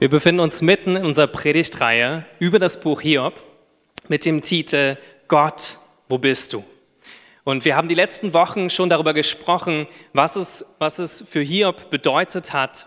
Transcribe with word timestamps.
Wir 0.00 0.08
befinden 0.08 0.40
uns 0.40 0.62
mitten 0.62 0.94
in 0.94 1.04
unserer 1.04 1.26
Predigtreihe 1.26 2.24
über 2.38 2.60
das 2.60 2.78
Buch 2.78 3.00
Hiob 3.00 3.34
mit 4.06 4.24
dem 4.24 4.42
Titel 4.42 4.96
Gott, 5.26 5.78
wo 6.08 6.18
bist 6.18 6.52
du? 6.52 6.64
Und 7.42 7.64
wir 7.64 7.74
haben 7.74 7.88
die 7.88 7.96
letzten 7.96 8.32
Wochen 8.32 8.70
schon 8.70 8.90
darüber 8.90 9.12
gesprochen, 9.12 9.88
was 10.12 10.36
es, 10.36 10.64
was 10.78 11.00
es 11.00 11.24
für 11.28 11.40
Hiob 11.40 11.90
bedeutet 11.90 12.52
hat, 12.52 12.86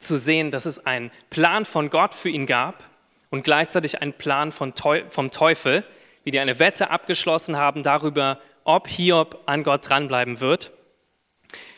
zu 0.00 0.16
sehen, 0.16 0.50
dass 0.50 0.66
es 0.66 0.84
einen 0.84 1.12
Plan 1.30 1.64
von 1.64 1.90
Gott 1.90 2.12
für 2.12 2.28
ihn 2.28 2.46
gab 2.46 2.82
und 3.30 3.44
gleichzeitig 3.44 4.02
einen 4.02 4.12
Plan 4.12 4.50
vom 4.50 4.74
Teufel, 4.74 5.84
wie 6.24 6.32
die 6.32 6.40
eine 6.40 6.58
Wette 6.58 6.90
abgeschlossen 6.90 7.56
haben 7.56 7.84
darüber, 7.84 8.40
ob 8.64 8.88
Hiob 8.88 9.40
an 9.46 9.62
Gott 9.62 9.88
dranbleiben 9.88 10.40
wird. 10.40 10.72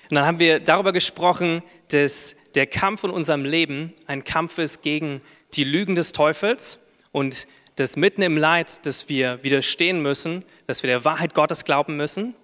Und 0.08 0.14
dann 0.14 0.24
haben 0.24 0.38
wir 0.38 0.58
darüber 0.58 0.94
gesprochen, 0.94 1.62
dass 1.88 2.34
der 2.55 2.66
Kampf 2.66 3.05
in 3.05 3.11
unserem 3.11 3.45
Leben 3.45 3.93
ein 4.07 4.25
Kampf 4.25 4.59
ist 4.59 4.82
gegen 4.82 5.20
die 5.55 5.64
Lügen 5.64 5.95
des 5.95 6.12
Teufels 6.12 6.78
und 7.12 7.47
dass 7.77 7.97
mitten 7.97 8.23
im 8.23 8.37
Leid, 8.37 8.87
dass 8.87 9.09
wir 9.09 9.42
widerstehen 9.42 10.01
müssen, 10.01 10.45
dass 10.66 10.83
wir 10.83 10.88
der 10.88 11.05
Wahrheit 11.05 11.34
Gottes 11.34 11.64
glauben 11.64 11.97
müssen 11.97 12.34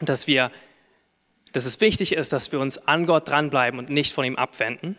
und 0.00 0.08
dass, 0.08 0.26
wir, 0.26 0.50
dass 1.52 1.66
es 1.66 1.80
wichtig 1.80 2.12
ist, 2.12 2.32
dass 2.32 2.52
wir 2.52 2.60
uns 2.60 2.78
an 2.78 3.06
Gott 3.06 3.28
dranbleiben 3.28 3.78
und 3.78 3.90
nicht 3.90 4.14
von 4.14 4.24
ihm 4.24 4.36
abwenden. 4.36 4.96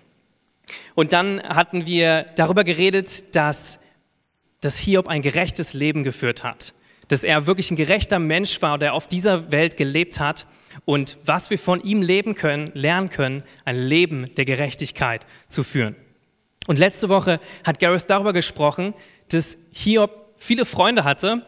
Und 0.93 1.13
dann 1.13 1.41
hatten 1.41 1.87
wir 1.87 2.27
darüber 2.35 2.63
geredet, 2.63 3.35
dass, 3.35 3.79
dass 4.61 4.77
Hiob 4.77 5.07
ein 5.07 5.23
gerechtes 5.23 5.73
Leben 5.73 6.03
geführt 6.03 6.43
hat, 6.43 6.73
dass 7.07 7.23
er 7.23 7.47
wirklich 7.47 7.71
ein 7.71 7.75
gerechter 7.75 8.19
Mensch 8.19 8.61
war, 8.61 8.77
der 8.77 8.93
auf 8.93 9.07
dieser 9.07 9.51
Welt 9.51 9.75
gelebt 9.77 10.19
hat 10.19 10.45
und 10.85 11.17
was 11.25 11.49
wir 11.49 11.59
von 11.59 11.81
ihm 11.81 12.01
leben 12.01 12.35
können, 12.35 12.69
lernen 12.73 13.09
können, 13.09 13.43
ein 13.65 13.77
Leben 13.77 14.33
der 14.35 14.45
Gerechtigkeit 14.45 15.25
zu 15.47 15.63
führen. 15.63 15.95
Und 16.67 16.79
letzte 16.79 17.09
Woche 17.09 17.39
hat 17.65 17.79
Gareth 17.79 18.09
darüber 18.09 18.33
gesprochen, 18.33 18.93
dass 19.29 19.57
Hiob 19.71 20.33
viele 20.37 20.65
Freunde 20.65 21.03
hatte 21.03 21.45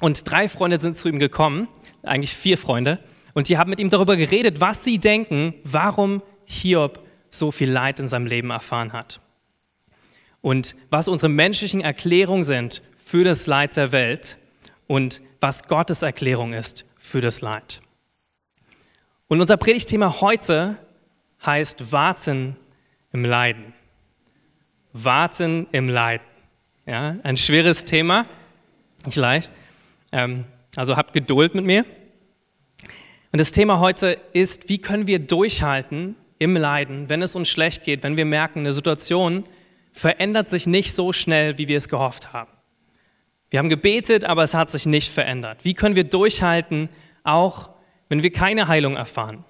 und 0.00 0.28
drei 0.30 0.48
Freunde 0.48 0.80
sind 0.80 0.96
zu 0.96 1.08
ihm 1.08 1.18
gekommen, 1.18 1.68
eigentlich 2.02 2.34
vier 2.34 2.58
Freunde, 2.58 3.00
und 3.34 3.48
die 3.48 3.58
haben 3.58 3.70
mit 3.70 3.78
ihm 3.78 3.90
darüber 3.90 4.16
geredet, 4.16 4.60
was 4.60 4.82
sie 4.82 4.98
denken, 4.98 5.54
warum 5.62 6.22
Hiob 6.44 7.04
so 7.30 7.52
viel 7.52 7.70
Leid 7.70 8.00
in 8.00 8.08
seinem 8.08 8.26
Leben 8.26 8.50
erfahren 8.50 8.92
hat. 8.92 9.20
Und 10.40 10.74
was 10.90 11.08
unsere 11.08 11.28
menschlichen 11.28 11.80
Erklärungen 11.80 12.44
sind 12.44 12.82
für 12.96 13.24
das 13.24 13.46
Leid 13.46 13.76
der 13.76 13.92
Welt 13.92 14.38
und 14.86 15.20
was 15.40 15.68
Gottes 15.68 16.02
Erklärung 16.02 16.52
ist 16.52 16.84
für 16.96 17.20
das 17.20 17.40
Leid. 17.40 17.80
Und 19.28 19.42
unser 19.42 19.58
Predigtthema 19.58 20.22
heute 20.22 20.78
heißt 21.44 21.92
Warten 21.92 22.56
im 23.12 23.26
Leiden. 23.26 23.74
Warten 24.94 25.66
im 25.70 25.90
Leiden. 25.90 26.26
Ja, 26.86 27.16
ein 27.22 27.36
schweres 27.36 27.84
Thema, 27.84 28.24
nicht 29.04 29.16
leicht. 29.16 29.52
Ähm, 30.12 30.46
also 30.76 30.96
habt 30.96 31.12
Geduld 31.12 31.54
mit 31.54 31.66
mir. 31.66 31.84
Und 33.30 33.38
das 33.38 33.52
Thema 33.52 33.80
heute 33.80 34.18
ist, 34.32 34.70
wie 34.70 34.78
können 34.78 35.06
wir 35.06 35.18
durchhalten 35.18 36.16
im 36.38 36.56
Leiden, 36.56 37.10
wenn 37.10 37.20
es 37.20 37.36
uns 37.36 37.50
schlecht 37.50 37.84
geht, 37.84 38.02
wenn 38.04 38.16
wir 38.16 38.24
merken, 38.24 38.60
eine 38.60 38.72
Situation 38.72 39.44
verändert 39.92 40.48
sich 40.48 40.66
nicht 40.66 40.94
so 40.94 41.12
schnell, 41.12 41.58
wie 41.58 41.68
wir 41.68 41.76
es 41.76 41.90
gehofft 41.90 42.32
haben. 42.32 42.50
Wir 43.50 43.58
haben 43.58 43.68
gebetet, 43.68 44.24
aber 44.24 44.42
es 44.42 44.54
hat 44.54 44.70
sich 44.70 44.86
nicht 44.86 45.12
verändert. 45.12 45.66
Wie 45.66 45.74
können 45.74 45.96
wir 45.96 46.04
durchhalten, 46.04 46.88
auch 47.24 47.70
wenn 48.08 48.22
wir 48.22 48.30
keine 48.30 48.68
Heilung 48.68 48.96
erfahren? 48.96 49.44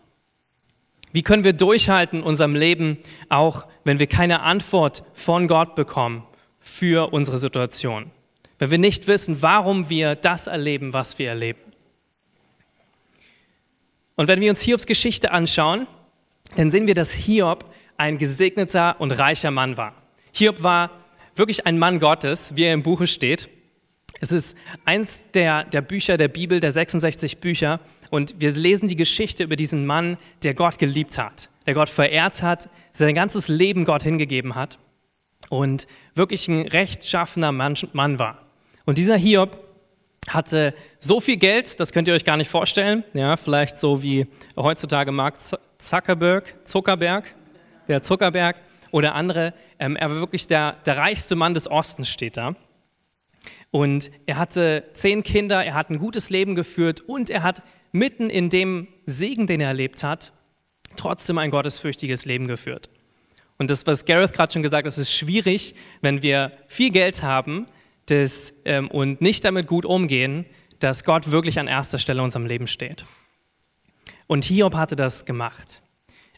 Wie 1.13 1.23
können 1.23 1.45
wir 1.45 1.53
durchhalten 1.53 2.21
in 2.21 2.25
unserem 2.25 2.55
Leben, 2.55 2.99
auch 3.29 3.67
wenn 3.85 3.99
wir 3.99 4.07
keine 4.07 4.41
Antwort 4.41 5.03
von 5.15 5.49
Gott 5.49 5.75
bekommen 5.75 6.25
für 6.61 7.13
unsere 7.13 7.39
Situation? 7.39 8.11
Wenn 8.59 8.71
wir 8.71 8.79
nicht 8.79 9.07
wissen, 9.07 9.41
warum 9.41 9.89
wir 9.89 10.17
das 10.17 10.47
erleben, 10.47 10.93
was 10.93 11.19
wir 11.19 11.29
erleben. 11.29 11.61
Und 14.17 14.27
wenn 14.27 14.41
wir 14.41 14.51
uns 14.51 14.61
Hiobs 14.61 14.87
Geschichte 14.87 15.31
anschauen, 15.31 15.87
dann 16.57 16.71
sehen 16.71 16.87
wir, 16.87 16.95
dass 16.95 17.13
Hiob 17.13 17.73
ein 17.97 18.19
gesegneter 18.19 19.01
und 19.01 19.13
reicher 19.13 19.51
Mann 19.51 19.77
war. 19.77 19.95
Hiob 20.33 20.63
war 20.63 20.91
wirklich 21.37 21.67
ein 21.67 21.79
Mann 21.79 22.01
Gottes, 22.01 22.57
wie 22.57 22.65
er 22.65 22.75
im 22.75 22.83
Buche 22.83 23.07
steht. 23.07 23.49
Es 24.21 24.33
ist 24.33 24.57
eins 24.85 25.31
der, 25.31 25.65
der 25.65 25.83
Bücher 25.83 26.17
der 26.17 26.29
Bibel, 26.29 26.59
der 26.59 26.73
66 26.73 27.39
Bücher, 27.39 27.81
und 28.11 28.35
wir 28.39 28.51
lesen 28.53 28.89
die 28.89 28.97
Geschichte 28.97 29.45
über 29.45 29.57
diesen 29.57 29.87
Mann, 29.87 30.19
der 30.43 30.55
Gott 30.55 30.79
geliebt 30.79 31.19
hat, 31.19 31.49
der 31.67 31.75
Gott 31.75 31.89
verehrt 31.89 32.43
hat, 32.43 32.69
sein 32.93 33.15
ganzes 33.15 33.49
Leben 33.49 33.85
Gott 33.85 34.03
hingegeben 34.03 34.55
hat 34.55 34.79
und 35.51 35.87
wirklich 36.15 36.49
ein 36.49 36.67
rechtschaffener 36.67 37.53
Mann, 37.53 38.19
war. 38.19 38.39
Und 38.85 38.99
dieser 38.99 39.17
Hiob 39.17 39.59
hatte 40.29 40.75
so 40.99 41.21
viel 41.21 41.37
Geld, 41.37 41.79
das 41.81 41.93
könnt 41.93 42.09
ihr 42.09 42.15
euch 42.15 42.25
gar 42.25 42.37
nicht 42.37 42.51
vorstellen, 42.51 43.05
ja, 43.15 43.37
vielleicht 43.37 43.77
so 43.77 44.03
wie 44.03 44.27
heutzutage 44.57 45.13
Mark 45.13 45.37
Zuckerberg, 45.79 46.55
Zuckerberg, 46.65 47.35
der 47.87 48.03
Zuckerberg 48.03 48.57
oder 48.91 49.15
andere. 49.15 49.55
Ähm, 49.79 49.97
er 49.97 50.11
war 50.11 50.19
wirklich 50.19 50.47
der, 50.47 50.73
der 50.85 50.97
reichste 50.97 51.37
Mann 51.37 51.55
des 51.55 51.71
Ostens, 51.71 52.09
steht 52.09 52.37
da. 52.37 52.55
Und 53.71 54.11
er 54.27 54.39
hatte 54.39 54.85
zehn 54.95 55.23
Kinder, 55.23 55.65
er 55.65 55.75
hat 55.75 55.91
ein 55.91 55.99
gutes 55.99 56.31
Leben 56.31 56.55
geführt 56.55 57.03
und 57.03 57.31
er 57.31 57.43
hat 57.43 57.63
mitten 57.93 58.31
in 58.31 58.51
dem 58.51 58.89
Segen, 59.07 59.47
den 59.47 59.61
er 59.61 59.69
erlebt 59.69 60.03
hat, 60.03 60.33
trotzdem 60.97 61.39
ein 61.39 61.51
gottesfürchtiges 61.51 62.25
Leben 62.25 62.47
geführt. 62.47 62.89
Und 63.59 63.71
das, 63.71 63.87
was 63.87 64.05
Gareth 64.05 64.33
gerade 64.33 64.53
schon 64.53 64.63
gesagt 64.63 64.87
hat, 64.87 64.93
es 64.93 64.99
ist 64.99 65.13
schwierig, 65.13 65.75
wenn 66.01 66.23
wir 66.23 66.53
viel 66.69 66.91
Geld 66.91 67.23
haben 67.23 67.67
das, 68.07 68.55
ähm, 68.65 68.89
und 68.89 69.21
nicht 69.21 69.45
damit 69.45 69.67
gut 69.67 69.85
umgehen, 69.85 70.47
dass 70.79 71.05
Gott 71.05 71.31
wirklich 71.31 71.59
an 71.59 71.67
erster 71.67 71.99
Stelle 71.99 72.21
in 72.21 72.25
unserem 72.25 72.47
Leben 72.47 72.67
steht. 72.67 73.05
Und 74.27 74.45
Hiob 74.45 74.75
hatte 74.75 74.97
das 74.97 75.27
gemacht. 75.27 75.83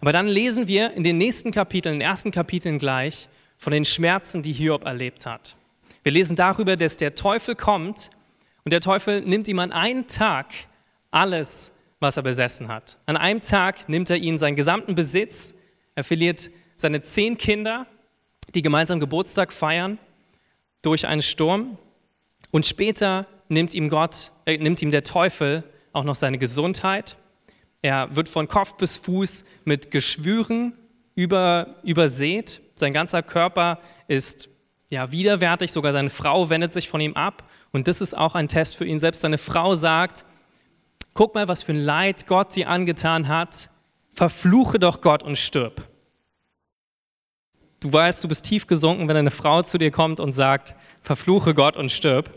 Aber 0.01 0.13
dann 0.13 0.27
lesen 0.27 0.67
wir 0.67 0.95
in 0.95 1.05
den 1.05 1.19
nächsten 1.19 1.51
Kapiteln, 1.51 1.95
in 1.95 2.01
den 2.01 2.09
ersten 2.09 2.31
Kapiteln 2.31 2.79
gleich, 2.79 3.29
von 3.59 3.73
den 3.73 3.85
Schmerzen, 3.85 4.43
die 4.43 4.55
Hiob 4.55 4.85
erlebt 4.85 5.27
hat. 5.27 5.57
Wir 6.03 6.13
lesen 6.13 6.37
darüber, 6.37 6.77
dass 6.77 6.97
der 6.97 7.15
Teufel 7.15 7.55
kommt 7.55 8.11
und 8.65 8.73
der 8.73 8.81
Teufel 8.81 9.21
nimmt 9.21 9.49
ihm 9.49 9.59
an 9.59 9.73
einen 9.73 10.07
Tag 10.07 10.47
alles, 11.11 11.73
was 11.99 12.17
er 12.17 12.23
besessen 12.23 12.69
hat. 12.69 12.99
An 13.07 13.17
einem 13.17 13.43
Tag 13.43 13.89
nimmt 13.89 14.09
er 14.09 14.17
ihn 14.17 14.39
seinen 14.39 14.57
gesamten 14.57 14.95
Besitz, 14.95 15.55
er 15.95 16.05
verliert 16.05 16.49
seine 16.77 17.03
zehn 17.03 17.37
Kinder, 17.37 17.87
die 18.55 18.63
gemeinsam 18.63 19.01
Geburtstag 19.01 19.53
feiern, 19.53 19.99
durch 20.83 21.07
einen 21.07 21.23
Sturm. 21.23 21.77
Und 22.53 22.65
später 22.65 23.27
nimmt 23.49 23.75
ihm 23.75 23.91
Gott, 23.91 24.33
äh, 24.47 24.57
nimmt 24.57 24.81
ihm 24.81 24.91
der 24.91 25.05
Teufel 25.05 25.65
auch 25.93 26.05
noch 26.05 26.17
seine 26.17 26.39
Gesundheit. 26.39 27.17
Er 27.83 28.15
wird 28.17 28.29
von 28.29 28.49
Kopf 28.49 28.77
bis 28.77 28.97
Fuß 28.97 29.45
mit 29.65 29.91
Geschwüren 29.91 30.73
über, 31.15 31.77
übersät. 31.83 32.61
Sein 32.75 32.93
ganzer 32.93 33.23
Körper 33.23 33.81
ist 34.09 34.49
ja, 34.91 35.11
widerwärtig, 35.11 35.73
sogar 35.73 35.93
seine 35.93 36.11
Frau 36.11 36.51
wendet 36.51 36.73
sich 36.73 36.89
von 36.89 37.01
ihm 37.01 37.15
ab. 37.15 37.45
Und 37.73 37.89
das 37.89 38.01
ist 38.01 38.17
auch 38.17 38.35
ein 38.35 38.49
Test 38.49 38.77
für 38.77 38.85
ihn. 38.85 38.99
Selbst 38.99 39.23
seine 39.23 39.39
Frau 39.39 39.75
sagt, 39.75 40.25
Guck 41.15 41.35
mal, 41.35 41.49
was 41.49 41.63
für 41.63 41.73
ein 41.73 41.81
Leid 41.81 42.27
Gott 42.27 42.55
dir 42.55 42.69
angetan 42.69 43.29
hat. 43.29 43.69
Verfluche 44.13 44.79
doch 44.79 45.01
Gott 45.01 45.23
und 45.23 45.37
stirb. 45.37 45.87
Du 47.81 47.93
weißt, 47.93 48.23
du 48.23 48.29
bist 48.29 48.45
tief 48.45 48.67
gesunken, 48.67 49.09
wenn 49.09 49.17
eine 49.17 49.31
Frau 49.31 49.63
zu 49.63 49.79
dir 49.79 49.91
kommt 49.91 50.21
und 50.21 50.33
sagt, 50.33 50.75
verfluche 51.03 51.55
Gott 51.55 51.77
und 51.77 51.91
stirb. 51.91 52.31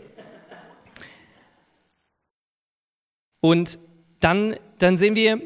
Und 3.40 3.78
dann, 4.20 4.56
dann 4.78 4.96
sehen 4.96 5.14
wir, 5.14 5.40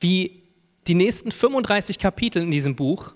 wie 0.00 0.42
die 0.86 0.94
nächsten 0.94 1.30
35 1.30 1.98
Kapitel 1.98 2.42
in 2.42 2.50
diesem 2.50 2.74
Buch 2.74 3.14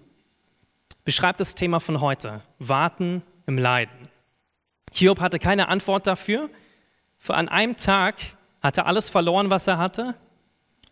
beschreibt 1.09 1.41
das 1.41 1.55
Thema 1.55 1.81
von 1.81 2.03
heute, 2.03 2.43
Warten 2.59 3.23
im 3.47 3.57
Leiden. 3.57 4.11
Hiob 4.93 5.21
hatte 5.21 5.39
keine 5.39 5.69
Antwort 5.69 6.07
dafür. 6.07 6.51
Für 7.17 7.33
an 7.33 7.49
einem 7.49 7.79
Tag 7.79 8.17
hat 8.61 8.77
er 8.77 8.85
alles 8.85 9.09
verloren, 9.09 9.49
was 9.49 9.67
er 9.67 9.79
hatte. 9.79 10.17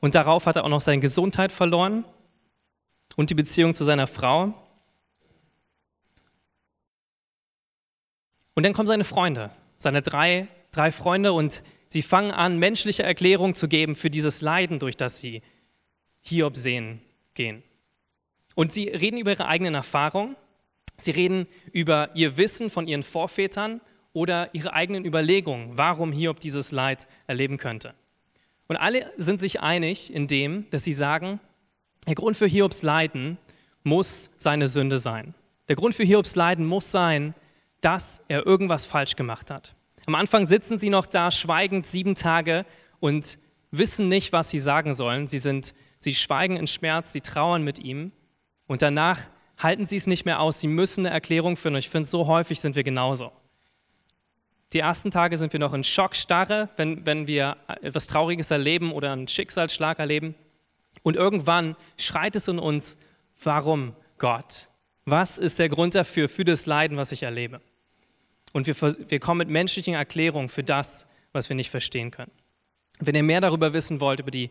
Und 0.00 0.14
darauf 0.14 0.46
hat 0.46 0.56
er 0.56 0.64
auch 0.64 0.70
noch 0.70 0.80
seine 0.80 1.02
Gesundheit 1.02 1.52
verloren 1.52 2.06
und 3.16 3.28
die 3.28 3.34
Beziehung 3.34 3.74
zu 3.74 3.84
seiner 3.84 4.06
Frau. 4.06 4.54
Und 8.54 8.62
dann 8.62 8.72
kommen 8.72 8.86
seine 8.86 9.04
Freunde, 9.04 9.50
seine 9.76 10.00
drei, 10.00 10.48
drei 10.72 10.92
Freunde, 10.92 11.34
und 11.34 11.62
sie 11.88 12.00
fangen 12.00 12.30
an, 12.30 12.58
menschliche 12.58 13.02
Erklärungen 13.02 13.54
zu 13.54 13.68
geben 13.68 13.94
für 13.96 14.08
dieses 14.08 14.40
Leiden, 14.40 14.78
durch 14.78 14.96
das 14.96 15.18
sie 15.18 15.42
Hiob 16.22 16.56
sehen 16.56 17.02
gehen. 17.34 17.62
Und 18.56 18.72
sie 18.72 18.88
reden 18.88 19.18
über 19.18 19.32
ihre 19.32 19.46
eigenen 19.46 19.74
Erfahrungen, 19.74 20.34
sie 20.96 21.10
reden 21.10 21.46
über 21.72 22.10
ihr 22.14 22.38
Wissen 22.38 22.70
von 22.70 22.88
ihren 22.88 23.02
Vorvätern 23.04 23.82
oder 24.14 24.48
ihre 24.54 24.72
eigenen 24.72 25.04
Überlegungen, 25.04 25.76
warum 25.76 26.10
Hiob 26.10 26.40
dieses 26.40 26.72
Leid 26.72 27.06
erleben 27.26 27.58
könnte. 27.58 27.94
Und 28.66 28.76
alle 28.76 29.12
sind 29.18 29.40
sich 29.40 29.60
einig 29.60 30.12
in 30.12 30.26
dem, 30.26 30.68
dass 30.70 30.84
sie 30.84 30.94
sagen, 30.94 31.38
der 32.06 32.14
Grund 32.14 32.38
für 32.38 32.46
Hiobs 32.46 32.80
Leiden 32.82 33.36
muss 33.84 34.30
seine 34.38 34.68
Sünde 34.68 34.98
sein. 34.98 35.34
Der 35.68 35.76
Grund 35.76 35.94
für 35.94 36.04
Hiobs 36.04 36.34
Leiden 36.34 36.64
muss 36.64 36.90
sein, 36.90 37.34
dass 37.82 38.22
er 38.26 38.46
irgendwas 38.46 38.86
falsch 38.86 39.16
gemacht 39.16 39.50
hat. 39.50 39.74
Am 40.06 40.14
Anfang 40.14 40.46
sitzen 40.46 40.78
sie 40.78 40.88
noch 40.88 41.04
da, 41.04 41.30
schweigend 41.30 41.86
sieben 41.86 42.14
Tage 42.14 42.64
und 43.00 43.38
wissen 43.70 44.08
nicht, 44.08 44.32
was 44.32 44.48
sie 44.48 44.60
sagen 44.60 44.94
sollen. 44.94 45.26
Sie, 45.26 45.38
sind, 45.38 45.74
sie 45.98 46.14
schweigen 46.14 46.56
in 46.56 46.66
Schmerz, 46.66 47.12
sie 47.12 47.20
trauern 47.20 47.62
mit 47.62 47.78
ihm. 47.78 48.12
Und 48.66 48.82
danach 48.82 49.20
halten 49.58 49.86
sie 49.86 49.96
es 49.96 50.06
nicht 50.06 50.24
mehr 50.24 50.40
aus. 50.40 50.60
Sie 50.60 50.68
müssen 50.68 51.06
eine 51.06 51.14
Erklärung 51.14 51.56
finden. 51.56 51.78
Ich 51.78 51.88
finde, 51.88 52.08
so 52.08 52.26
häufig 52.26 52.60
sind 52.60 52.76
wir 52.76 52.84
genauso. 52.84 53.32
Die 54.72 54.80
ersten 54.80 55.10
Tage 55.10 55.38
sind 55.38 55.52
wir 55.52 55.60
noch 55.60 55.74
in 55.74 55.84
Schockstarre, 55.84 56.68
wenn, 56.76 57.06
wenn 57.06 57.26
wir 57.26 57.56
etwas 57.82 58.08
Trauriges 58.08 58.50
erleben 58.50 58.92
oder 58.92 59.12
einen 59.12 59.28
Schicksalsschlag 59.28 59.98
erleben. 59.98 60.34
Und 61.02 61.16
irgendwann 61.16 61.76
schreit 61.96 62.34
es 62.34 62.48
in 62.48 62.58
uns, 62.58 62.96
warum 63.42 63.94
Gott? 64.18 64.68
Was 65.04 65.38
ist 65.38 65.58
der 65.60 65.68
Grund 65.68 65.94
dafür, 65.94 66.28
für 66.28 66.44
das 66.44 66.66
Leiden, 66.66 66.96
was 66.96 67.12
ich 67.12 67.22
erlebe? 67.22 67.60
Und 68.52 68.66
wir, 68.66 68.74
wir 69.08 69.20
kommen 69.20 69.38
mit 69.38 69.48
menschlichen 69.48 69.94
Erklärungen 69.94 70.48
für 70.48 70.64
das, 70.64 71.06
was 71.32 71.48
wir 71.48 71.54
nicht 71.54 71.70
verstehen 71.70 72.10
können. 72.10 72.32
Wenn 72.98 73.14
ihr 73.14 73.22
mehr 73.22 73.40
darüber 73.40 73.72
wissen 73.72 74.00
wollt, 74.00 74.20
über 74.20 74.30
die, 74.30 74.50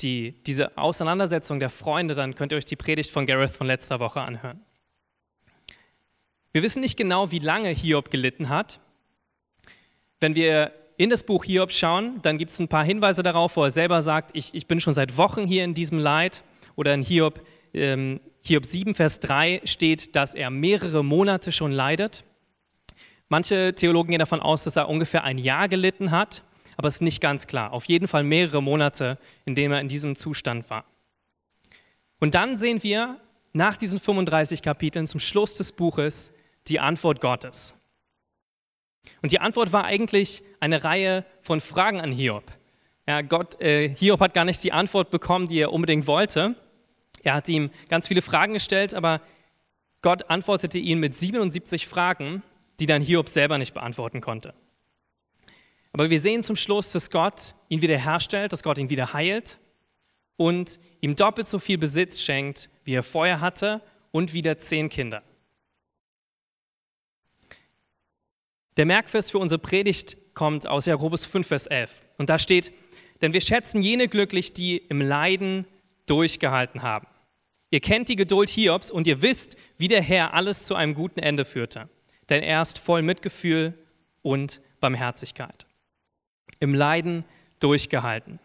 die, 0.00 0.34
diese 0.46 0.76
Auseinandersetzung 0.76 1.60
der 1.60 1.70
Freunde, 1.70 2.14
dann 2.14 2.34
könnt 2.34 2.52
ihr 2.52 2.58
euch 2.58 2.64
die 2.64 2.76
Predigt 2.76 3.10
von 3.10 3.26
Gareth 3.26 3.50
von 3.50 3.66
letzter 3.66 4.00
Woche 4.00 4.20
anhören. 4.20 4.60
Wir 6.52 6.62
wissen 6.62 6.80
nicht 6.80 6.96
genau, 6.96 7.30
wie 7.30 7.38
lange 7.38 7.70
Hiob 7.70 8.10
gelitten 8.10 8.48
hat. 8.48 8.80
Wenn 10.20 10.34
wir 10.34 10.72
in 10.96 11.10
das 11.10 11.22
Buch 11.22 11.44
Hiob 11.44 11.72
schauen, 11.72 12.20
dann 12.22 12.38
gibt 12.38 12.50
es 12.50 12.60
ein 12.60 12.68
paar 12.68 12.84
Hinweise 12.84 13.22
darauf, 13.22 13.56
wo 13.56 13.64
er 13.64 13.70
selber 13.70 14.02
sagt, 14.02 14.30
ich, 14.34 14.54
ich 14.54 14.66
bin 14.66 14.80
schon 14.80 14.94
seit 14.94 15.16
Wochen 15.16 15.46
hier 15.46 15.64
in 15.64 15.74
diesem 15.74 15.98
Leid. 15.98 16.44
Oder 16.76 16.94
in 16.94 17.02
Hiob, 17.02 17.40
ähm, 17.74 18.20
Hiob 18.40 18.66
7, 18.66 18.94
Vers 18.94 19.20
3 19.20 19.62
steht, 19.64 20.14
dass 20.14 20.34
er 20.34 20.50
mehrere 20.50 21.04
Monate 21.04 21.52
schon 21.52 21.72
leidet. 21.72 22.24
Manche 23.28 23.74
Theologen 23.74 24.10
gehen 24.10 24.18
davon 24.18 24.40
aus, 24.40 24.64
dass 24.64 24.76
er 24.76 24.88
ungefähr 24.88 25.24
ein 25.24 25.38
Jahr 25.38 25.68
gelitten 25.68 26.10
hat 26.10 26.42
aber 26.82 26.88
es 26.88 26.96
ist 26.96 27.02
nicht 27.02 27.20
ganz 27.20 27.46
klar. 27.46 27.72
Auf 27.72 27.84
jeden 27.84 28.08
Fall 28.08 28.24
mehrere 28.24 28.60
Monate, 28.60 29.16
in 29.44 29.54
denen 29.54 29.72
er 29.72 29.80
in 29.80 29.86
diesem 29.86 30.16
Zustand 30.16 30.68
war. 30.68 30.84
Und 32.18 32.34
dann 32.34 32.56
sehen 32.56 32.82
wir 32.82 33.20
nach 33.52 33.76
diesen 33.76 34.00
35 34.00 34.62
Kapiteln 34.62 35.06
zum 35.06 35.20
Schluss 35.20 35.54
des 35.54 35.70
Buches 35.70 36.32
die 36.66 36.80
Antwort 36.80 37.20
Gottes. 37.20 37.76
Und 39.22 39.30
die 39.30 39.38
Antwort 39.38 39.72
war 39.72 39.84
eigentlich 39.84 40.42
eine 40.58 40.82
Reihe 40.82 41.24
von 41.40 41.60
Fragen 41.60 42.00
an 42.00 42.10
Hiob. 42.10 42.50
Ja, 43.06 43.20
Gott, 43.22 43.60
äh, 43.60 43.88
Hiob 43.94 44.18
hat 44.18 44.34
gar 44.34 44.44
nicht 44.44 44.64
die 44.64 44.72
Antwort 44.72 45.10
bekommen, 45.12 45.46
die 45.46 45.60
er 45.60 45.72
unbedingt 45.72 46.08
wollte. 46.08 46.56
Er 47.22 47.34
hat 47.34 47.48
ihm 47.48 47.70
ganz 47.90 48.08
viele 48.08 48.22
Fragen 48.22 48.54
gestellt, 48.54 48.92
aber 48.92 49.20
Gott 50.00 50.28
antwortete 50.30 50.78
ihn 50.78 50.98
mit 50.98 51.14
77 51.14 51.86
Fragen, 51.86 52.42
die 52.80 52.86
dann 52.86 53.02
Hiob 53.02 53.28
selber 53.28 53.58
nicht 53.58 53.72
beantworten 53.72 54.20
konnte. 54.20 54.52
Aber 55.92 56.08
wir 56.08 56.20
sehen 56.20 56.42
zum 56.42 56.56
Schluss, 56.56 56.92
dass 56.92 57.10
Gott 57.10 57.54
ihn 57.68 57.82
wiederherstellt, 57.82 58.52
dass 58.52 58.62
Gott 58.62 58.78
ihn 58.78 58.88
wieder 58.90 59.12
heilt 59.12 59.58
und 60.36 60.80
ihm 61.00 61.16
doppelt 61.16 61.46
so 61.46 61.58
viel 61.58 61.76
Besitz 61.76 62.22
schenkt, 62.22 62.70
wie 62.84 62.94
er 62.94 63.02
vorher 63.02 63.40
hatte 63.40 63.82
und 64.10 64.32
wieder 64.32 64.58
zehn 64.58 64.88
Kinder. 64.88 65.22
Der 68.78 68.86
Merkvers 68.86 69.30
für 69.30 69.38
unsere 69.38 69.58
Predigt 69.58 70.16
kommt 70.32 70.66
aus 70.66 70.86
Jakobus 70.86 71.26
5, 71.26 71.46
Vers 71.46 71.66
11. 71.66 72.02
Und 72.16 72.30
da 72.30 72.38
steht, 72.38 72.72
denn 73.20 73.34
wir 73.34 73.42
schätzen 73.42 73.82
jene 73.82 74.08
glücklich, 74.08 74.54
die 74.54 74.78
im 74.78 75.02
Leiden 75.02 75.66
durchgehalten 76.06 76.80
haben. 76.80 77.06
Ihr 77.70 77.80
kennt 77.80 78.08
die 78.08 78.16
Geduld 78.16 78.48
Hiobs 78.48 78.90
und 78.90 79.06
ihr 79.06 79.20
wisst, 79.20 79.56
wie 79.76 79.88
der 79.88 80.02
Herr 80.02 80.32
alles 80.32 80.64
zu 80.64 80.74
einem 80.74 80.94
guten 80.94 81.20
Ende 81.20 81.44
führte. 81.44 81.90
Denn 82.30 82.42
er 82.42 82.62
ist 82.62 82.78
voll 82.78 83.02
Mitgefühl 83.02 83.74
und 84.22 84.62
Barmherzigkeit 84.80 85.66
im 86.62 86.74
Leiden 86.74 87.24
durchgehalten. 87.58 88.38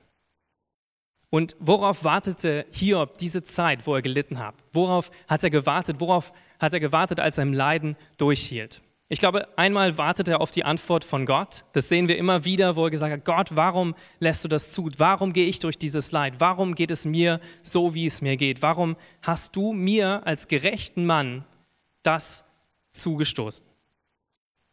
Und 1.29 1.55
worauf 1.59 2.03
wartete 2.03 2.65
Hiob 2.71 3.19
diese 3.19 3.43
Zeit, 3.43 3.85
wo 3.85 3.93
er 3.93 4.01
gelitten 4.01 4.39
hat? 4.39 4.55
Worauf 4.73 5.11
hat 5.27 5.43
er 5.43 5.51
gewartet? 5.51 5.97
Worauf 5.99 6.33
hat 6.59 6.73
er 6.73 6.79
gewartet, 6.79 7.19
als 7.19 7.37
er 7.37 7.43
im 7.43 7.53
Leiden 7.53 7.95
durchhielt? 8.17 8.81
Ich 9.07 9.19
glaube, 9.19 9.47
einmal 9.55 9.99
wartet 9.99 10.27
er 10.29 10.41
auf 10.41 10.49
die 10.49 10.65
Antwort 10.65 11.05
von 11.05 11.27
Gott. 11.27 11.63
Das 11.73 11.89
sehen 11.89 12.07
wir 12.07 12.17
immer 12.17 12.43
wieder, 12.43 12.75
wo 12.75 12.85
er 12.85 12.89
gesagt 12.89 13.13
hat, 13.13 13.23
Gott, 13.23 13.55
warum 13.55 13.93
lässt 14.19 14.43
du 14.43 14.47
das 14.47 14.71
zu? 14.71 14.89
Warum 14.97 15.31
gehe 15.31 15.45
ich 15.45 15.59
durch 15.59 15.77
dieses 15.77 16.11
Leid? 16.11 16.35
Warum 16.39 16.73
geht 16.73 16.91
es 16.91 17.05
mir 17.05 17.39
so, 17.61 17.93
wie 17.93 18.07
es 18.07 18.21
mir 18.21 18.35
geht? 18.35 18.63
Warum 18.63 18.95
hast 19.21 19.55
du 19.55 19.73
mir 19.73 20.25
als 20.25 20.47
gerechten 20.47 21.05
Mann 21.05 21.45
das 22.01 22.43
zugestoßen? 22.91 23.63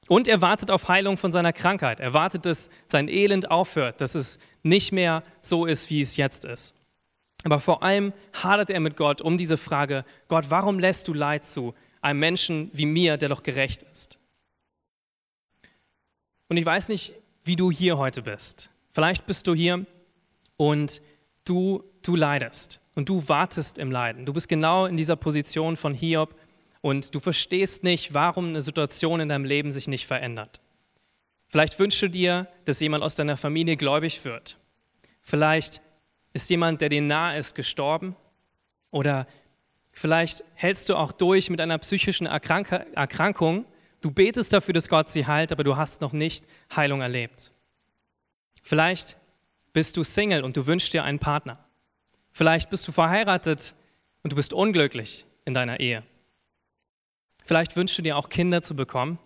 Und 0.09 0.29
er 0.29 0.43
wartet 0.43 0.71
auf 0.71 0.89
Heilung 0.89 1.17
von 1.17 1.33
seiner 1.33 1.53
Krankheit. 1.53 2.01
Er 2.01 2.13
wartet, 2.13 2.45
dass 2.47 2.69
sein 2.87 3.09
Elend 3.09 3.51
aufhört, 3.51 4.01
dass 4.01 4.15
es 4.15 4.39
nicht 4.63 4.93
mehr 4.93 5.23
so 5.41 5.67
ist, 5.67 5.91
wie 5.91 6.01
es 6.01 6.17
jetzt 6.17 6.45
ist. 6.45 6.75
Aber 7.45 7.61
vor 7.61 7.83
allem 7.83 8.13
hadert 8.33 8.71
er 8.71 8.81
mit 8.81 8.97
Gott 8.97 9.21
um 9.21 9.39
diese 9.39 9.57
Frage, 9.57 10.05
Gott, 10.29 10.47
warum 10.49 10.79
lässt 10.79 11.09
du 11.09 11.15
Leid 11.15 11.45
zu 11.45 11.75
einem 12.01 12.21
Menschen 12.21 12.71
wie 12.73 12.87
mir, 12.87 13.17
der 13.17 13.29
doch 13.29 13.43
gerecht 13.43 13.85
ist? 13.93 14.19
Und 16.49 16.57
ich 16.57 16.65
weiß 16.65 16.89
nicht, 16.89 17.15
wie 17.45 17.57
du 17.57 17.71
hier 17.71 17.99
heute 17.99 18.23
bist. 18.23 18.71
Vielleicht 18.93 19.27
bist 19.27 19.47
du 19.47 19.55
hier 19.55 19.85
und 20.57 21.03
du, 21.45 21.83
du 22.03 22.17
leidest 22.17 22.81
und 22.95 23.09
du 23.09 23.29
wartest 23.29 23.79
im 23.79 23.91
Leiden. 23.91 24.25
Du 24.25 24.33
bist 24.33 24.49
genau 24.49 24.87
in 24.87 24.97
dieser 24.97 25.17
Position 25.17 25.77
von 25.77 25.95
Hiob, 25.95 26.35
und 26.85 27.15
du 27.15 27.19
verstehst 27.19 27.83
nicht, 27.83 28.13
warum 28.13 28.49
eine 28.49 28.61
Situation 28.61 29.19
in 29.19 29.31
deinem 29.31 29.47
Leben 29.47 29.73
sich 29.73 29.89
nicht 29.89 30.07
verändert. 30.07 30.61
Vielleicht 31.49 31.79
wünschst 31.79 32.03
du 32.03 32.11
dir, 32.11 32.47
dass 32.67 32.79
jemand 32.79 33.03
aus 33.03 33.15
deiner 33.15 33.39
Familie 33.39 33.79
gläubig 33.79 34.23
wird. 34.27 34.59
Vielleicht 35.23 35.81
ist 36.35 36.51
jemand, 36.51 36.83
der 36.83 36.91
dir 36.91 37.01
nahe 37.01 37.39
ist, 37.39 37.55
gestorben. 37.55 38.17
Oder 38.91 39.27
vielleicht 39.93 40.45
hältst 40.53 40.91
du 40.91 40.97
auch 40.97 41.13
durch 41.13 41.49
mit 41.49 41.59
einer 41.63 41.79
psychischen 41.79 42.27
Erkrank 42.27 42.71
Erkrankung. 42.95 43.65
Du 44.03 44.11
betest 44.11 44.53
dafür, 44.53 44.75
dass 44.75 44.91
Gott 44.91 45.09
sie 45.09 45.27
heilt, 45.27 45.53
aber 45.53 45.65
du 45.65 45.79
hast 45.79 46.03
noch 46.03 46.13
nicht 46.13 46.45
Heilung 46.77 47.01
erlebt. 47.01 47.51
Vielleicht 48.63 49.17
bist 49.73 49.97
du 49.97 50.05
Single 50.05 50.45
und 50.45 50.55
du 50.55 50.67
wünschst 50.67 50.93
dir 50.93 51.03
einen 51.03 51.19
Partner. 51.19 51.65
Vielleicht 52.33 52.69
bist 52.69 52.87
du 52.87 52.93
verheiratet 52.93 53.75
und 54.23 54.33
du 54.33 54.37
bist 54.37 54.53
unglücklich 54.53 55.25
in 55.47 55.55
deiner 55.55 55.81
Ehe. 55.81 56.03
Vielleicht 57.45 57.77
wünschst 57.77 57.99
du 57.99 58.03
dir 58.03 58.17
auch 58.17 58.31
Kinder 58.31 58.63
zu 58.63 58.75
bekommen, 58.75 59.19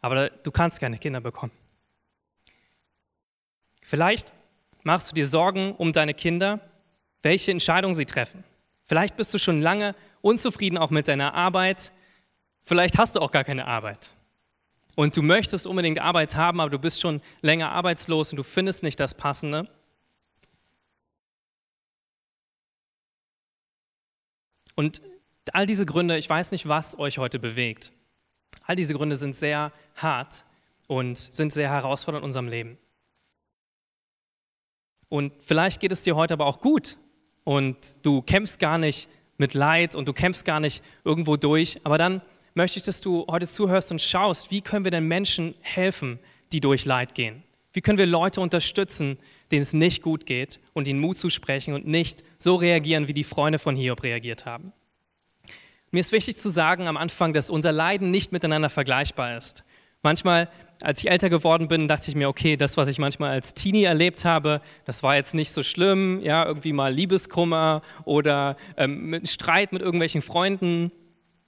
aber 0.00 0.28
du 0.28 0.50
kannst 0.50 0.78
keine 0.78 0.98
Kinder 0.98 1.20
bekommen. 1.20 1.52
Vielleicht 3.82 4.34
machst 4.82 5.10
du 5.10 5.14
dir 5.14 5.26
Sorgen 5.26 5.74
um 5.74 5.94
deine 5.94 6.12
Kinder, 6.12 6.60
welche 7.22 7.50
Entscheidungen 7.50 7.94
sie 7.94 8.04
treffen. 8.04 8.44
Vielleicht 8.84 9.16
bist 9.16 9.32
du 9.32 9.38
schon 9.38 9.62
lange 9.62 9.94
unzufrieden 10.20 10.76
auch 10.76 10.90
mit 10.90 11.08
deiner 11.08 11.32
Arbeit. 11.32 11.92
Vielleicht 12.64 12.98
hast 12.98 13.16
du 13.16 13.20
auch 13.20 13.30
gar 13.30 13.44
keine 13.44 13.66
Arbeit. 13.66 14.10
Und 14.94 15.16
du 15.16 15.22
möchtest 15.22 15.66
unbedingt 15.66 16.00
Arbeit 16.00 16.34
haben, 16.36 16.60
aber 16.60 16.70
du 16.70 16.78
bist 16.78 17.00
schon 17.00 17.22
länger 17.40 17.70
arbeitslos 17.70 18.32
und 18.32 18.36
du 18.36 18.42
findest 18.42 18.82
nicht 18.82 19.00
das 19.00 19.14
Passende. 19.14 19.68
Und 24.74 25.00
All 25.54 25.66
diese 25.66 25.86
Gründe, 25.86 26.18
ich 26.18 26.28
weiß 26.28 26.52
nicht, 26.52 26.68
was 26.68 26.98
euch 26.98 27.18
heute 27.18 27.38
bewegt. 27.38 27.92
All 28.64 28.76
diese 28.76 28.94
Gründe 28.94 29.16
sind 29.16 29.36
sehr 29.36 29.72
hart 29.96 30.44
und 30.86 31.16
sind 31.16 31.52
sehr 31.52 31.70
herausfordernd 31.70 32.22
in 32.22 32.26
unserem 32.26 32.48
Leben. 32.48 32.78
Und 35.08 35.32
vielleicht 35.40 35.80
geht 35.80 35.92
es 35.92 36.02
dir 36.02 36.16
heute 36.16 36.34
aber 36.34 36.46
auch 36.46 36.60
gut 36.60 36.98
und 37.44 37.76
du 38.02 38.20
kämpfst 38.20 38.58
gar 38.58 38.78
nicht 38.78 39.08
mit 39.38 39.54
Leid 39.54 39.94
und 39.94 40.06
du 40.06 40.12
kämpfst 40.12 40.44
gar 40.44 40.60
nicht 40.60 40.82
irgendwo 41.04 41.36
durch. 41.36 41.80
Aber 41.84 41.96
dann 41.96 42.20
möchte 42.54 42.78
ich, 42.78 42.84
dass 42.84 43.00
du 43.00 43.26
heute 43.30 43.46
zuhörst 43.46 43.90
und 43.90 44.02
schaust, 44.02 44.50
wie 44.50 44.60
können 44.60 44.84
wir 44.84 44.90
den 44.90 45.08
Menschen 45.08 45.54
helfen, 45.60 46.18
die 46.52 46.60
durch 46.60 46.84
Leid 46.84 47.14
gehen? 47.14 47.42
Wie 47.72 47.80
können 47.80 47.98
wir 47.98 48.06
Leute 48.06 48.40
unterstützen, 48.40 49.18
denen 49.50 49.62
es 49.62 49.72
nicht 49.72 50.02
gut 50.02 50.26
geht 50.26 50.58
und 50.72 50.88
ihnen 50.88 51.00
Mut 51.00 51.16
zu 51.16 51.30
sprechen 51.30 51.74
und 51.74 51.86
nicht 51.86 52.24
so 52.36 52.56
reagieren, 52.56 53.08
wie 53.08 53.14
die 53.14 53.24
Freunde 53.24 53.58
von 53.58 53.76
Hiob 53.76 54.02
reagiert 54.02 54.46
haben? 54.46 54.72
Mir 55.90 56.00
ist 56.00 56.12
wichtig 56.12 56.36
zu 56.36 56.50
sagen 56.50 56.86
am 56.86 56.96
Anfang, 56.96 57.32
dass 57.32 57.50
unser 57.50 57.72
Leiden 57.72 58.10
nicht 58.10 58.32
miteinander 58.32 58.70
vergleichbar 58.70 59.36
ist. 59.36 59.64
Manchmal, 60.02 60.48
als 60.80 61.00
ich 61.00 61.10
älter 61.10 61.28
geworden 61.28 61.66
bin, 61.66 61.88
dachte 61.88 62.08
ich 62.08 62.14
mir, 62.14 62.28
okay, 62.28 62.56
das, 62.56 62.76
was 62.76 62.88
ich 62.88 62.98
manchmal 62.98 63.30
als 63.30 63.54
Teenie 63.54 63.84
erlebt 63.84 64.24
habe, 64.24 64.60
das 64.84 65.02
war 65.02 65.16
jetzt 65.16 65.34
nicht 65.34 65.50
so 65.50 65.62
schlimm, 65.62 66.20
ja, 66.22 66.44
irgendwie 66.46 66.72
mal 66.72 66.92
Liebeskummer 66.92 67.82
oder 68.04 68.56
ähm, 68.76 69.20
Streit 69.24 69.72
mit 69.72 69.82
irgendwelchen 69.82 70.22
Freunden. 70.22 70.92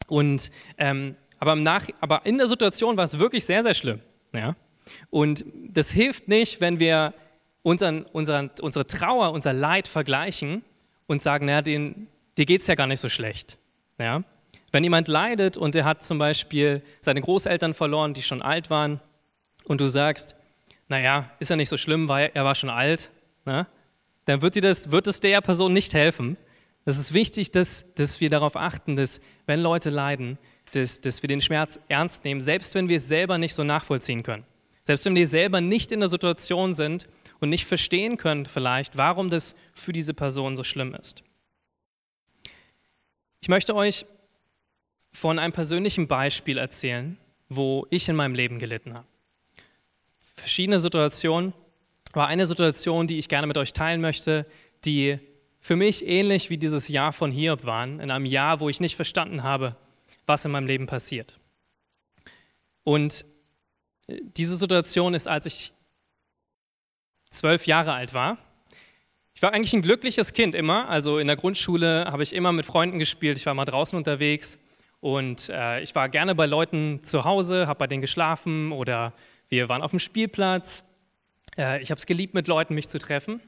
Und, 0.09 0.51
ähm, 0.79 1.15
aber, 1.39 1.55
Nach 1.55 1.87
aber 2.01 2.27
in 2.27 2.39
der 2.39 2.49
Situation 2.49 2.97
war 2.97 3.05
es 3.05 3.19
wirklich 3.19 3.45
sehr, 3.45 3.63
sehr 3.63 3.75
schlimm. 3.75 4.01
Ja? 4.33 4.57
Und 5.11 5.45
das 5.69 5.93
hilft 5.93 6.29
nicht, 6.29 6.61
wenn 6.61 6.81
wir 6.81 7.15
unseren, 7.63 8.03
unseren, 8.07 8.51
unsere 8.61 8.87
Trauer, 8.87 9.33
unser 9.33 9.53
Leid 9.53 9.87
vergleichen 9.87 10.63
und 11.07 11.23
sagen, 11.23 11.47
naja, 11.47 11.63
den, 11.63 12.09
dir 12.37 12.47
geht 12.47 12.63
es 12.63 12.67
ja 12.67 12.75
gar 12.75 12.87
nicht 12.87 13.01
so 13.01 13.09
schlecht. 13.09 13.59
Ja? 14.01 14.25
Wenn 14.73 14.85
jemand 14.85 15.09
leidet 15.09 15.57
und 15.57 15.77
er 15.77 15.85
hat 15.85 16.03
zum 16.03 16.19
Beispiel 16.19 16.83
seine 17.01 17.21
Großeltern 17.21 17.75
verloren, 17.75 18.15
die 18.15 18.23
schon 18.23 18.43
alt 18.43 18.71
waren, 18.71 19.01
und 19.65 19.81
du 19.81 19.87
sagst, 19.87 20.35
naja, 20.89 21.31
ist 21.39 21.51
ja 21.51 21.57
nicht 21.57 21.69
so 21.69 21.77
schlimm, 21.77 22.09
weil 22.09 22.31
er 22.35 22.45
war 22.45 22.55
schon 22.55 22.71
alt, 22.71 23.11
ne? 23.45 23.67
dann 24.25 24.43
wird, 24.43 24.55
dir 24.55 24.63
das, 24.63 24.91
wird 24.91 25.07
es 25.07 25.21
der 25.21 25.41
Person 25.41 25.73
nicht 25.73 25.95
helfen. 25.95 26.37
Es 26.85 26.99
ist 26.99 27.15
wichtig, 27.15 27.51
dass, 27.51 27.85
dass 27.95 28.21
wir 28.21 28.31
darauf 28.31 28.57
achten, 28.57 28.97
dass 28.97 29.21
wenn 29.47 29.61
Leute 29.61 29.91
leiden, 29.91 30.39
dass, 30.73 31.01
dass 31.01 31.23
wir 31.23 31.29
den 31.29 31.41
Schmerz 31.41 31.79
ernst 31.89 32.25
nehmen, 32.25 32.41
selbst 32.41 32.75
wenn 32.75 32.89
wir 32.89 32.97
es 32.97 33.07
selber 33.07 33.39
nicht 33.39 33.55
so 33.55 33.65
nachvollziehen 33.65 34.23
können. 34.23 34.45
Selbst 34.85 35.05
wenn 35.05 35.15
wir 35.15 35.29
selber 35.29 35.61
nicht 35.61 35.93
in 35.93 36.01
der 36.01 36.09
Situation 36.09 36.75
sind 36.75 37.09
und 37.39 37.51
nicht 37.51 37.67
verstehen 37.67 38.17
können 38.17 38.47
vielleicht, 38.47 38.97
warum 38.97 39.31
das 39.31 39.55
für 39.75 39.93
diese 39.93 40.15
Person 40.15 40.57
so 40.57 40.65
schlimm 40.65 40.95
ist. 40.95 41.23
Ich 43.41 43.49
möchte 43.49 43.75
euch 43.75 44.05
von 45.13 45.39
einem 45.39 45.53
persönlichen 45.53 46.07
Beispiel 46.07 46.59
erzählen, 46.59 47.17
wo 47.49 47.87
ich 47.91 48.09
in 48.09 48.17
meinem 48.17 48.35
Leben 48.35 48.59
gelitten 48.59 48.95
habe. 48.95 49.07
Verschiedene 50.37 50.81
Situationen, 50.81 51.53
aber 52.13 52.27
eine 52.27 52.47
Situation, 52.47 53.07
die 53.07 53.19
ich 53.19 53.29
gerne 53.29 53.47
mit 53.47 53.57
euch 53.57 53.73
teilen 53.73 54.01
möchte, 54.01 54.47
die 54.85 55.19
für 55.61 55.77
mich 55.77 56.07
ähnlich 56.07 56.51
wie 56.51 56.59
dieses 56.59 56.89
Jahr 56.89 57.13
von 57.13 57.31
Hiob 57.31 57.65
waren, 57.65 58.01
in 58.01 58.11
einem 58.11 58.25
Jahr, 58.25 58.61
wo 58.61 58.69
ich 58.69 58.81
nicht 58.81 58.97
verstanden 58.97 59.43
habe, 59.43 59.77
was 60.27 60.45
in 60.45 60.51
meinem 60.51 60.67
Leben 60.67 60.87
passiert. 60.87 61.39
Und 62.85 63.25
äh, 64.07 64.21
diese 64.37 64.57
Situation 64.57 65.15
ist, 65.15 65.29
als 65.29 65.47
ich 65.47 65.73
zwölf 67.31 67.67
Jahre 67.67 67.93
alt 67.93 68.15
war. 68.15 68.39
Ich 69.41 69.43
war 69.43 69.55
eigentlich 69.55 69.73
ein 69.73 69.81
glückliches 69.81 70.35
Kind 70.35 70.55
immer. 70.55 70.91
Also 70.91 71.17
in 71.17 71.27
der 71.27 71.35
Grundschule 71.35 72.05
habe 72.05 72.23
ich 72.23 72.35
immer 72.35 72.53
mit 72.53 72.67
Freunden 72.67 72.99
gespielt. 72.99 73.39
Ich 73.39 73.47
war 73.47 73.55
mal 73.55 73.65
draußen 73.65 73.97
unterwegs 73.97 74.59
und 75.01 75.49
äh, 75.49 75.81
ich 75.81 75.95
war 75.95 76.11
gerne 76.11 76.35
bei 76.35 76.45
Leuten 76.45 77.03
zu 77.05 77.25
Hause, 77.25 77.67
habe 77.67 77.79
bei 77.79 77.87
denen 77.87 78.03
geschlafen 78.03 78.71
oder 78.71 79.15
wir 79.49 79.71
waren 79.71 79.81
auf 79.81 79.93
dem 79.93 79.99
Spielplatz. 79.99 80.85
Äh, 81.57 81.81
ich 81.81 81.91
habe 81.91 81.99
es 81.99 82.05
geliebt, 82.05 82.35
mit 82.35 82.49
Leuten 82.49 82.75
mich 82.75 82.89
zu 82.89 82.99
treffen. 82.99 83.41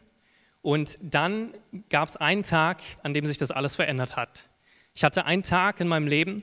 Und 0.63 0.97
dann 1.03 1.53
gab 1.91 2.09
es 2.09 2.17
einen 2.17 2.43
Tag, 2.43 2.81
an 3.03 3.13
dem 3.13 3.27
sich 3.27 3.37
das 3.37 3.51
alles 3.51 3.77
verändert 3.77 4.17
hat. 4.17 4.49
Ich 4.95 5.05
hatte 5.05 5.27
einen 5.27 5.43
Tag 5.43 5.79
in 5.79 5.89
meinem 5.89 6.07
Leben, 6.07 6.43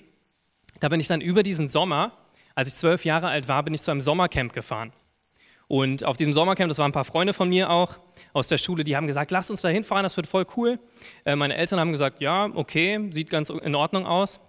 da 0.79 0.89
bin 0.89 0.99
ich 0.99 1.07
dann 1.07 1.21
über 1.21 1.41
diesen 1.41 1.67
Sommer, 1.67 2.15
als 2.53 2.67
ich 2.67 2.75
zwölf 2.75 3.03
Jahre 3.03 3.29
alt 3.29 3.47
war, 3.47 3.63
bin 3.63 3.73
ich 3.73 3.81
zu 3.81 3.89
einem 3.89 4.01
Sommercamp 4.01 4.53
gefahren. 4.53 4.93
Und 5.69 6.03
auf 6.03 6.17
diesem 6.17 6.33
Sommercamp, 6.33 6.67
das 6.67 6.79
waren 6.79 6.89
ein 6.89 6.93
paar 6.93 7.05
Freunde 7.05 7.31
von 7.31 7.47
mir 7.47 7.69
auch 7.69 7.93
aus 8.33 8.47
der 8.47 8.57
Schule, 8.57 8.83
die 8.83 8.97
haben 8.97 9.05
gesagt, 9.05 9.29
lass 9.29 9.51
uns 9.51 9.61
da 9.61 9.69
hinfahren, 9.69 10.01
das 10.01 10.17
wird 10.17 10.25
voll 10.25 10.47
cool. 10.57 10.79
Äh, 11.25 11.35
meine 11.35 11.55
Eltern 11.55 11.79
haben 11.79 11.91
gesagt, 11.91 12.21
ja, 12.21 12.49
okay, 12.55 13.07
sieht 13.11 13.29
ganz 13.29 13.49
in 13.51 13.75
Ordnung 13.75 14.07
aus. 14.07 14.39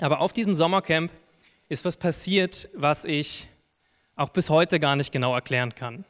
Aber 0.00 0.20
auf 0.20 0.32
diesem 0.32 0.54
Sommercamp 0.54 1.12
ist 1.68 1.84
was 1.84 1.98
passiert, 1.98 2.70
was 2.74 3.04
ich 3.04 3.48
auch 4.16 4.30
bis 4.30 4.48
heute 4.48 4.80
gar 4.80 4.96
nicht 4.96 5.12
genau 5.12 5.34
erklären 5.34 5.74
kann. 5.74 6.06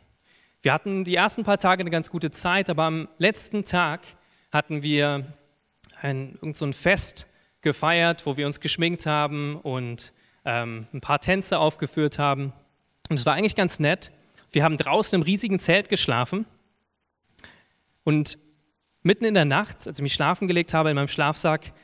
Wir 0.63 0.73
hatten 0.73 1.03
die 1.03 1.17
ersten 1.17 1.43
paar 1.43 1.59
Tage 1.59 1.81
eine 1.81 1.91
ganz 1.91 2.09
gute 2.09 2.31
Zeit, 2.31 2.71
aber 2.71 2.85
am 2.85 3.09
letzten 3.19 3.65
Tag 3.65 4.03
hatten 4.53 4.81
wir 4.81 5.27
ein, 6.01 6.39
so 6.53 6.67
ein 6.67 6.73
Fest 6.73 7.27
gefeiert, 7.63 8.25
wo 8.27 8.37
wir 8.37 8.47
uns 8.47 8.61
geschminkt 8.61 9.07
haben 9.07 9.57
und 9.57 10.13
ähm, 10.45 10.87
ein 10.93 11.01
paar 11.01 11.21
Tänze 11.21 11.59
aufgeführt 11.59 12.21
haben. 12.21 12.53
Und 13.09 13.19
es 13.19 13.27
war 13.27 13.35
eigentlich 13.35 13.57
ganz 13.57 13.81
nett. 13.81 14.13
Wir 14.57 14.65
haben 14.65 14.79
draußen 14.79 15.15
im 15.15 15.21
riesigen 15.21 15.61
Zelt 15.61 15.91
geschlafen 15.91 16.47
und 18.05 18.39
mitten 19.03 19.27
in 19.27 19.35
der 19.35 19.45
Nacht, 19.45 19.87
als 19.87 19.99
ich 19.99 20.03
mich 20.03 20.15
schlafen 20.15 20.49
gelegt 20.49 20.73
habe 20.73 20.89
in 20.89 20.97
meinem 20.97 21.09
Schlafsack, 21.09 21.75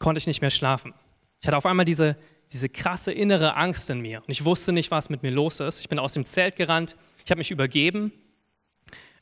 konnte 0.00 0.18
ich 0.18 0.26
nicht 0.26 0.40
mehr 0.40 0.50
schlafen. 0.50 0.94
Ich 1.40 1.46
hatte 1.46 1.56
auf 1.56 1.64
einmal 1.64 1.84
diese, 1.84 2.16
diese 2.50 2.68
krasse 2.68 3.12
innere 3.12 3.54
Angst 3.54 3.88
in 3.88 4.00
mir 4.00 4.18
und 4.18 4.30
ich 4.30 4.44
wusste 4.44 4.72
nicht, 4.72 4.90
was 4.90 5.10
mit 5.10 5.22
mir 5.22 5.30
los 5.30 5.60
ist. 5.60 5.78
Ich 5.78 5.88
bin 5.88 6.00
aus 6.00 6.12
dem 6.12 6.24
Zelt 6.24 6.56
gerannt, 6.56 6.96
ich 7.24 7.30
habe 7.30 7.38
mich 7.38 7.52
übergeben 7.52 8.10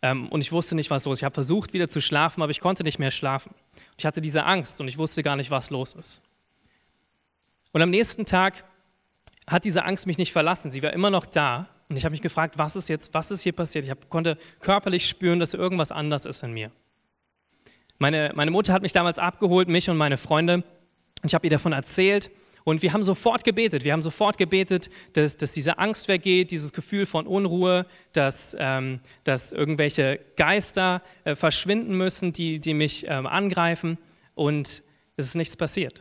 ähm, 0.01 0.29
und 0.31 0.41
ich 0.41 0.51
wusste 0.51 0.75
nicht, 0.75 0.89
was 0.89 1.05
los 1.05 1.19
ist. 1.19 1.21
Ich 1.21 1.25
habe 1.25 1.35
versucht, 1.35 1.75
wieder 1.75 1.89
zu 1.89 2.01
schlafen, 2.01 2.41
aber 2.41 2.51
ich 2.51 2.61
konnte 2.61 2.83
nicht 2.83 2.99
mehr 2.99 3.11
schlafen. 3.11 3.55
Ich 3.99 4.07
hatte 4.07 4.23
diese 4.23 4.47
Angst 4.47 4.81
und 4.81 4.89
ich 4.89 4.97
wusste 4.97 5.23
gar 5.23 5.37
nicht, 5.37 5.51
was 5.51 5.69
los 5.69 5.93
ist. 5.93 6.23
Und 7.73 7.83
am 7.83 7.91
nächsten 7.91 8.25
Tag 8.25 8.65
hat 9.47 9.67
diese 9.67 9.85
Angst 9.85 10.07
mich 10.07 10.17
nicht 10.17 10.33
verlassen. 10.33 10.71
Sie 10.71 10.83
war 10.83 10.95
immer 10.95 11.11
noch 11.11 11.27
da 11.27 11.69
und 11.89 11.97
ich 11.97 12.05
habe 12.05 12.13
mich 12.13 12.23
gefragt, 12.23 12.59
was 12.59 12.77
ist 12.77 12.89
jetzt, 12.89 13.13
was 13.13 13.31
ist 13.31 13.43
hier 13.43 13.53
passiert? 13.53 13.85
Ich 13.85 13.91
hab, 13.91 14.09
konnte 14.09 14.39
körperlich 14.61 15.07
spüren, 15.07 15.39
dass 15.39 15.55
irgendwas 15.55 15.93
anders 15.93 16.25
ist 16.25 16.43
in 16.43 16.53
mir. 16.53 16.71
Meine, 17.99 18.33
meine 18.35 18.51
Mutter 18.51 18.73
hat 18.73 18.83
mich 18.83 18.93
damals 18.93 19.19
abgeholt, 19.19 19.69
mich 19.69 19.89
und 19.91 19.97
meine 19.97 20.17
Freunde. 20.17 20.57
Und 20.57 20.65
ich 21.25 21.35
habe 21.35 21.47
ihr 21.47 21.51
davon 21.51 21.73
erzählt. 21.73 22.31
Und 22.65 22.81
wir 22.81 22.95
haben 22.95 23.03
sofort 23.03 23.45
gebetet. 23.45 23.85
Wir 23.85 23.93
haben 23.93 24.03
sofort 24.03 24.39
gebetet, 24.39 24.89
dass, 25.13 25.37
dass 25.37 25.53
diese 25.53 25.79
Angst 25.79 26.09
weggeht, 26.09 26.51
dieses 26.51 26.73
Gefühl 26.73 27.05
von 27.05 27.27
Unruhe, 27.27 27.87
dass, 28.13 28.57
ähm, 28.59 29.01
dass 29.25 29.53
irgendwelche 29.53 30.19
Geister 30.37 31.03
äh, 31.25 31.37
verschwinden 31.37 31.97
müssen, 31.97 32.33
die, 32.33 32.59
die 32.59 32.73
mich 32.73 33.05
ähm, 33.07 33.27
angreifen. 33.27 33.99
Und 34.35 34.83
es 35.17 35.27
ist 35.27 35.35
nichts 35.35 35.57
passiert. 35.57 36.01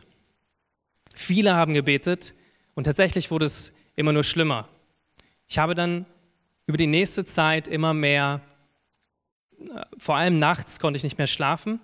Viele 1.14 1.54
haben 1.54 1.74
gebetet 1.74 2.34
und 2.74 2.84
tatsächlich 2.84 3.30
wurde 3.30 3.44
es 3.44 3.72
immer 3.94 4.12
nur 4.12 4.24
schlimmer. 4.24 4.68
Ich 5.48 5.58
habe 5.58 5.74
dann 5.74 6.06
über 6.66 6.78
die 6.78 6.86
nächste 6.86 7.24
Zeit 7.24 7.68
immer 7.68 7.94
mehr, 7.94 8.40
äh, 9.58 9.84
vor 9.98 10.16
allem 10.16 10.38
nachts 10.38 10.80
konnte 10.80 10.96
ich 10.96 11.04
nicht 11.04 11.18
mehr 11.18 11.26
schlafen. 11.26 11.80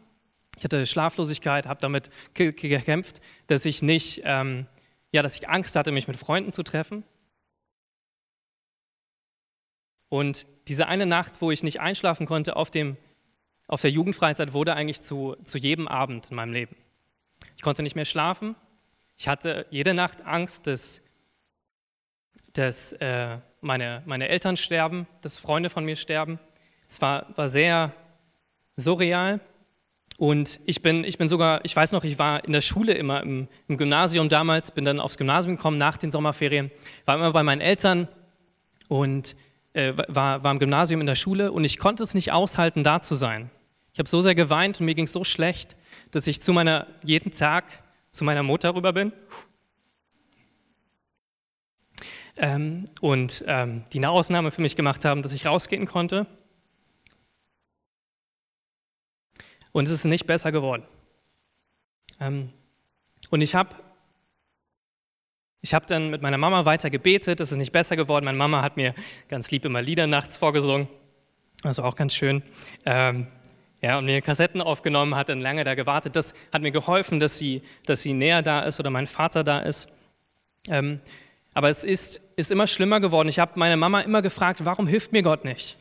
Ich 0.57 0.65
hatte 0.65 0.87
Schlaflosigkeit, 0.87 1.67
habe 1.67 1.81
damit 1.81 2.11
gekämpft, 2.35 3.21
dass 3.47 3.65
ich 3.65 3.83
nicht, 3.83 4.23
ähm, 4.25 4.67
ja, 5.13 5.23
dass 5.23 5.37
ich 5.37 5.49
Angst 5.49 5.75
hatte, 5.77 5.93
mich 5.93 6.07
mit 6.07 6.19
Freunden 6.19 6.53
zu 6.53 6.63
treffen. 6.63 7.03
Und 10.11 10.47
diese 10.69 10.87
eine 10.87 11.07
Nacht, 11.07 11.41
wo 11.41 11.51
ich 11.51 11.63
nicht 11.63 11.81
einschlafen 11.81 12.27
konnte 12.27 12.57
auf, 12.57 12.71
dem, 12.71 12.97
auf 13.69 13.81
der 13.81 13.91
Jugendfreizeit, 13.91 14.53
wurde 14.53 14.75
eigentlich 14.75 15.01
zu, 15.01 15.37
zu 15.45 15.57
jedem 15.57 15.89
Abend 15.89 16.31
in 16.31 16.37
meinem 16.37 16.53
Leben. 16.53 16.77
Ich 17.57 17.63
konnte 17.63 17.83
nicht 17.83 17.97
mehr 17.97 18.05
schlafen. 18.05 18.57
Ich 19.17 19.29
hatte 19.29 19.67
jede 19.71 19.95
Nacht 19.95 20.23
Angst, 20.23 20.67
dass, 20.67 21.01
dass 22.53 22.93
äh, 22.95 23.39
meine, 23.61 24.03
meine 24.07 24.29
Eltern 24.29 24.57
sterben, 24.57 25.07
dass 25.23 25.39
Freunde 25.39 25.71
von 25.71 25.85
mir 25.85 25.97
sterben. 25.97 26.39
Es 26.89 27.01
war, 27.01 27.27
war 27.37 27.49
sehr 27.49 27.93
surreal. 28.77 29.41
Und 30.19 30.61
ich 30.67 30.83
bin, 30.83 31.05
ich 31.05 31.19
bin 31.19 31.29
sogar, 31.29 31.65
ich 31.65 31.75
weiß 31.75 31.93
noch, 31.93 32.05
ich 32.05 32.19
war 32.19 32.45
in 32.45 32.53
der 32.53 32.61
Schule 32.61 32.93
immer 32.93 33.23
im, 33.23 33.49
im, 33.69 33.79
Gymnasium 33.79 34.29
damals, 34.29 34.71
bin 34.71 34.85
dann 34.85 35.01
aufs 35.01 35.17
Gymnasium 35.17 35.57
gekommen 35.57 35.79
nach 35.79 35.97
den 35.97 36.11
Sommerferien, 36.11 36.71
war 37.07 37.15
immer 37.15 37.33
bei 37.33 37.43
meinen 37.43 37.63
Eltern 37.63 38.07
und 38.89 39.35
äh, 39.73 39.95
war, 40.09 40.45
war 40.45 40.53
im 40.53 40.59
Gymnasium 40.59 41.01
in 41.01 41.07
der 41.07 41.15
Schule 41.15 41.53
und 41.53 41.65
ich 41.65 41.79
konnte 41.79 42.03
es 42.03 42.13
nicht 42.13 42.33
aushalten, 42.33 42.85
da 42.85 43.01
zu 43.01 43.15
sein. 43.15 43.51
Ich 43.95 43.99
habe 43.99 44.09
so 44.09 44.21
sehr 44.21 44.35
geweint 44.35 44.79
und 44.79 44.87
mir 44.87 44.95
ging 44.95 45.07
es 45.07 45.13
so 45.13 45.25
schlecht, 45.25 45.75
dass 46.11 46.27
ich 46.27 46.43
zu 46.43 46.53
meiner, 46.53 46.87
jeden 47.03 47.31
Tag 47.33 47.65
zu 48.11 48.25
meiner 48.25 48.43
Mutter 48.43 48.75
rüber 48.75 48.93
bin 48.93 49.13
ähm, 52.41 52.87
und 53.03 53.45
ähm, 53.47 53.85
die 53.93 53.99
eine 53.99 54.09
Ausnahme 54.09 54.51
für 54.51 54.63
mich 54.63 54.75
gemacht 54.75 55.05
haben, 55.05 55.23
dass 55.23 55.35
ich 55.35 55.45
rausgehen 55.45 55.87
konnte. 55.87 56.27
Und 59.73 59.87
es 59.87 59.93
ist 59.93 60.07
nicht 60.07 60.27
besser 60.27 60.51
geworden. 60.51 60.83
Ähm, 62.19 62.49
und 63.29 63.43
ich 63.43 63.55
habe 63.55 63.77
ich 65.61 65.75
hab 65.75 65.87
dann 65.87 66.09
mit 66.09 66.23
meiner 66.23 66.39
Mama 66.39 66.65
weiter 66.65 66.89
gebetet, 66.89 67.39
es 67.41 67.53
ist 67.53 67.59
nicht 67.59 67.73
besser 67.73 67.95
geworden. 67.95 68.25
Meine 68.25 68.39
Mama 68.39 68.63
hat 68.63 68.79
mir 68.79 68.95
ganz 69.29 69.51
lieb 69.51 69.67
immer 69.67 69.83
Lieder 69.83 70.07
nachts 70.07 70.39
vorgesungen, 70.39 70.89
also 71.63 71.83
auch 71.83 71.95
ganz 71.95 72.15
schön. 72.15 72.43
Ähm, 72.87 73.27
ja, 73.83 73.99
und 73.99 74.07
mir 74.07 74.23
Kassetten 74.23 74.63
aufgenommen, 74.63 75.15
hat 75.15 75.29
dann 75.29 75.41
lange 75.41 75.65
da 75.65 75.75
gewartet. 75.75 76.17
Das 76.17 76.33
hat 76.51 76.63
mir 76.63 76.71
geholfen, 76.71 77.21
dass 77.21 77.37
sie, 77.37 77.63
dass 77.85 78.01
sie 78.01 78.15
näher 78.15 78.41
da 78.41 78.61
ist 78.61 78.81
oder 78.81 78.89
mein 78.89 79.07
Vater 79.07 79.45
da 79.45 79.61
ist. 79.61 79.93
Ähm, 80.69 81.01
aber 81.53 81.69
es 81.69 81.85
ist, 81.85 82.21
ist 82.37 82.51
immer 82.51 82.67
schlimmer 82.67 83.01
geworden. 83.01 83.29
Ich 83.29 83.39
habe 83.39 83.53
meine 83.57 83.77
Mama 83.77 84.01
immer 84.01 84.23
gefragt, 84.23 84.65
warum 84.65 84.87
hilft 84.87 85.13
mir 85.13 85.23
Gott 85.23 85.45
nicht? 85.45 85.77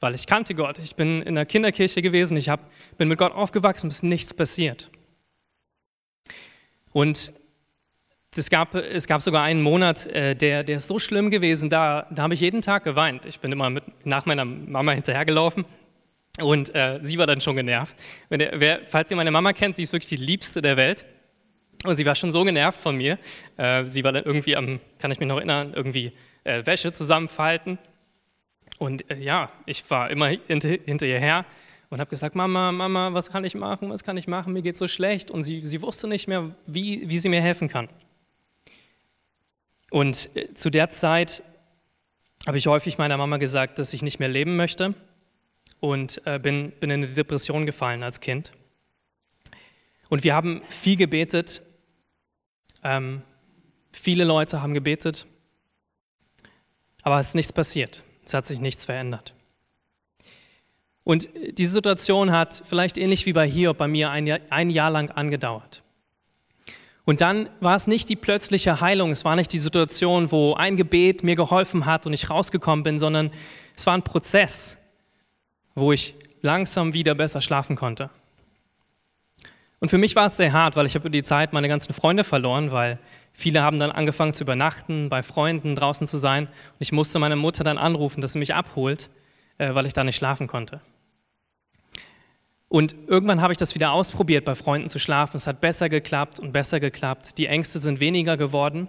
Weil 0.00 0.14
ich 0.14 0.26
kannte 0.26 0.54
Gott. 0.54 0.78
Ich 0.78 0.94
bin 0.94 1.22
in 1.22 1.34
der 1.34 1.46
Kinderkirche 1.46 2.02
gewesen, 2.02 2.36
ich 2.36 2.48
hab, 2.48 2.70
bin 2.98 3.08
mit 3.08 3.18
Gott 3.18 3.32
aufgewachsen, 3.32 3.88
es 3.88 3.96
ist 3.96 4.02
nichts 4.02 4.34
passiert. 4.34 4.90
Und 6.92 7.32
es 8.36 8.50
gab, 8.50 8.74
es 8.74 9.06
gab 9.06 9.22
sogar 9.22 9.42
einen 9.42 9.62
Monat, 9.62 10.06
äh, 10.06 10.34
der, 10.34 10.62
der 10.62 10.76
ist 10.76 10.86
so 10.86 10.98
schlimm 10.98 11.30
gewesen, 11.30 11.70
da, 11.70 12.06
da 12.10 12.22
habe 12.22 12.34
ich 12.34 12.40
jeden 12.40 12.60
Tag 12.60 12.84
geweint. 12.84 13.24
Ich 13.24 13.40
bin 13.40 13.50
immer 13.50 13.70
mit, 13.70 13.84
nach 14.04 14.26
meiner 14.26 14.44
Mama 14.44 14.92
hinterhergelaufen 14.92 15.64
und 16.40 16.74
äh, 16.74 16.98
sie 17.02 17.16
war 17.18 17.26
dann 17.26 17.40
schon 17.40 17.56
genervt. 17.56 17.96
Der, 18.30 18.60
wer, 18.60 18.80
falls 18.84 19.10
ihr 19.10 19.16
meine 19.16 19.30
Mama 19.30 19.52
kennt, 19.54 19.76
sie 19.76 19.82
ist 19.82 19.92
wirklich 19.92 20.10
die 20.10 20.24
Liebste 20.24 20.60
der 20.60 20.76
Welt. 20.76 21.06
Und 21.86 21.94
sie 21.96 22.04
war 22.04 22.16
schon 22.16 22.32
so 22.32 22.42
genervt 22.42 22.80
von 22.80 22.96
mir. 22.96 23.18
Äh, 23.56 23.84
sie 23.86 24.02
war 24.02 24.12
dann 24.12 24.24
irgendwie 24.24 24.56
am, 24.56 24.80
kann 24.98 25.12
ich 25.12 25.20
mich 25.20 25.28
noch 25.28 25.36
erinnern, 25.36 25.72
irgendwie 25.74 26.12
äh, 26.44 26.66
Wäsche 26.66 26.90
zusammenfalten. 26.90 27.78
Und 28.78 29.08
äh, 29.10 29.18
ja, 29.18 29.52
ich 29.66 29.88
war 29.88 30.10
immer 30.10 30.26
hinter, 30.26 30.68
hinter 30.68 31.06
ihr 31.06 31.20
her 31.20 31.44
und 31.88 32.00
habe 32.00 32.10
gesagt, 32.10 32.34
Mama, 32.34 32.72
Mama, 32.72 33.14
was 33.14 33.30
kann 33.30 33.44
ich 33.44 33.54
machen, 33.54 33.90
was 33.90 34.02
kann 34.02 34.16
ich 34.16 34.26
machen, 34.26 34.52
mir 34.52 34.62
geht 34.62 34.76
so 34.76 34.88
schlecht. 34.88 35.30
Und 35.30 35.44
sie, 35.44 35.60
sie 35.60 35.80
wusste 35.80 36.08
nicht 36.08 36.26
mehr, 36.26 36.50
wie, 36.66 37.08
wie 37.08 37.18
sie 37.20 37.28
mir 37.28 37.40
helfen 37.40 37.68
kann. 37.68 37.88
Und 39.90 40.28
zu 40.54 40.68
der 40.68 40.90
Zeit 40.90 41.44
habe 42.46 42.58
ich 42.58 42.66
häufig 42.66 42.98
meiner 42.98 43.16
Mama 43.16 43.36
gesagt, 43.36 43.78
dass 43.78 43.94
ich 43.94 44.02
nicht 44.02 44.18
mehr 44.18 44.28
leben 44.28 44.56
möchte 44.56 44.94
und 45.78 46.20
bin, 46.24 46.72
bin 46.72 46.90
in 46.90 47.04
eine 47.04 47.06
Depression 47.06 47.66
gefallen 47.66 48.02
als 48.02 48.20
Kind. 48.20 48.50
Und 50.08 50.24
wir 50.24 50.34
haben 50.34 50.62
viel 50.68 50.96
gebetet. 50.96 51.62
Ähm, 52.86 53.22
viele 53.90 54.22
Leute 54.22 54.62
haben 54.62 54.72
gebetet. 54.72 55.26
Aber 57.02 57.18
es 57.18 57.28
ist 57.28 57.34
nichts 57.34 57.52
passiert. 57.52 58.04
Es 58.24 58.32
hat 58.32 58.46
sich 58.46 58.60
nichts 58.60 58.84
verändert. 58.84 59.34
Und 61.02 61.28
diese 61.52 61.72
Situation 61.72 62.30
hat 62.30 62.62
vielleicht 62.64 62.96
ähnlich 62.96 63.26
wie 63.26 63.32
bei 63.32 63.48
Hiob 63.48 63.78
bei 63.78 63.88
mir 63.88 64.10
ein 64.10 64.26
Jahr, 64.26 64.38
ein 64.50 64.70
Jahr 64.70 64.90
lang 64.90 65.10
angedauert. 65.10 65.82
Und 67.04 67.20
dann 67.20 67.48
war 67.60 67.76
es 67.76 67.86
nicht 67.86 68.08
die 68.08 68.16
plötzliche 68.16 68.80
Heilung, 68.80 69.12
es 69.12 69.24
war 69.24 69.36
nicht 69.36 69.52
die 69.52 69.60
Situation, 69.60 70.32
wo 70.32 70.54
ein 70.54 70.76
Gebet 70.76 71.22
mir 71.22 71.36
geholfen 71.36 71.86
hat 71.86 72.06
und 72.06 72.12
ich 72.12 72.30
rausgekommen 72.30 72.82
bin, 72.82 72.98
sondern 72.98 73.30
es 73.76 73.86
war 73.86 73.94
ein 73.94 74.02
Prozess, 74.02 74.76
wo 75.76 75.92
ich 75.92 76.14
langsam 76.42 76.92
wieder 76.92 77.14
besser 77.14 77.40
schlafen 77.40 77.76
konnte. 77.76 78.10
Und 79.78 79.88
für 79.90 79.98
mich 79.98 80.16
war 80.16 80.26
es 80.26 80.36
sehr 80.36 80.52
hart, 80.52 80.76
weil 80.76 80.86
ich 80.86 80.94
habe 80.94 81.02
über 81.02 81.10
die 81.10 81.22
Zeit 81.22 81.52
meine 81.52 81.68
ganzen 81.68 81.92
Freunde 81.92 82.24
verloren, 82.24 82.72
weil 82.72 82.98
viele 83.32 83.62
haben 83.62 83.78
dann 83.78 83.90
angefangen 83.90 84.32
zu 84.32 84.44
übernachten, 84.44 85.08
bei 85.08 85.22
Freunden 85.22 85.74
draußen 85.74 86.06
zu 86.06 86.16
sein. 86.16 86.46
Und 86.46 86.80
ich 86.80 86.92
musste 86.92 87.18
meine 87.18 87.36
Mutter 87.36 87.62
dann 87.62 87.78
anrufen, 87.78 88.20
dass 88.20 88.32
sie 88.32 88.38
mich 88.38 88.54
abholt, 88.54 89.10
äh, 89.58 89.74
weil 89.74 89.86
ich 89.86 89.92
da 89.92 90.02
nicht 90.04 90.16
schlafen 90.16 90.46
konnte. 90.46 90.80
Und 92.68 92.96
irgendwann 93.06 93.40
habe 93.42 93.52
ich 93.52 93.58
das 93.58 93.74
wieder 93.74 93.92
ausprobiert, 93.92 94.44
bei 94.44 94.54
Freunden 94.54 94.88
zu 94.88 94.98
schlafen. 94.98 95.36
Es 95.36 95.46
hat 95.46 95.60
besser 95.60 95.88
geklappt 95.88 96.40
und 96.40 96.52
besser 96.52 96.80
geklappt. 96.80 97.38
Die 97.38 97.46
Ängste 97.46 97.78
sind 97.78 98.00
weniger 98.00 98.36
geworden. 98.36 98.88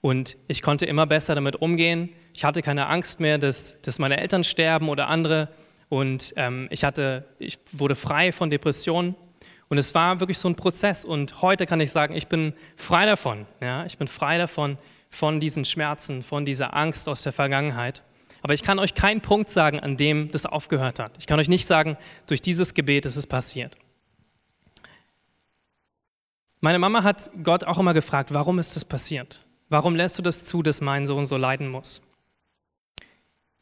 Und 0.00 0.36
ich 0.48 0.62
konnte 0.62 0.84
immer 0.84 1.06
besser 1.06 1.34
damit 1.34 1.56
umgehen. 1.56 2.10
Ich 2.34 2.44
hatte 2.44 2.60
keine 2.60 2.88
Angst 2.88 3.20
mehr, 3.20 3.38
dass, 3.38 3.80
dass 3.82 3.98
meine 3.98 4.18
Eltern 4.18 4.44
sterben 4.44 4.88
oder 4.88 5.08
andere. 5.08 5.48
Und 5.88 6.34
ähm, 6.36 6.66
ich, 6.70 6.84
hatte, 6.84 7.24
ich 7.38 7.58
wurde 7.72 7.94
frei 7.94 8.32
von 8.32 8.50
Depressionen. 8.50 9.14
Und 9.72 9.78
es 9.78 9.94
war 9.94 10.20
wirklich 10.20 10.36
so 10.36 10.50
ein 10.50 10.54
Prozess. 10.54 11.02
Und 11.02 11.40
heute 11.40 11.64
kann 11.64 11.80
ich 11.80 11.90
sagen, 11.90 12.14
ich 12.14 12.26
bin 12.26 12.52
frei 12.76 13.06
davon. 13.06 13.46
Ja? 13.58 13.86
Ich 13.86 13.96
bin 13.96 14.06
frei 14.06 14.36
davon, 14.36 14.76
von 15.08 15.40
diesen 15.40 15.64
Schmerzen, 15.64 16.22
von 16.22 16.44
dieser 16.44 16.76
Angst 16.76 17.08
aus 17.08 17.22
der 17.22 17.32
Vergangenheit. 17.32 18.02
Aber 18.42 18.52
ich 18.52 18.62
kann 18.62 18.78
euch 18.78 18.92
keinen 18.92 19.22
Punkt 19.22 19.48
sagen, 19.48 19.80
an 19.80 19.96
dem 19.96 20.30
das 20.30 20.44
aufgehört 20.44 20.98
hat. 20.98 21.12
Ich 21.18 21.26
kann 21.26 21.40
euch 21.40 21.48
nicht 21.48 21.64
sagen, 21.64 21.96
durch 22.26 22.42
dieses 22.42 22.74
Gebet 22.74 23.06
ist 23.06 23.16
es 23.16 23.26
passiert. 23.26 23.74
Meine 26.60 26.78
Mama 26.78 27.02
hat 27.02 27.30
Gott 27.42 27.64
auch 27.64 27.78
immer 27.78 27.94
gefragt, 27.94 28.34
warum 28.34 28.58
ist 28.58 28.76
das 28.76 28.84
passiert? 28.84 29.40
Warum 29.70 29.96
lässt 29.96 30.18
du 30.18 30.22
das 30.22 30.44
zu, 30.44 30.62
dass 30.62 30.82
mein 30.82 31.06
Sohn 31.06 31.24
so 31.24 31.38
leiden 31.38 31.70
muss? 31.70 32.02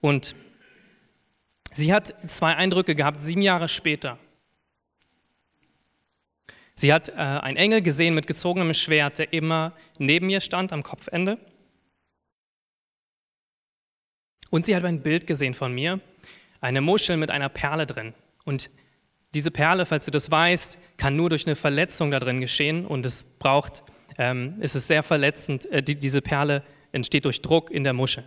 Und 0.00 0.34
sie 1.70 1.94
hat 1.94 2.16
zwei 2.26 2.56
Eindrücke 2.56 2.96
gehabt, 2.96 3.22
sieben 3.22 3.42
Jahre 3.42 3.68
später. 3.68 4.18
Sie 6.80 6.94
hat 6.94 7.10
äh, 7.10 7.12
einen 7.12 7.58
Engel 7.58 7.82
gesehen 7.82 8.14
mit 8.14 8.26
gezogenem 8.26 8.72
Schwert, 8.72 9.18
der 9.18 9.34
immer 9.34 9.74
neben 9.98 10.28
mir 10.28 10.40
stand 10.40 10.72
am 10.72 10.82
Kopfende. 10.82 11.36
Und 14.48 14.64
sie 14.64 14.74
hat 14.74 14.86
ein 14.86 15.02
Bild 15.02 15.26
gesehen 15.26 15.52
von 15.52 15.74
mir, 15.74 16.00
eine 16.62 16.80
Muschel 16.80 17.18
mit 17.18 17.30
einer 17.30 17.50
Perle 17.50 17.84
drin. 17.84 18.14
Und 18.44 18.70
diese 19.34 19.50
Perle, 19.50 19.84
falls 19.84 20.06
du 20.06 20.10
das 20.10 20.30
weißt, 20.30 20.78
kann 20.96 21.16
nur 21.16 21.28
durch 21.28 21.46
eine 21.46 21.54
Verletzung 21.54 22.10
da 22.10 22.18
drin 22.18 22.40
geschehen 22.40 22.86
und 22.86 23.04
es 23.04 23.26
braucht, 23.26 23.82
ähm, 24.16 24.54
es 24.60 24.74
ist 24.74 24.86
sehr 24.86 25.02
verletzend, 25.02 25.66
äh, 25.66 25.82
die, 25.82 25.96
diese 25.96 26.22
Perle 26.22 26.62
entsteht 26.92 27.26
durch 27.26 27.42
Druck 27.42 27.70
in 27.70 27.84
der 27.84 27.92
Muschel. 27.92 28.24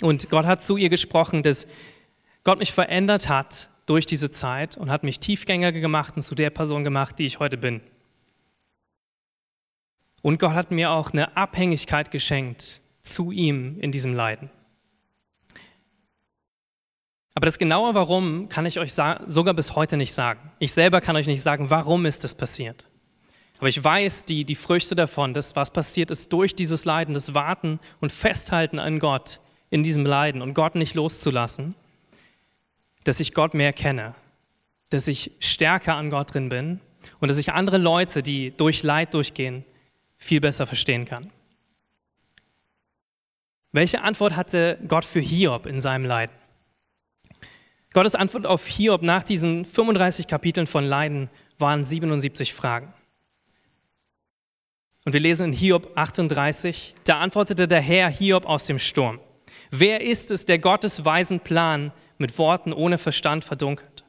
Und 0.00 0.30
Gott 0.30 0.46
hat 0.46 0.62
zu 0.62 0.76
ihr 0.76 0.90
gesprochen, 0.90 1.42
dass 1.42 1.66
Gott 2.44 2.60
mich 2.60 2.70
verändert 2.70 3.28
hat 3.28 3.68
durch 3.86 4.06
diese 4.06 4.30
Zeit 4.30 4.76
und 4.76 4.90
hat 4.90 5.04
mich 5.04 5.20
tiefgängiger 5.20 5.80
gemacht 5.80 6.16
und 6.16 6.22
zu 6.22 6.34
der 6.34 6.50
Person 6.50 6.84
gemacht, 6.84 7.18
die 7.18 7.26
ich 7.26 7.38
heute 7.38 7.56
bin. 7.56 7.80
Und 10.22 10.38
Gott 10.38 10.54
hat 10.54 10.70
mir 10.70 10.90
auch 10.90 11.12
eine 11.12 11.36
Abhängigkeit 11.36 12.10
geschenkt 12.10 12.80
zu 13.02 13.30
ihm 13.30 13.78
in 13.80 13.92
diesem 13.92 14.14
Leiden. 14.14 14.50
Aber 17.34 17.46
das 17.46 17.58
genaue 17.58 17.94
Warum 17.94 18.48
kann 18.48 18.64
ich 18.64 18.78
euch 18.78 18.94
sogar 18.94 19.54
bis 19.54 19.74
heute 19.74 19.96
nicht 19.96 20.14
sagen. 20.14 20.52
Ich 20.60 20.72
selber 20.72 21.00
kann 21.00 21.16
euch 21.16 21.26
nicht 21.26 21.42
sagen, 21.42 21.68
warum 21.68 22.06
ist 22.06 22.24
das 22.24 22.34
passiert. 22.34 22.86
Aber 23.58 23.68
ich 23.68 23.82
weiß, 23.82 24.24
die, 24.24 24.44
die 24.44 24.54
Früchte 24.54 24.94
davon, 24.94 25.34
das, 25.34 25.56
was 25.56 25.72
passiert 25.72 26.10
ist 26.10 26.32
durch 26.32 26.54
dieses 26.54 26.84
Leiden, 26.84 27.14
das 27.14 27.34
Warten 27.34 27.80
und 28.00 28.12
Festhalten 28.12 28.78
an 28.78 28.98
Gott 28.98 29.40
in 29.70 29.82
diesem 29.82 30.06
Leiden 30.06 30.42
und 30.42 30.54
Gott 30.54 30.74
nicht 30.74 30.94
loszulassen, 30.94 31.74
dass 33.04 33.20
ich 33.20 33.34
Gott 33.34 33.54
mehr 33.54 33.72
kenne, 33.72 34.14
dass 34.90 35.08
ich 35.08 35.32
stärker 35.40 35.94
an 35.94 36.10
Gott 36.10 36.34
drin 36.34 36.48
bin 36.48 36.80
und 37.20 37.28
dass 37.28 37.38
ich 37.38 37.52
andere 37.52 37.78
Leute, 37.78 38.22
die 38.22 38.50
durch 38.50 38.82
Leid 38.82 39.14
durchgehen, 39.14 39.64
viel 40.16 40.40
besser 40.40 40.66
verstehen 40.66 41.04
kann. 41.04 41.30
Welche 43.72 44.02
Antwort 44.02 44.36
hatte 44.36 44.78
Gott 44.86 45.04
für 45.04 45.20
Hiob 45.20 45.66
in 45.66 45.80
seinem 45.80 46.04
Leiden? 46.04 46.34
Gottes 47.92 48.14
Antwort 48.14 48.46
auf 48.46 48.66
Hiob 48.66 49.02
nach 49.02 49.22
diesen 49.22 49.64
35 49.64 50.26
Kapiteln 50.26 50.66
von 50.66 50.84
Leiden 50.84 51.28
waren 51.58 51.84
77 51.84 52.54
Fragen. 52.54 52.92
Und 55.04 55.12
wir 55.12 55.20
lesen 55.20 55.46
in 55.48 55.52
Hiob 55.52 55.92
38, 55.96 56.94
da 57.04 57.20
antwortete 57.20 57.68
der 57.68 57.80
Herr 57.80 58.08
Hiob 58.08 58.46
aus 58.46 58.66
dem 58.66 58.78
Sturm. 58.78 59.20
Wer 59.70 60.00
ist 60.00 60.30
es, 60.30 60.46
der 60.46 60.58
Gottes 60.58 61.04
weisen 61.04 61.40
Plan 61.40 61.92
mit 62.18 62.38
Worten 62.38 62.72
ohne 62.72 62.98
Verstand 62.98 63.44
verdunkelt? 63.44 64.04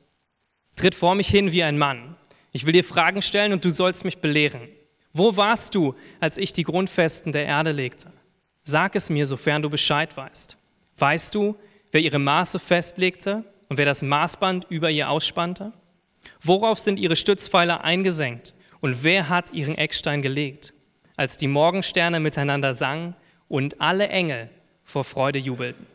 Tritt 0.76 0.96
vor 0.96 1.16
mich 1.16 1.28
hin 1.28 1.52
wie 1.52 1.64
ein 1.64 1.78
Mann. 1.78 2.16
Ich 2.52 2.66
will 2.66 2.74
dir 2.74 2.84
Fragen 2.84 3.22
stellen 3.22 3.54
und 3.54 3.64
du 3.64 3.70
sollst 3.70 4.06
mich 4.06 4.20
belehren. 4.20 4.68
Wo 5.14 5.38
warst 5.38 5.76
du, 5.76 5.96
als 6.20 6.38
ich 6.38 6.52
die 6.52 6.64
Grundfesten 6.64 7.32
der 7.32 7.46
Erde 7.46 7.72
legte? 7.72 8.12
Sag 8.64 8.96
es 8.96 9.10
mir, 9.10 9.26
sofern 9.26 9.62
du 9.62 9.70
Bescheid 9.70 10.16
weißt. 10.18 10.58
Weißt 10.98 11.34
du, 11.36 11.56
wer 11.92 12.02
ihre 12.02 12.20
Maße 12.20 12.60
festlegte 12.60 13.44
und 13.70 13.78
wer 13.78 13.86
das 13.86 14.02
Maßband 14.02 14.66
über 14.70 14.90
ihr 14.90 15.10
ausspannte? 15.10 15.72
Worauf 16.42 16.80
sind 16.80 17.00
ihre 17.00 17.16
Stützpfeiler 17.16 17.84
eingesenkt 17.84 18.54
und 18.82 19.04
wer 19.04 19.30
hat 19.30 19.54
ihren 19.54 19.78
Eckstein 19.78 20.22
gelegt, 20.22 20.74
als 21.16 21.38
die 21.38 21.48
Morgensterne 21.48 22.20
miteinander 22.20 22.74
sangen 22.74 23.16
und 23.48 23.80
alle 23.80 24.10
Engel 24.10 24.50
vor 24.84 25.04
Freude 25.04 25.40
jubelten? 25.40 25.88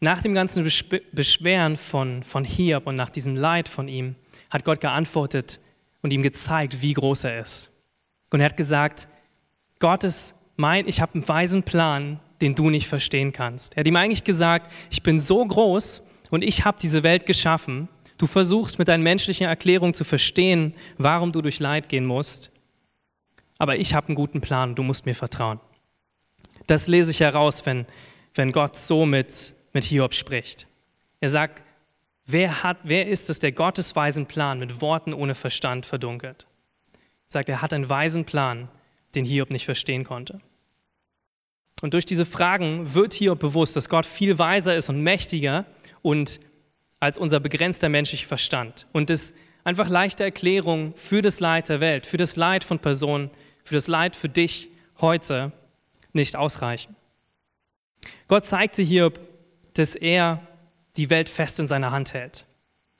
Nach 0.00 0.22
dem 0.22 0.34
ganzen 0.34 0.62
Beschweren 0.62 1.76
von, 1.76 2.22
von 2.22 2.44
Hiob 2.44 2.86
und 2.86 2.96
nach 2.96 3.10
diesem 3.10 3.34
Leid 3.34 3.68
von 3.68 3.88
ihm 3.88 4.14
hat 4.50 4.64
Gott 4.64 4.80
geantwortet 4.80 5.58
und 6.02 6.12
ihm 6.12 6.22
gezeigt, 6.22 6.82
wie 6.82 6.92
groß 6.92 7.24
er 7.24 7.40
ist. 7.40 7.70
Und 8.30 8.40
er 8.40 8.46
hat 8.46 8.56
gesagt, 8.56 9.08
Gott 9.78 10.04
ist 10.04 10.34
mein, 10.56 10.86
ich 10.86 11.00
habe 11.00 11.14
einen 11.14 11.28
weisen 11.28 11.62
Plan 11.62 12.20
den 12.40 12.54
du 12.54 12.70
nicht 12.70 12.88
verstehen 12.88 13.32
kannst. 13.32 13.74
Er 13.74 13.80
hat 13.80 13.86
ihm 13.86 13.96
eigentlich 13.96 14.24
gesagt, 14.24 14.70
ich 14.90 15.02
bin 15.02 15.20
so 15.20 15.44
groß 15.44 16.06
und 16.30 16.42
ich 16.42 16.64
habe 16.64 16.78
diese 16.80 17.02
Welt 17.02 17.26
geschaffen. 17.26 17.88
Du 18.18 18.26
versuchst 18.26 18.78
mit 18.78 18.88
deinen 18.88 19.02
menschlichen 19.02 19.46
Erklärungen 19.46 19.94
zu 19.94 20.04
verstehen, 20.04 20.74
warum 20.98 21.32
du 21.32 21.42
durch 21.42 21.60
Leid 21.60 21.88
gehen 21.88 22.06
musst. 22.06 22.50
Aber 23.58 23.76
ich 23.76 23.94
habe 23.94 24.08
einen 24.08 24.16
guten 24.16 24.40
Plan, 24.40 24.74
du 24.74 24.82
musst 24.82 25.06
mir 25.06 25.14
vertrauen. 25.14 25.60
Das 26.66 26.88
lese 26.88 27.10
ich 27.10 27.20
heraus, 27.20 27.64
wenn, 27.64 27.86
wenn 28.34 28.52
Gott 28.52 28.76
so 28.76 29.06
mit, 29.06 29.52
mit 29.76 29.84
Hiob 29.84 30.14
spricht. 30.14 30.66
Er 31.20 31.28
sagt, 31.28 31.62
wer, 32.24 32.62
hat, 32.62 32.78
wer 32.82 33.08
ist 33.08 33.28
es, 33.28 33.40
der 33.40 33.52
Gottes 33.52 33.94
weisen 33.94 34.24
Plan 34.24 34.58
mit 34.58 34.80
Worten 34.80 35.12
ohne 35.12 35.34
Verstand 35.34 35.84
verdunkelt? 35.84 36.46
Er 36.94 36.98
sagt, 37.28 37.50
er 37.50 37.60
hat 37.60 37.74
einen 37.74 37.90
weisen 37.90 38.24
Plan, 38.24 38.70
den 39.14 39.26
Hiob 39.26 39.50
nicht 39.50 39.66
verstehen 39.66 40.04
konnte. 40.04 40.40
Und 41.82 41.92
durch 41.92 42.06
diese 42.06 42.24
Fragen 42.24 42.94
wird 42.94 43.12
Hiob 43.12 43.38
bewusst, 43.38 43.76
dass 43.76 43.90
Gott 43.90 44.06
viel 44.06 44.38
weiser 44.38 44.74
ist 44.74 44.88
und 44.88 45.02
mächtiger 45.02 45.66
und 46.00 46.40
als 46.98 47.18
unser 47.18 47.38
begrenzter 47.38 47.90
menschlicher 47.90 48.28
Verstand. 48.28 48.86
Und 48.94 49.10
das 49.10 49.34
einfach 49.62 49.90
leichte 49.90 50.24
Erklärung 50.24 50.94
für 50.96 51.20
das 51.20 51.38
Leid 51.38 51.68
der 51.68 51.80
Welt, 51.80 52.06
für 52.06 52.16
das 52.16 52.36
Leid 52.36 52.64
von 52.64 52.78
Personen, 52.78 53.28
für 53.62 53.74
das 53.74 53.88
Leid 53.88 54.16
für 54.16 54.30
dich 54.30 54.70
heute 55.02 55.52
nicht 56.14 56.34
ausreichen. 56.34 56.96
Gott 58.26 58.46
zeigte 58.46 58.82
Hiob, 58.82 59.20
dass 59.78 59.94
er 59.94 60.40
die 60.96 61.10
Welt 61.10 61.28
fest 61.28 61.60
in 61.60 61.68
seiner 61.68 61.90
Hand 61.90 62.14
hält 62.14 62.46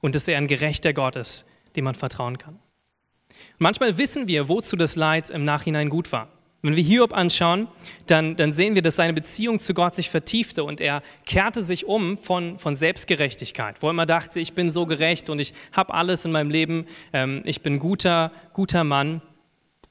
und 0.01 0.15
dass 0.15 0.29
er 0.29 0.39
ein 0.39 0.49
gerechter 0.49 0.93
Gott 0.93 1.17
ist, 1.17 1.45
dem 1.75 1.85
man 1.85 1.95
vertrauen 1.95 2.39
kann. 2.39 2.55
Und 2.55 3.61
manchmal 3.61 3.99
wissen 3.99 4.29
wir, 4.29 4.49
wozu 4.49 4.77
das 4.77 4.97
Leid 4.97 5.31
im 5.31 5.45
Nachhinein 5.45 5.89
gut 5.89 6.13
war. 6.13 6.29
Wenn 6.63 6.75
wir 6.75 6.83
Hiob 6.83 7.13
anschauen, 7.13 7.69
dann, 8.07 8.35
dann 8.35 8.53
sehen 8.53 8.75
wir, 8.75 8.83
dass 8.83 8.97
seine 8.97 9.13
Beziehung 9.13 9.61
zu 9.61 9.73
Gott 9.73 9.95
sich 9.95 10.11
vertiefte 10.11 10.65
und 10.65 10.81
er 10.81 11.03
kehrte 11.25 11.63
sich 11.63 11.87
um 11.87 12.19
von, 12.19 12.59
von 12.59 12.75
Selbstgerechtigkeit, 12.75 13.83
wo 13.83 13.87
er 13.87 13.91
immer 13.91 14.07
dachte, 14.07 14.41
ich 14.41 14.53
bin 14.55 14.71
so 14.71 14.85
gerecht 14.85 15.31
und 15.31 15.39
ich 15.39 15.55
habe 15.73 15.95
alles 15.95 16.25
in 16.25 16.33
meinem 16.33 16.51
Leben, 16.51 16.87
ähm, 17.13 17.43
ich 17.45 17.63
bin 17.63 17.79
guter, 17.79 18.33
guter 18.53 18.85
Mann. 18.85 19.23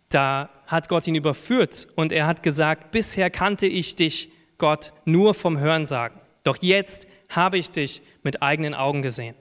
Da 0.10 0.50
hat 0.67 0.89
Gott 0.89 1.08
ihn 1.08 1.15
überführt 1.15 1.88
und 1.95 2.12
er 2.12 2.28
hat 2.28 2.43
gesagt, 2.43 2.91
bisher 2.91 3.30
kannte 3.30 3.67
ich 3.67 3.95
dich, 3.95 4.30
Gott, 4.58 4.91
nur 5.06 5.34
vom 5.34 5.60
Hörensagen. 5.60 6.19
Doch 6.45 6.58
jetzt 6.62 7.08
habe 7.27 7.58
ich 7.58 7.71
dich 7.71 8.01
mit 8.23 8.41
eigenen 8.41 8.73
Augen 8.73 9.01
gesehen. 9.01 9.36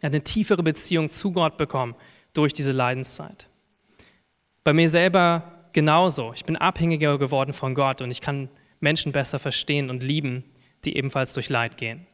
Er 0.00 0.06
hat 0.06 0.12
eine 0.12 0.22
tiefere 0.22 0.62
Beziehung 0.62 1.10
zu 1.10 1.32
Gott 1.32 1.56
bekommen 1.56 1.96
durch 2.32 2.52
diese 2.52 2.72
Leidenszeit. 2.72 3.48
Bei 4.62 4.72
mir 4.72 4.88
selber 4.88 5.66
genauso. 5.72 6.32
Ich 6.34 6.44
bin 6.44 6.56
abhängiger 6.56 7.18
geworden 7.18 7.52
von 7.52 7.74
Gott 7.74 8.02
und 8.02 8.10
ich 8.10 8.20
kann 8.20 8.48
Menschen 8.80 9.12
besser 9.12 9.38
verstehen 9.38 9.90
und 9.90 10.02
lieben, 10.02 10.44
die 10.84 10.96
ebenfalls 10.96 11.34
durch 11.34 11.48
Leid 11.48 11.76
gehen. 11.76 12.06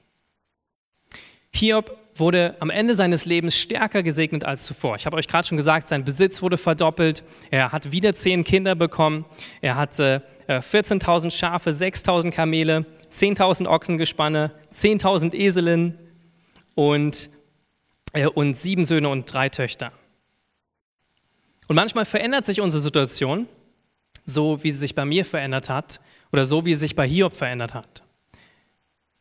Hiob 1.52 1.96
wurde 2.14 2.56
am 2.60 2.70
Ende 2.70 2.94
seines 2.94 3.24
Lebens 3.24 3.56
stärker 3.56 4.02
gesegnet 4.02 4.44
als 4.44 4.66
zuvor. 4.66 4.96
Ich 4.96 5.06
habe 5.06 5.16
euch 5.16 5.28
gerade 5.28 5.46
schon 5.46 5.56
gesagt, 5.56 5.88
sein 5.88 6.04
Besitz 6.04 6.42
wurde 6.42 6.58
verdoppelt. 6.58 7.22
Er 7.50 7.72
hat 7.72 7.92
wieder 7.92 8.14
zehn 8.14 8.44
Kinder 8.44 8.74
bekommen. 8.74 9.24
Er 9.60 9.76
hatte 9.76 10.22
14.000 10.48 11.26
äh, 11.26 11.30
Schafe, 11.30 11.70
6.000 11.70 12.30
Kamele, 12.30 12.84
10.000 13.16 13.66
Ochsengespanne, 13.66 14.52
10.000 14.72 15.34
Eselinnen 15.34 15.98
und, 16.74 17.30
äh, 18.12 18.26
und 18.26 18.54
sieben 18.54 18.84
Söhne 18.84 19.08
und 19.08 19.32
drei 19.32 19.48
Töchter. 19.48 19.92
Und 21.68 21.76
manchmal 21.76 22.04
verändert 22.04 22.46
sich 22.46 22.60
unsere 22.60 22.80
Situation, 22.80 23.48
so 24.24 24.62
wie 24.62 24.70
sie 24.70 24.78
sich 24.78 24.94
bei 24.94 25.04
mir 25.04 25.24
verändert 25.24 25.70
hat 25.70 26.00
oder 26.32 26.44
so 26.44 26.64
wie 26.64 26.74
sie 26.74 26.80
sich 26.80 26.96
bei 26.96 27.08
Hiob 27.08 27.34
verändert 27.34 27.74
hat. 27.74 28.02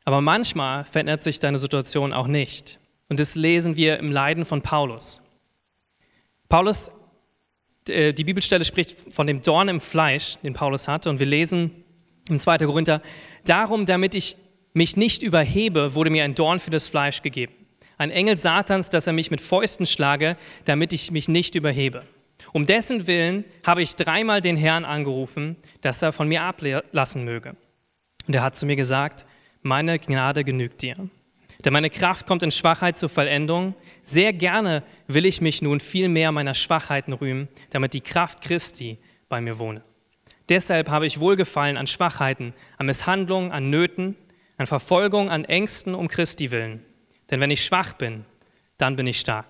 Aber 0.04 0.22
manchmal 0.22 0.84
verändert 0.84 1.24
sich 1.24 1.40
deine 1.40 1.58
Situation 1.58 2.14
auch 2.14 2.28
nicht. 2.28 2.80
Und 3.10 3.20
das 3.20 3.36
lesen 3.36 3.76
wir 3.76 3.98
im 3.98 4.12
Leiden 4.12 4.46
von 4.46 4.62
Paulus. 4.62 5.22
Paulus, 6.50 6.92
äh, 7.88 8.14
die 8.14 8.24
Bibelstelle 8.24 8.66
spricht 8.66 9.14
von 9.14 9.26
dem 9.26 9.42
Dorn 9.42 9.68
im 9.68 9.82
Fleisch, 9.82 10.38
den 10.44 10.54
Paulus 10.54 10.88
hatte. 10.88 11.10
Und 11.10 11.20
wir 11.20 11.26
lesen 11.26 11.72
im 12.30 12.40
2. 12.40 12.60
Korinther, 12.60 13.02
darum, 13.50 13.86
damit 13.86 14.16
ich 14.16 14.36
mich 14.74 14.98
nicht 14.98 15.24
überhebe, 15.24 15.96
wurde 15.96 16.10
mir 16.10 16.24
ein 16.24 16.36
Dorn 16.36 16.60
für 16.60 16.72
das 16.72 16.88
Fleisch 16.88 17.22
gegeben. 17.22 17.54
Ein 17.98 18.12
Engel 18.12 18.38
Satans, 18.38 18.90
dass 18.90 19.08
er 19.08 19.14
mich 19.14 19.32
mit 19.32 19.42
Fäusten 19.42 19.86
schlage, 19.86 20.38
damit 20.66 20.92
ich 20.92 21.12
mich 21.12 21.30
nicht 21.30 21.56
überhebe. 21.56 22.04
Um 22.52 22.66
dessen 22.66 23.08
Willen 23.08 23.46
habe 23.66 23.82
ich 23.82 23.96
dreimal 23.96 24.42
den 24.42 24.58
Herrn 24.58 24.86
angerufen, 24.86 25.56
dass 25.82 26.02
er 26.02 26.12
von 26.12 26.28
mir 26.28 26.44
ablassen 26.44 27.24
möge. 27.24 27.56
Und 28.28 28.36
er 28.36 28.44
hat 28.44 28.56
zu 28.56 28.66
mir 28.66 28.76
gesagt, 28.76 29.26
meine 29.62 29.98
Gnade 29.98 30.44
genügt 30.44 30.82
dir. 30.82 30.96
Denn 31.64 31.74
meine 31.74 31.90
Kraft 31.90 32.28
kommt 32.28 32.44
in 32.44 32.52
Schwachheit 32.52 32.98
zur 32.98 33.10
Vollendung. 33.10 33.76
Sehr 34.04 34.34
gerne 34.34 34.84
will 35.08 35.26
ich 35.26 35.42
mich 35.42 35.62
nun 35.62 35.80
viel 35.80 36.10
mehr 36.10 36.32
meiner 36.32 36.54
Schwachheiten 36.54 37.14
rühmen, 37.14 37.48
damit 37.70 37.94
die 37.94 38.02
Kraft 38.02 38.42
Christi 38.42 38.98
bei 39.30 39.40
mir 39.42 39.58
wohne. 39.58 39.82
Deshalb 40.50 40.90
habe 40.90 41.08
ich 41.08 41.20
Wohlgefallen 41.20 41.78
an 41.78 41.88
Schwachheiten, 41.88 42.54
an 42.78 42.86
Misshandlungen, 42.86 43.52
an 43.52 43.70
Nöten, 43.70 44.16
an 44.58 44.68
Verfolgung, 44.68 45.30
an 45.30 45.46
Ängsten 45.46 45.96
um 45.96 46.08
Christi 46.08 46.52
willen. 46.52 46.86
Denn 47.32 47.40
wenn 47.42 47.52
ich 47.52 47.66
schwach 47.66 47.94
bin, 47.94 48.26
dann 48.78 48.96
bin 48.96 49.08
ich 49.08 49.20
stark. 49.20 49.48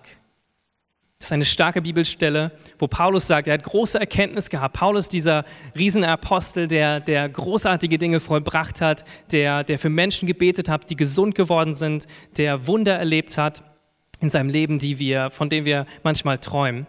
Das 1.18 1.28
ist 1.28 1.32
eine 1.32 1.46
starke 1.46 1.80
Bibelstelle, 1.80 2.52
wo 2.78 2.88
Paulus 2.88 3.26
sagt, 3.26 3.48
er 3.48 3.54
hat 3.54 3.62
große 3.62 3.98
Erkenntnis 3.98 4.50
gehabt. 4.50 4.76
Paulus, 4.76 5.08
dieser 5.08 5.44
Riesenapostel, 5.74 6.68
der, 6.68 7.00
der 7.00 7.28
großartige 7.28 7.96
Dinge 7.96 8.20
vollbracht 8.20 8.82
hat, 8.82 9.04
der, 9.32 9.64
der 9.64 9.78
für 9.78 9.88
Menschen 9.88 10.26
gebetet 10.26 10.68
hat, 10.68 10.90
die 10.90 10.96
gesund 10.96 11.34
geworden 11.34 11.72
sind, 11.72 12.06
der 12.36 12.66
Wunder 12.66 12.96
erlebt 12.96 13.38
hat 13.38 13.62
in 14.20 14.28
seinem 14.28 14.50
Leben, 14.50 14.78
die 14.78 14.98
wir, 14.98 15.30
von 15.30 15.48
denen 15.48 15.64
wir 15.64 15.86
manchmal 16.02 16.38
träumen. 16.38 16.86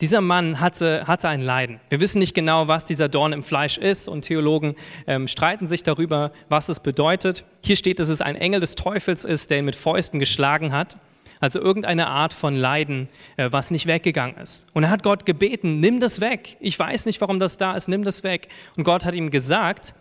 Dieser 0.00 0.20
Mann 0.20 0.58
hatte, 0.58 1.06
hatte 1.06 1.28
ein 1.28 1.40
Leiden. 1.40 1.80
Wir 1.88 2.00
wissen 2.00 2.18
nicht 2.18 2.34
genau, 2.34 2.66
was 2.66 2.84
dieser 2.84 3.08
Dorn 3.08 3.32
im 3.32 3.44
Fleisch 3.44 3.78
ist 3.78 4.08
und 4.08 4.22
Theologen 4.22 4.74
ähm, 5.06 5.28
streiten 5.28 5.68
sich 5.68 5.84
darüber, 5.84 6.32
was 6.48 6.68
es 6.68 6.80
bedeutet. 6.80 7.44
Hier 7.62 7.76
steht, 7.76 8.00
dass 8.00 8.08
es 8.08 8.20
ein 8.20 8.34
Engel 8.34 8.58
des 8.58 8.74
Teufels 8.74 9.24
ist, 9.24 9.50
der 9.50 9.60
ihn 9.60 9.64
mit 9.64 9.76
Fäusten 9.76 10.18
geschlagen 10.18 10.72
hat. 10.72 10.98
Also 11.38 11.60
irgendeine 11.60 12.08
Art 12.08 12.34
von 12.34 12.56
Leiden, 12.56 13.08
äh, 13.36 13.52
was 13.52 13.70
nicht 13.70 13.86
weggegangen 13.86 14.36
ist. 14.38 14.66
Und 14.72 14.82
er 14.82 14.90
hat 14.90 15.04
Gott 15.04 15.26
gebeten, 15.26 15.78
nimm 15.78 16.00
das 16.00 16.20
weg. 16.20 16.56
Ich 16.58 16.76
weiß 16.76 17.06
nicht, 17.06 17.20
warum 17.20 17.38
das 17.38 17.56
da 17.56 17.76
ist, 17.76 17.86
nimm 17.86 18.02
das 18.02 18.24
weg. 18.24 18.48
Und 18.76 18.82
Gott 18.82 19.04
hat 19.04 19.14
ihm 19.14 19.30
gesagt, 19.30 19.94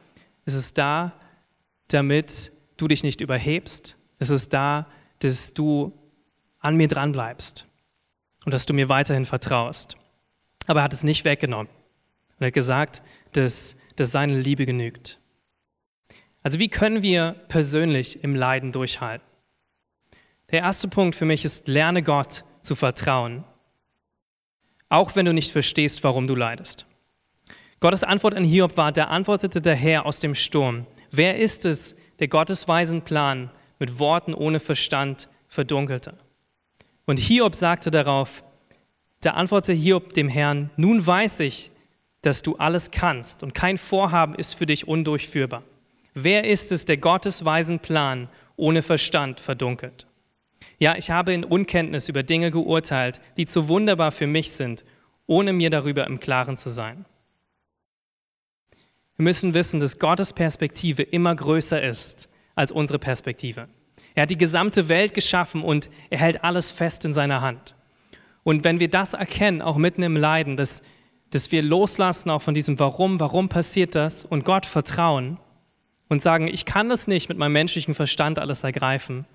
es 0.46 0.56
ist 0.56 0.80
da, 0.80 1.14
damit 1.90 2.52
du 2.78 2.88
dich 2.88 3.04
nicht 3.04 3.22
überhebst. 3.22 3.96
Es 4.18 4.32
ist 4.32 4.54
da, 4.54 4.88
dass 5.20 5.54
du 5.54 5.94
an 6.60 6.78
mir 6.78 6.88
dran 6.88 7.12
bleibst 7.12 7.68
und 8.46 8.54
dass 8.54 8.66
du 8.66 8.74
mir 8.74 8.90
weiterhin 8.90 9.26
vertraust. 9.26 9.98
Aber 10.68 10.82
er 10.82 10.84
hat 10.84 10.94
es 10.94 11.04
nicht 11.04 11.26
weggenommen. 11.26 11.72
Und 12.40 12.46
hat 12.46 12.54
gesagt, 12.54 13.02
dass, 13.34 13.78
dass 13.96 14.12
seine 14.12 14.40
Liebe 14.40 14.66
genügt. 14.66 15.20
Also 16.42 16.60
wie 16.60 16.70
können 16.70 17.02
wir 17.02 17.36
persönlich 17.48 18.24
im 18.24 18.36
Leiden 18.36 18.72
durchhalten? 18.72 19.26
Der 20.52 20.60
erste 20.60 20.88
Punkt 20.88 21.16
für 21.16 21.26
mich 21.26 21.46
ist, 21.46 21.68
lerne 21.68 22.04
Gott 22.04 22.44
zu 22.62 22.76
vertrauen, 22.76 23.44
auch 24.90 25.16
wenn 25.16 25.26
du 25.26 25.34
nicht 25.34 25.52
verstehst, 25.52 26.04
warum 26.04 26.28
du 26.28 26.36
leidest. 26.36 26.86
Gottes 27.80 28.04
Antwort 28.04 28.36
an 28.36 28.44
Hiob 28.44 28.78
war, 28.78 28.92
da 28.92 29.06
antwortete 29.06 29.62
der 29.62 29.76
Herr 29.76 30.06
aus 30.06 30.20
dem 30.20 30.36
Sturm. 30.36 30.86
Wer 31.12 31.38
ist 31.38 31.66
es, 31.66 31.96
der 32.20 32.28
Gottes 32.28 32.68
weisen 32.68 33.02
Plan 33.02 33.50
mit 33.80 34.00
Worten 34.00 34.34
ohne 34.34 34.60
Verstand 34.60 35.28
verdunkelte? 35.48 36.18
Und 37.06 37.20
Hiob 37.20 37.56
sagte 37.56 37.92
darauf, 37.92 38.44
da 39.22 39.32
antwortete 39.32 39.74
Hiob 39.74 40.14
dem 40.14 40.30
Herrn, 40.30 40.70
nun 40.78 41.06
weiß 41.06 41.42
ich, 41.42 41.72
dass 42.22 42.42
du 42.42 42.56
alles 42.56 42.92
kannst 42.92 43.44
und 43.44 43.54
kein 43.54 43.78
Vorhaben 43.78 44.36
ist 44.36 44.56
für 44.56 44.66
dich 44.66 44.88
undurchführbar. 44.88 45.64
Wer 46.14 46.46
ist 46.46 46.72
es, 46.72 46.86
der 46.86 46.98
Gottes 46.98 47.44
weisen 47.44 47.80
Plan 47.80 48.30
ohne 48.56 48.82
Verstand 48.82 49.40
verdunkelt? 49.40 50.08
Ja, 50.80 50.96
ich 50.96 51.12
habe 51.12 51.34
in 51.34 51.44
Unkenntnis 51.44 52.10
über 52.10 52.24
Dinge 52.24 52.52
geurteilt, 52.52 53.20
die 53.38 53.46
zu 53.46 53.68
wunderbar 53.68 54.12
für 54.12 54.28
mich 54.28 54.52
sind, 54.52 54.86
ohne 55.28 55.54
mir 55.54 55.70
darüber 55.70 56.06
im 56.08 56.20
Klaren 56.20 56.58
zu 56.58 56.70
sein. 56.70 57.06
Wir 59.16 59.24
müssen 59.24 59.54
wissen, 59.54 59.80
dass 59.80 60.00
Gottes 60.00 60.34
Perspektive 60.34 61.04
immer 61.04 61.36
größer 61.36 61.82
ist 61.82 62.30
als 62.56 62.72
unsere 62.72 63.00
Perspektive. 63.00 63.68
Er 64.16 64.24
hat 64.24 64.30
die 64.30 64.38
gesamte 64.38 64.90
Welt 64.90 65.14
geschaffen 65.14 65.64
und 65.64 65.90
er 66.10 66.20
hält 66.20 66.44
alles 66.44 66.72
fest 66.72 67.06
in 67.06 67.14
seiner 67.14 67.42
Hand. 67.42 67.76
Und 68.44 68.64
wenn 68.64 68.80
wir 68.80 68.90
das 68.90 69.14
erkennen, 69.14 69.62
auch 69.62 69.78
mitten 69.78 70.04
im 70.04 70.18
Leiden, 70.18 70.58
dass, 70.58 70.84
dass 71.30 71.52
wir 71.52 71.62
loslassen 71.62 72.30
auch 72.30 72.42
von 72.42 72.54
diesem 72.54 72.78
Warum, 72.80 73.20
warum 73.20 73.50
passiert 73.50 73.96
das 73.96 74.26
und 74.26 74.46
Gott 74.46 74.66
vertrauen 74.66 75.40
und 76.10 76.22
sagen, 76.22 76.48
ich 76.48 76.66
kann 76.66 76.90
das 76.90 77.08
nicht 77.08 77.30
mit 77.30 77.38
meinem 77.38 77.54
menschlichen 77.54 77.94
Verstand 77.94 78.40
alles 78.40 78.64
ergreifen, 78.64 79.26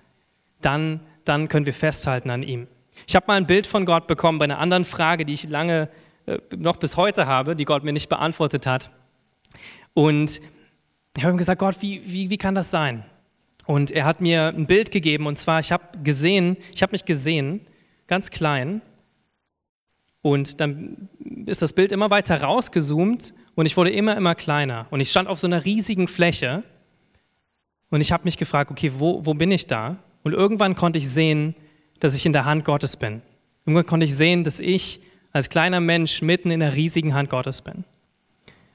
dann 0.61 1.01
dann 1.29 1.47
können 1.47 1.67
wir 1.67 1.75
festhalten 1.75 2.31
an 2.31 2.41
ihm. 2.41 2.67
Ich 3.07 3.15
habe 3.15 3.27
mal 3.27 3.35
ein 3.35 3.45
Bild 3.45 3.67
von 3.67 3.85
Gott 3.85 4.07
bekommen 4.07 4.39
bei 4.39 4.45
einer 4.45 4.57
anderen 4.57 4.83
Frage, 4.83 5.25
die 5.25 5.33
ich 5.33 5.47
lange 5.47 5.87
äh, 6.25 6.39
noch 6.57 6.77
bis 6.77 6.97
heute 6.97 7.27
habe, 7.27 7.55
die 7.55 7.65
Gott 7.65 7.83
mir 7.83 7.93
nicht 7.93 8.09
beantwortet 8.09 8.65
hat. 8.65 8.89
Und 9.93 10.41
ich 11.15 11.23
habe 11.23 11.33
ihm 11.33 11.37
gesagt, 11.37 11.59
Gott, 11.59 11.77
wie, 11.81 12.01
wie, 12.05 12.31
wie 12.31 12.37
kann 12.37 12.55
das 12.55 12.71
sein? 12.71 13.05
Und 13.69 13.91
er 13.91 14.05
hat 14.05 14.19
mir 14.19 14.47
ein 14.47 14.65
Bild 14.65 14.89
gegeben 14.89 15.27
und 15.27 15.37
zwar, 15.37 15.59
ich 15.59 15.71
habe 15.71 15.83
gesehen, 16.03 16.57
ich 16.73 16.81
habe 16.81 16.91
mich 16.91 17.05
gesehen, 17.05 17.67
ganz 18.07 18.31
klein. 18.31 18.81
Und 20.23 20.59
dann 20.59 21.07
ist 21.45 21.61
das 21.61 21.73
Bild 21.73 21.91
immer 21.91 22.09
weiter 22.09 22.41
rausgezoomt 22.41 23.31
und 23.53 23.67
ich 23.67 23.77
wurde 23.77 23.91
immer, 23.91 24.17
immer 24.17 24.33
kleiner. 24.33 24.87
Und 24.89 25.01
ich 25.01 25.11
stand 25.11 25.29
auf 25.29 25.39
so 25.39 25.45
einer 25.45 25.65
riesigen 25.65 26.07
Fläche 26.07 26.63
und 27.91 28.01
ich 28.01 28.11
habe 28.11 28.23
mich 28.23 28.37
gefragt, 28.37 28.71
okay, 28.71 28.91
wo, 28.97 29.23
wo 29.23 29.35
bin 29.35 29.51
ich 29.51 29.67
da? 29.67 29.97
Und 30.23 30.33
irgendwann 30.33 30.73
konnte 30.73 30.97
ich 30.97 31.07
sehen, 31.07 31.53
dass 31.99 32.15
ich 32.15 32.25
in 32.25 32.33
der 32.33 32.45
Hand 32.45 32.65
Gottes 32.65 32.97
bin. 32.97 33.21
Irgendwann 33.67 33.85
konnte 33.85 34.07
ich 34.07 34.15
sehen, 34.15 34.43
dass 34.43 34.59
ich 34.59 34.99
als 35.31 35.51
kleiner 35.51 35.79
Mensch 35.79 36.23
mitten 36.23 36.49
in 36.49 36.61
der 36.61 36.73
riesigen 36.73 37.13
Hand 37.13 37.29
Gottes 37.29 37.61
bin. 37.61 37.83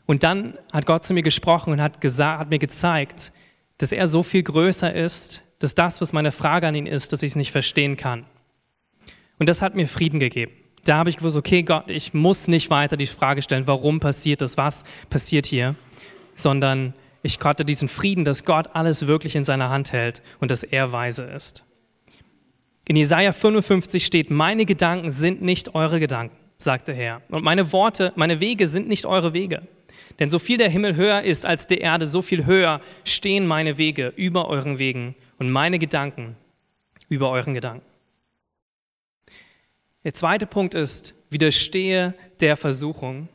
Und 0.06 0.22
dann 0.22 0.56
hat 0.72 0.86
Gott 0.86 1.02
zu 1.02 1.14
mir 1.14 1.24
gesprochen 1.24 1.72
und 1.72 1.82
hat, 1.82 2.00
gesagt, 2.00 2.38
hat 2.38 2.50
mir 2.50 2.60
gezeigt, 2.60 3.32
dass 3.78 3.92
er 3.92 4.06
so 4.06 4.22
viel 4.22 4.42
größer 4.42 4.92
ist, 4.94 5.42
dass 5.58 5.74
das, 5.74 6.00
was 6.00 6.12
meine 6.12 6.32
Frage 6.32 6.66
an 6.66 6.74
ihn 6.74 6.86
ist, 6.86 7.12
dass 7.12 7.22
ich 7.22 7.32
es 7.32 7.36
nicht 7.36 7.52
verstehen 7.52 7.96
kann. 7.96 8.26
Und 9.38 9.48
das 9.48 9.62
hat 9.62 9.74
mir 9.74 9.88
Frieden 9.88 10.20
gegeben. 10.20 10.52
Da 10.84 10.96
habe 10.96 11.10
ich 11.10 11.16
gewusst, 11.16 11.36
okay, 11.36 11.62
Gott, 11.62 11.90
ich 11.90 12.12
muss 12.12 12.46
nicht 12.46 12.70
weiter 12.70 12.96
die 12.96 13.06
Frage 13.06 13.42
stellen, 13.42 13.66
warum 13.66 14.00
passiert 14.00 14.42
das, 14.42 14.56
was 14.56 14.84
passiert 15.08 15.46
hier, 15.46 15.74
sondern 16.34 16.92
ich 17.22 17.40
hatte 17.40 17.64
diesen 17.64 17.88
Frieden, 17.88 18.24
dass 18.24 18.44
Gott 18.44 18.68
alles 18.74 19.06
wirklich 19.06 19.34
in 19.34 19.44
seiner 19.44 19.70
Hand 19.70 19.92
hält 19.92 20.20
und 20.40 20.50
dass 20.50 20.62
er 20.62 20.92
weise 20.92 21.24
ist. 21.24 21.64
In 22.86 22.96
Jesaja 22.96 23.32
55 23.32 24.04
steht: 24.04 24.30
Meine 24.30 24.66
Gedanken 24.66 25.10
sind 25.10 25.40
nicht 25.40 25.74
eure 25.74 26.00
Gedanken, 26.00 26.36
sagt 26.58 26.88
der 26.88 26.94
Herr. 26.94 27.22
Und 27.30 27.42
meine 27.42 27.72
Worte, 27.72 28.12
meine 28.14 28.40
Wege 28.40 28.68
sind 28.68 28.88
nicht 28.88 29.06
eure 29.06 29.32
Wege. 29.32 29.62
Denn 30.18 30.30
so 30.30 30.38
viel 30.38 30.58
der 30.58 30.68
Himmel 30.68 30.96
höher 30.96 31.22
ist 31.22 31.44
als 31.44 31.66
die 31.66 31.78
Erde, 31.78 32.06
so 32.06 32.22
viel 32.22 32.46
höher 32.46 32.80
stehen 33.04 33.46
meine 33.46 33.78
Wege 33.78 34.12
über 34.16 34.48
euren 34.48 34.78
Wegen 34.78 35.14
und 35.38 35.50
meine 35.50 35.78
Gedanken 35.78 36.36
über 37.08 37.30
euren 37.30 37.54
Gedanken. 37.54 37.84
Der 40.04 40.14
zweite 40.14 40.46
Punkt 40.46 40.74
ist, 40.74 41.14
widerstehe 41.30 42.14
der 42.40 42.56
Versuchung. 42.56 43.28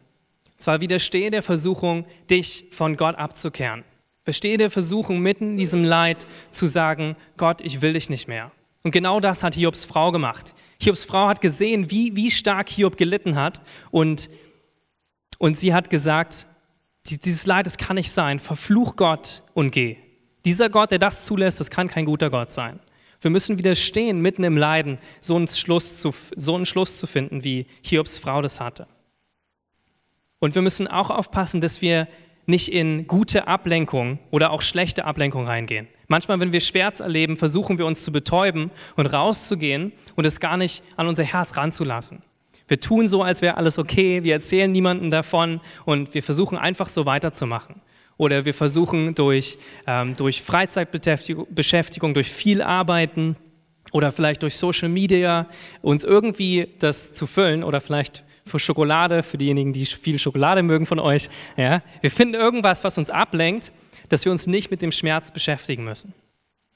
Zwar 0.57 0.81
widerstehe 0.81 1.31
der 1.31 1.43
Versuchung, 1.43 2.05
dich 2.29 2.65
von 2.71 2.95
Gott 2.95 3.15
abzukehren. 3.15 3.83
Verstehe 4.23 4.57
der 4.57 4.69
Versuchung, 4.69 5.19
mitten 5.19 5.51
in 5.51 5.57
diesem 5.57 5.83
Leid 5.83 6.27
zu 6.51 6.67
sagen, 6.67 7.15
Gott, 7.37 7.61
ich 7.61 7.81
will 7.81 7.93
dich 7.93 8.09
nicht 8.09 8.27
mehr. 8.27 8.51
Und 8.83 8.91
genau 8.91 9.19
das 9.19 9.43
hat 9.43 9.55
Hiobs 9.55 9.85
Frau 9.85 10.11
gemacht. 10.11 10.53
Hiobs 10.81 11.05
Frau 11.05 11.27
hat 11.27 11.41
gesehen, 11.41 11.89
wie, 11.89 12.15
wie 12.15 12.29
stark 12.29 12.69
Hiob 12.69 12.97
gelitten 12.97 13.35
hat 13.35 13.61
und, 13.91 14.29
und 15.39 15.57
sie 15.57 15.73
hat 15.73 15.89
gesagt, 15.89 16.45
dieses 17.05 17.45
Leid, 17.45 17.65
das 17.65 17.77
kann 17.77 17.95
nicht 17.95 18.11
sein, 18.11 18.39
verfluch 18.39 18.95
Gott 18.95 19.43
und 19.53 19.71
geh. 19.71 19.97
Dieser 20.45 20.69
Gott, 20.69 20.91
der 20.91 20.99
das 20.99 21.25
zulässt, 21.25 21.59
das 21.59 21.69
kann 21.69 21.87
kein 21.87 22.05
guter 22.05 22.29
Gott 22.29 22.49
sein. 22.49 22.79
Wir 23.21 23.31
müssen 23.31 23.57
widerstehen, 23.57 24.21
mitten 24.21 24.43
im 24.43 24.57
Leiden 24.57 24.97
so 25.19 25.35
einen 25.35 25.47
Schluss 25.47 25.99
zu, 25.99 26.13
so 26.35 26.55
einen 26.55 26.65
Schluss 26.65 26.97
zu 26.97 27.07
finden, 27.07 27.43
wie 27.43 27.65
Hiobs 27.81 28.17
Frau 28.17 28.41
das 28.41 28.61
hatte. 28.61 28.87
Und 30.39 30.55
wir 30.55 30.61
müssen 30.61 30.87
auch 30.87 31.09
aufpassen, 31.09 31.59
dass 31.59 31.81
wir 31.81 32.07
nicht 32.45 32.71
in 32.71 33.07
gute 33.07 33.47
Ablenkung 33.47 34.19
oder 34.31 34.51
auch 34.51 34.61
schlechte 34.61 35.05
Ablenkung 35.05 35.45
reingehen. 35.45 35.87
Manchmal, 36.07 36.39
wenn 36.39 36.53
wir 36.53 36.61
Schmerz 36.61 37.01
erleben, 37.01 37.37
versuchen 37.37 37.77
wir 37.77 37.85
uns 37.85 38.03
zu 38.03 38.11
betäuben 38.11 38.71
und 38.95 39.05
rauszugehen 39.05 39.91
und 40.15 40.25
es 40.25 40.39
gar 40.39 40.57
nicht 40.57 40.81
an 40.95 41.07
unser 41.07 41.23
Herz 41.23 41.57
ranzulassen. 41.57 42.21
Wir 42.69 42.79
tun 42.79 43.07
so, 43.07 43.23
als 43.23 43.41
wäre 43.41 43.57
alles 43.57 43.77
okay, 43.77 44.23
wir 44.23 44.33
erzählen 44.33 44.71
niemandem 44.71 45.09
davon 45.09 45.59
und 45.85 46.13
wir 46.13 46.23
versuchen 46.23 46.57
einfach 46.57 46.87
so 46.87 47.05
weiterzumachen. 47.05 47.81
Oder 48.15 48.45
wir 48.45 48.53
versuchen 48.53 49.15
durch, 49.15 49.57
ähm, 49.87 50.15
durch 50.15 50.41
Freizeitbeschäftigung, 50.41 52.13
durch 52.13 52.29
viel 52.29 52.61
Arbeiten 52.61 53.35
oder 53.91 54.11
vielleicht 54.11 54.43
durch 54.43 54.55
Social 54.55 54.89
Media 54.89 55.47
uns 55.81 56.03
irgendwie 56.03 56.67
das 56.79 57.13
zu 57.13 57.27
füllen 57.27 57.63
oder 57.63 57.81
vielleicht 57.81 58.23
für 58.45 58.59
Schokolade, 58.59 59.23
für 59.23 59.37
diejenigen, 59.37 59.73
die 59.73 59.85
viel 59.85 60.19
Schokolade 60.19 60.63
mögen 60.63 60.85
von 60.85 60.99
euch. 60.99 61.29
Ja? 61.57 61.81
Wir 62.01 62.11
finden 62.11 62.35
irgendwas, 62.35 62.83
was 62.83 62.97
uns 62.97 63.09
ablenkt, 63.09 63.71
dass 64.09 64.25
wir 64.25 64.31
uns 64.31 64.47
nicht 64.47 64.69
mit 64.69 64.81
dem 64.81 64.91
Schmerz 64.91 65.31
beschäftigen 65.31 65.85
müssen. 65.85 66.13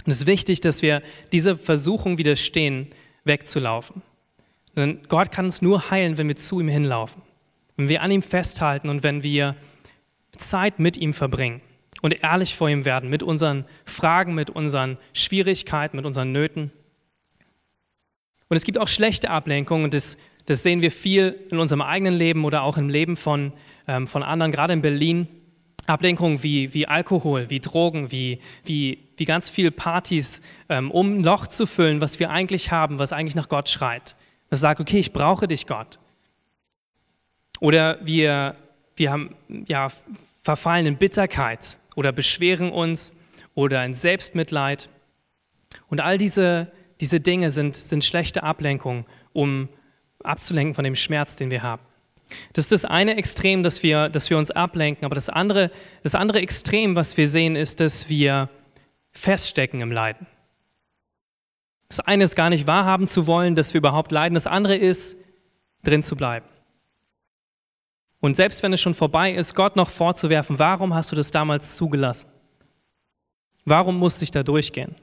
Und 0.06 0.12
es 0.12 0.22
ist 0.22 0.28
wichtig, 0.28 0.62
dass 0.62 0.82
wir 0.82 1.04
dieser 1.32 1.56
Versuchung 1.56 2.18
widerstehen, 2.18 2.88
wegzulaufen. 3.26 4.02
Denn 4.76 5.00
Gott 5.08 5.32
kann 5.32 5.46
uns 5.46 5.62
nur 5.62 5.92
heilen, 5.92 6.18
wenn 6.18 6.28
wir 6.28 6.36
zu 6.36 6.60
ihm 6.60 6.68
hinlaufen, 6.68 7.22
wenn 7.78 7.90
wir 7.90 8.02
an 8.02 8.12
ihm 8.12 8.24
festhalten 8.24 8.90
und 8.90 9.04
wenn 9.04 9.24
wir 9.24 9.56
Zeit 10.38 10.80
mit 10.80 10.98
ihm 10.98 11.14
verbringen 11.14 11.62
und 12.02 12.24
ehrlich 12.24 12.56
vor 12.56 12.70
ihm 12.70 12.86
werden 12.86 13.10
mit 13.10 13.24
unseren 13.24 13.66
Fragen, 13.86 14.34
mit 14.34 14.50
unseren 14.50 14.98
Schwierigkeiten, 15.14 15.96
mit 15.96 16.06
unseren 16.06 16.32
Nöten. 16.32 16.72
Und 18.50 18.58
es 18.58 18.64
gibt 18.66 18.78
auch 18.78 18.88
schlechte 18.88 19.30
Ablenkungen 19.30 19.86
und 19.86 19.94
das, 19.94 20.18
das 20.46 20.64
sehen 20.64 20.82
wir 20.82 20.92
viel 20.92 21.40
in 21.50 21.60
unserem 21.60 21.82
eigenen 21.82 22.16
Leben 22.16 22.44
oder 22.46 22.64
auch 22.64 22.78
im 22.78 22.90
Leben 22.90 23.16
von, 23.16 23.54
ähm, 23.88 24.08
von 24.08 24.24
anderen, 24.24 24.52
gerade 24.52 24.74
in 24.74 24.82
Berlin. 24.82 25.28
Ablenkungen 25.86 26.44
wie, 26.44 26.74
wie 26.74 26.88
Alkohol, 26.88 27.50
wie 27.50 27.60
Drogen, 27.60 28.12
wie, 28.12 28.40
wie, 28.64 29.00
wie 29.18 29.26
ganz 29.26 29.50
viel 29.50 29.70
Partys, 29.70 30.42
ähm, 30.70 30.92
um 30.92 31.20
ein 31.20 31.24
Loch 31.24 31.48
zu 31.48 31.66
füllen, 31.66 32.00
was 32.00 32.20
wir 32.20 32.30
eigentlich 32.30 32.72
haben, 32.72 33.00
was 33.00 33.12
eigentlich 33.12 33.36
nach 33.36 33.50
Gott 33.50 33.70
schreit. 33.70 34.16
Das 34.54 34.60
sagt, 34.60 34.80
okay, 34.80 35.00
ich 35.00 35.14
brauche 35.14 35.48
dich, 35.48 35.66
Gott. 35.66 35.98
Oder 37.60 37.98
wir, 38.06 38.54
wir 38.96 39.12
haben 39.12 39.36
ja, 39.68 39.92
verfallen 40.44 40.86
in 40.86 40.98
Bitterkeit 40.98 41.80
oder 41.96 42.12
beschweren 42.12 42.72
uns 42.72 43.14
oder 43.56 43.84
in 43.84 43.96
Selbstmitleid. 43.96 44.90
Und 45.88 46.02
all 46.02 46.20
diese, 46.20 46.72
diese 47.02 47.20
Dinge 47.20 47.50
sind, 47.50 47.76
sind 47.76 48.06
schlechte 48.06 48.44
Ablenkungen, 48.44 49.06
um 49.34 49.70
abzulenken 50.24 50.76
von 50.76 50.84
dem 50.84 50.96
Schmerz, 50.96 51.36
den 51.36 51.50
wir 51.50 51.64
haben. 51.64 51.82
Das 52.54 52.66
ist 52.66 52.72
das 52.74 52.86
eine 52.86 53.18
Extrem, 53.18 53.64
dass 53.64 53.82
wir, 53.82 54.08
dass 54.08 54.30
wir 54.30 54.38
uns 54.38 54.52
ablenken, 54.52 55.04
aber 55.04 55.16
das 55.16 55.30
andere, 55.30 55.72
das 56.04 56.14
andere 56.14 56.42
Extrem, 56.42 56.96
was 56.96 57.18
wir 57.18 57.28
sehen, 57.28 57.56
ist, 57.56 57.80
dass 57.80 58.08
wir 58.08 58.50
feststecken 59.14 59.82
im 59.82 59.92
Leiden. 59.92 60.28
Das 61.94 62.00
eine 62.00 62.24
ist 62.24 62.36
gar 62.36 62.50
nicht 62.50 62.66
wahrhaben 62.66 63.06
zu 63.06 63.28
wollen, 63.28 63.54
dass 63.54 63.76
wir 63.76 63.78
überhaupt 63.78 64.12
leiden, 64.12 64.34
das 64.34 64.48
andere 64.48 64.76
ist, 64.76 65.16
drin 65.84 66.02
zu 66.02 66.16
bleiben. 66.16 66.48
Und 68.20 68.36
selbst 68.36 68.64
wenn 68.64 68.74
es 68.74 68.82
schon 68.82 68.96
vorbei 68.96 69.32
ist, 69.32 69.54
Gott 69.54 69.76
noch 69.76 69.92
vorzuwerfen, 69.92 70.58
warum 70.58 70.96
hast 70.96 71.12
du 71.12 71.16
das 71.16 71.30
damals 71.30 71.76
zugelassen? 71.76 72.30
Warum 73.64 74.00
musste 74.00 74.24
ich 74.24 74.32
da 74.32 74.42
durchgehen? 74.42 74.96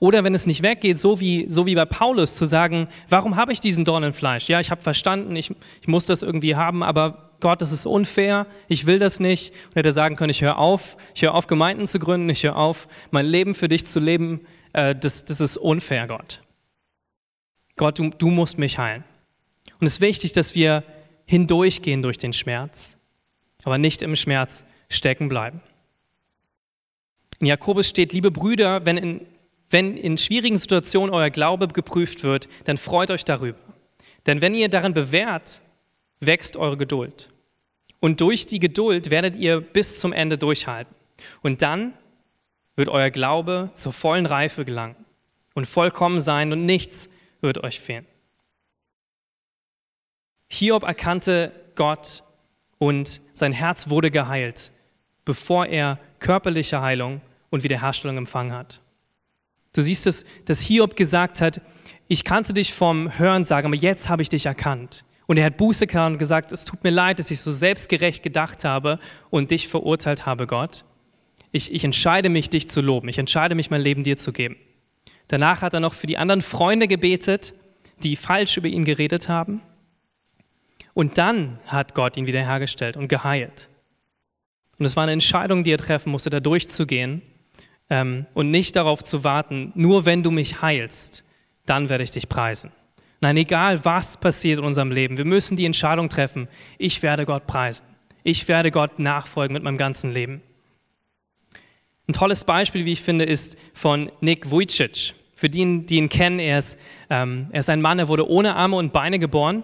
Oder 0.00 0.24
wenn 0.24 0.34
es 0.34 0.44
nicht 0.44 0.64
weggeht, 0.64 0.98
so 0.98 1.20
wie, 1.20 1.48
so 1.48 1.66
wie 1.66 1.76
bei 1.76 1.84
Paulus, 1.84 2.34
zu 2.34 2.46
sagen, 2.46 2.88
warum 3.08 3.36
habe 3.36 3.52
ich 3.52 3.60
diesen 3.60 3.84
Dorn 3.84 4.02
im 4.02 4.12
Fleisch? 4.12 4.48
Ja, 4.48 4.58
ich 4.58 4.72
habe 4.72 4.82
verstanden, 4.82 5.36
ich, 5.36 5.52
ich 5.82 5.86
muss 5.86 6.06
das 6.06 6.24
irgendwie 6.24 6.56
haben, 6.56 6.82
aber 6.82 7.30
Gott, 7.38 7.62
das 7.62 7.70
ist 7.70 7.86
unfair, 7.86 8.48
ich 8.66 8.86
will 8.86 8.98
das 8.98 9.20
nicht. 9.20 9.54
Und 9.68 9.76
hätte 9.76 9.92
sagen 9.92 10.16
können, 10.16 10.30
ich 10.30 10.42
höre 10.42 10.58
auf, 10.58 10.96
ich 11.14 11.22
höre 11.22 11.34
auf, 11.34 11.46
Gemeinden 11.46 11.86
zu 11.86 12.00
gründen, 12.00 12.28
ich 12.28 12.42
höre 12.42 12.56
auf, 12.56 12.88
mein 13.12 13.26
Leben 13.26 13.54
für 13.54 13.68
dich 13.68 13.86
zu 13.86 14.00
leben, 14.00 14.40
äh, 14.72 14.94
das, 14.94 15.24
das 15.24 15.40
ist 15.40 15.56
unfair, 15.56 16.06
Gott. 16.06 16.42
Gott, 17.76 17.98
du, 17.98 18.10
du 18.10 18.28
musst 18.28 18.58
mich 18.58 18.78
heilen. 18.78 19.04
Und 19.78 19.86
es 19.86 19.94
ist 19.94 20.00
wichtig, 20.00 20.32
dass 20.32 20.54
wir 20.54 20.84
hindurchgehen 21.26 22.02
durch 22.02 22.18
den 22.18 22.32
Schmerz, 22.32 22.96
aber 23.64 23.78
nicht 23.78 24.02
im 24.02 24.16
Schmerz 24.16 24.64
stecken 24.88 25.28
bleiben. 25.28 25.60
In 27.38 27.46
Jakobus 27.46 27.88
steht, 27.88 28.12
liebe 28.12 28.30
Brüder, 28.30 28.84
wenn 28.84 28.96
in, 28.98 29.26
wenn 29.70 29.96
in 29.96 30.18
schwierigen 30.18 30.58
Situationen 30.58 31.14
euer 31.14 31.30
Glaube 31.30 31.68
geprüft 31.68 32.22
wird, 32.22 32.48
dann 32.64 32.76
freut 32.76 33.10
euch 33.10 33.24
darüber. 33.24 33.58
Denn 34.26 34.42
wenn 34.42 34.54
ihr 34.54 34.68
darin 34.68 34.92
bewährt, 34.92 35.62
wächst 36.20 36.56
eure 36.56 36.76
Geduld. 36.76 37.30
Und 38.00 38.20
durch 38.20 38.46
die 38.46 38.58
Geduld 38.58 39.10
werdet 39.10 39.36
ihr 39.36 39.60
bis 39.60 40.00
zum 40.00 40.12
Ende 40.12 40.36
durchhalten. 40.36 40.94
Und 41.42 41.62
dann 41.62 41.94
wird 42.76 42.88
euer 42.88 43.10
Glaube 43.10 43.70
zur 43.74 43.92
vollen 43.92 44.26
Reife 44.26 44.64
gelangen 44.64 44.96
und 45.54 45.66
vollkommen 45.66 46.20
sein 46.20 46.52
und 46.52 46.66
nichts 46.66 47.10
wird 47.40 47.62
euch 47.64 47.80
fehlen. 47.80 48.06
Hiob 50.48 50.82
erkannte 50.82 51.52
Gott 51.74 52.22
und 52.78 53.20
sein 53.32 53.52
Herz 53.52 53.88
wurde 53.88 54.10
geheilt, 54.10 54.72
bevor 55.24 55.66
er 55.66 55.98
körperliche 56.18 56.80
Heilung 56.80 57.20
und 57.50 57.62
Wiederherstellung 57.62 58.16
empfangen 58.16 58.52
hat. 58.52 58.80
Du 59.72 59.82
siehst 59.82 60.06
es, 60.06 60.24
dass 60.46 60.60
Hiob 60.60 60.96
gesagt 60.96 61.40
hat, 61.40 61.60
ich 62.08 62.24
kannte 62.24 62.52
dich 62.52 62.74
vom 62.74 63.18
Hören 63.18 63.44
sagen, 63.44 63.66
aber 63.66 63.76
jetzt 63.76 64.08
habe 64.08 64.22
ich 64.22 64.28
dich 64.28 64.46
erkannt. 64.46 65.04
Und 65.26 65.36
er 65.36 65.44
hat 65.44 65.58
Buße 65.58 65.86
getan 65.86 66.14
und 66.14 66.18
gesagt, 66.18 66.50
es 66.50 66.64
tut 66.64 66.82
mir 66.82 66.90
leid, 66.90 67.20
dass 67.20 67.30
ich 67.30 67.40
so 67.40 67.52
selbstgerecht 67.52 68.20
gedacht 68.20 68.64
habe 68.64 68.98
und 69.30 69.52
dich 69.52 69.68
verurteilt 69.68 70.26
habe, 70.26 70.48
Gott. 70.48 70.82
Ich, 71.52 71.72
ich 71.72 71.84
entscheide 71.84 72.28
mich, 72.28 72.50
dich 72.50 72.68
zu 72.68 72.80
loben. 72.80 73.08
Ich 73.08 73.18
entscheide 73.18 73.54
mich, 73.54 73.70
mein 73.70 73.80
Leben 73.80 74.04
dir 74.04 74.16
zu 74.16 74.32
geben. 74.32 74.56
Danach 75.28 75.62
hat 75.62 75.74
er 75.74 75.80
noch 75.80 75.94
für 75.94 76.06
die 76.06 76.18
anderen 76.18 76.42
Freunde 76.42 76.88
gebetet, 76.88 77.54
die 78.02 78.16
falsch 78.16 78.56
über 78.56 78.68
ihn 78.68 78.84
geredet 78.84 79.28
haben. 79.28 79.62
Und 80.94 81.18
dann 81.18 81.58
hat 81.66 81.94
Gott 81.94 82.16
ihn 82.16 82.26
wiederhergestellt 82.26 82.96
und 82.96 83.08
geheilt. 83.08 83.68
Und 84.78 84.86
es 84.86 84.96
war 84.96 85.04
eine 85.04 85.12
Entscheidung, 85.12 85.62
die 85.62 85.72
er 85.72 85.78
treffen 85.78 86.10
musste, 86.10 86.30
da 86.30 86.40
durchzugehen 86.40 87.22
ähm, 87.90 88.26
und 88.34 88.50
nicht 88.50 88.76
darauf 88.76 89.04
zu 89.04 89.24
warten, 89.24 89.72
nur 89.74 90.04
wenn 90.04 90.22
du 90.22 90.30
mich 90.30 90.62
heilst, 90.62 91.24
dann 91.66 91.88
werde 91.88 92.04
ich 92.04 92.10
dich 92.10 92.28
preisen. 92.28 92.72
Nein, 93.20 93.36
egal 93.36 93.84
was 93.84 94.16
passiert 94.16 94.58
in 94.58 94.64
unserem 94.64 94.90
Leben, 94.90 95.18
wir 95.18 95.26
müssen 95.26 95.56
die 95.56 95.66
Entscheidung 95.66 96.08
treffen, 96.08 96.48
ich 96.78 97.02
werde 97.02 97.26
Gott 97.26 97.46
preisen. 97.46 97.84
Ich 98.22 98.48
werde 98.48 98.70
Gott 98.70 98.98
nachfolgen 98.98 99.54
mit 99.54 99.62
meinem 99.62 99.78
ganzen 99.78 100.12
Leben. 100.12 100.42
Ein 102.10 102.14
tolles 102.14 102.42
Beispiel, 102.42 102.84
wie 102.86 102.92
ich 102.94 103.02
finde, 103.02 103.24
ist 103.24 103.56
von 103.72 104.10
Nick 104.20 104.50
Vujicic. 104.50 105.14
Für 105.36 105.48
die, 105.48 105.86
die 105.86 105.94
ihn 105.94 106.08
kennen, 106.08 106.40
er 106.40 106.58
ist, 106.58 106.76
ähm, 107.08 107.46
er 107.52 107.60
ist 107.60 107.70
ein 107.70 107.80
Mann, 107.80 108.00
er 108.00 108.08
wurde 108.08 108.28
ohne 108.28 108.56
Arme 108.56 108.74
und 108.74 108.92
Beine 108.92 109.20
geboren 109.20 109.62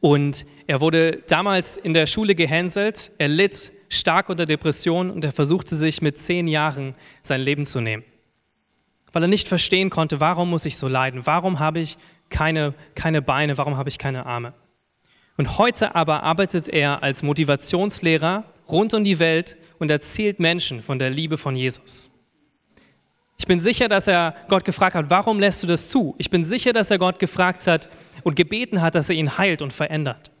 und 0.00 0.44
er 0.66 0.80
wurde 0.80 1.22
damals 1.28 1.76
in 1.76 1.94
der 1.94 2.08
Schule 2.08 2.34
gehänselt, 2.34 3.12
er 3.18 3.28
litt 3.28 3.70
stark 3.88 4.28
unter 4.28 4.44
Depressionen 4.44 5.12
und 5.12 5.22
er 5.22 5.30
versuchte 5.30 5.76
sich 5.76 6.02
mit 6.02 6.18
zehn 6.18 6.48
Jahren 6.48 6.94
sein 7.22 7.42
Leben 7.42 7.64
zu 7.64 7.80
nehmen. 7.80 8.02
Weil 9.12 9.22
er 9.22 9.28
nicht 9.28 9.46
verstehen 9.46 9.88
konnte, 9.88 10.18
warum 10.18 10.50
muss 10.50 10.66
ich 10.66 10.76
so 10.76 10.88
leiden? 10.88 11.26
Warum 11.26 11.60
habe 11.60 11.78
ich 11.78 11.96
keine, 12.28 12.74
keine 12.96 13.22
Beine? 13.22 13.56
Warum 13.56 13.76
habe 13.76 13.88
ich 13.88 13.98
keine 13.98 14.26
Arme? 14.26 14.52
Und 15.36 15.58
heute 15.58 15.94
aber 15.94 16.24
arbeitet 16.24 16.68
er 16.68 17.04
als 17.04 17.22
Motivationslehrer 17.22 18.42
rund 18.68 18.94
um 18.94 19.04
die 19.04 19.18
Welt 19.18 19.56
und 19.78 19.90
erzählt 19.90 20.40
Menschen 20.40 20.82
von 20.82 20.98
der 20.98 21.10
Liebe 21.10 21.38
von 21.38 21.56
Jesus. 21.56 22.10
Ich 23.38 23.46
bin 23.46 23.60
sicher, 23.60 23.88
dass 23.88 24.06
er 24.06 24.34
Gott 24.48 24.64
gefragt 24.64 24.94
hat, 24.94 25.10
warum 25.10 25.38
lässt 25.38 25.62
du 25.62 25.66
das 25.66 25.90
zu? 25.90 26.14
Ich 26.18 26.30
bin 26.30 26.44
sicher, 26.44 26.72
dass 26.72 26.90
er 26.90 26.98
Gott 26.98 27.18
gefragt 27.18 27.66
hat, 27.66 27.88
und 28.26 28.34
gebeten 28.34 28.82
hat, 28.82 28.96
dass 28.96 29.08
er 29.08 29.14
ihn 29.14 29.38
heilt 29.38 29.62
und 29.62 29.72
verändert. 29.72 30.32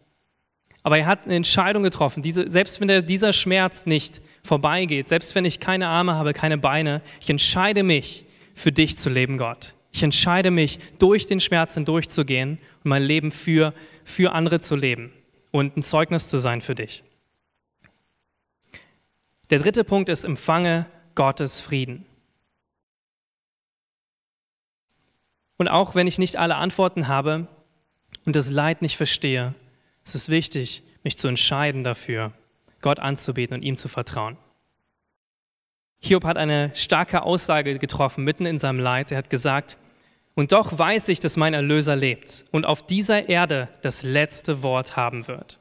Aber 0.82 0.98
er 0.98 1.06
hat 1.06 1.24
eine 1.24 1.36
Entscheidung 1.36 1.84
getroffen. 1.84 2.20
Diese, 2.20 2.50
selbst 2.50 2.80
wenn 2.80 2.88
der, 2.88 3.00
dieser 3.00 3.32
Schmerz 3.32 3.86
nicht 3.86 4.20
vorbeigeht, 4.42 5.06
selbst 5.06 5.36
wenn 5.36 5.44
ich 5.44 5.60
keine 5.60 5.86
Arme 5.86 6.14
habe, 6.14 6.32
keine 6.32 6.58
Beine, 6.58 7.00
ich 7.20 7.30
entscheide 7.30 7.84
mich, 7.84 8.24
für 8.56 8.72
dich 8.72 8.96
zu 8.96 9.08
leben, 9.08 9.38
Gott. 9.38 9.72
Ich 9.92 10.02
entscheide 10.02 10.50
mich, 10.50 10.80
durch 10.98 11.28
den 11.28 11.38
Schmerz 11.38 11.74
hindurchzugehen 11.74 12.58
und 12.82 12.88
mein 12.88 13.04
Leben 13.04 13.30
für, 13.30 13.72
für 14.02 14.32
andere 14.32 14.58
zu 14.58 14.74
leben 14.74 15.12
und 15.52 15.76
ein 15.76 15.84
Zeugnis 15.84 16.28
zu 16.28 16.38
sein 16.38 16.60
für 16.60 16.74
dich. 16.74 17.04
Der 19.50 19.60
dritte 19.60 19.84
Punkt 19.84 20.08
ist, 20.08 20.24
empfange 20.24 20.86
Gottes 21.14 21.60
Frieden. 21.60 22.04
Und 25.56 25.68
auch 25.68 25.94
wenn 25.94 26.06
ich 26.06 26.18
nicht 26.18 26.36
alle 26.36 26.56
Antworten 26.56 27.08
habe 27.08 27.46
und 28.24 28.36
das 28.36 28.50
Leid 28.50 28.82
nicht 28.82 28.96
verstehe, 28.96 29.54
ist 30.04 30.14
es 30.14 30.28
wichtig, 30.28 30.82
mich 31.02 31.16
zu 31.18 31.28
entscheiden 31.28 31.84
dafür, 31.84 32.32
Gott 32.82 32.98
anzubeten 32.98 33.56
und 33.56 33.62
ihm 33.62 33.76
zu 33.76 33.88
vertrauen. 33.88 34.36
Hiob 35.98 36.24
hat 36.24 36.36
eine 36.36 36.72
starke 36.74 37.22
Aussage 37.22 37.78
getroffen 37.78 38.24
mitten 38.24 38.44
in 38.46 38.58
seinem 38.58 38.80
Leid. 38.80 39.10
Er 39.12 39.18
hat 39.18 39.30
gesagt, 39.30 39.78
und 40.34 40.52
doch 40.52 40.78
weiß 40.78 41.08
ich, 41.08 41.20
dass 41.20 41.38
mein 41.38 41.54
Erlöser 41.54 41.96
lebt 41.96 42.44
und 42.50 42.66
auf 42.66 42.86
dieser 42.86 43.28
Erde 43.28 43.68
das 43.80 44.02
letzte 44.02 44.62
Wort 44.62 44.96
haben 44.96 45.26
wird. 45.26 45.58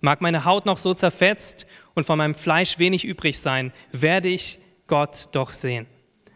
Mag 0.00 0.22
meine 0.22 0.44
Haut 0.44 0.64
noch 0.64 0.78
so 0.78 0.94
zerfetzt 0.94 1.66
und 1.96 2.04
von 2.04 2.18
meinem 2.18 2.36
Fleisch 2.36 2.78
wenig 2.78 3.04
übrig 3.04 3.40
sein, 3.40 3.72
werde 3.90 4.28
ich 4.28 4.60
Gott 4.86 5.30
doch 5.32 5.52
sehen. 5.52 5.86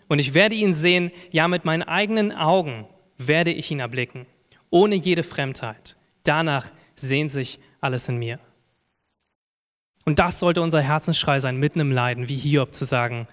Und 0.09 0.19
ich 0.19 0.35
werde 0.35 0.57
ihn 0.57 0.75
sehen, 0.75 1.13
ja 1.31 1.47
mit 1.47 1.65
meinen 1.65 1.85
eigenen 1.85 2.33
Augen 2.33 2.89
werde 3.19 3.53
ich 3.53 3.71
ihn 3.71 3.79
erblicken, 3.79 4.27
ohne 4.71 4.97
jede 4.97 5.23
Fremdheit. 5.23 5.95
Danach 6.25 6.69
sehnt 6.97 7.31
sich 7.31 7.61
alles 7.81 8.09
in 8.09 8.17
mir. 8.17 8.41
Und 10.05 10.19
das 10.19 10.41
sollte 10.41 10.63
unser 10.63 10.81
Herzensschrei 10.81 11.39
sein, 11.39 11.59
mitten 11.59 11.79
im 11.79 11.93
Leiden, 11.93 12.29
wie 12.29 12.37
Hiob 12.37 12.75
zu 12.75 12.85
sagen, 12.85 13.29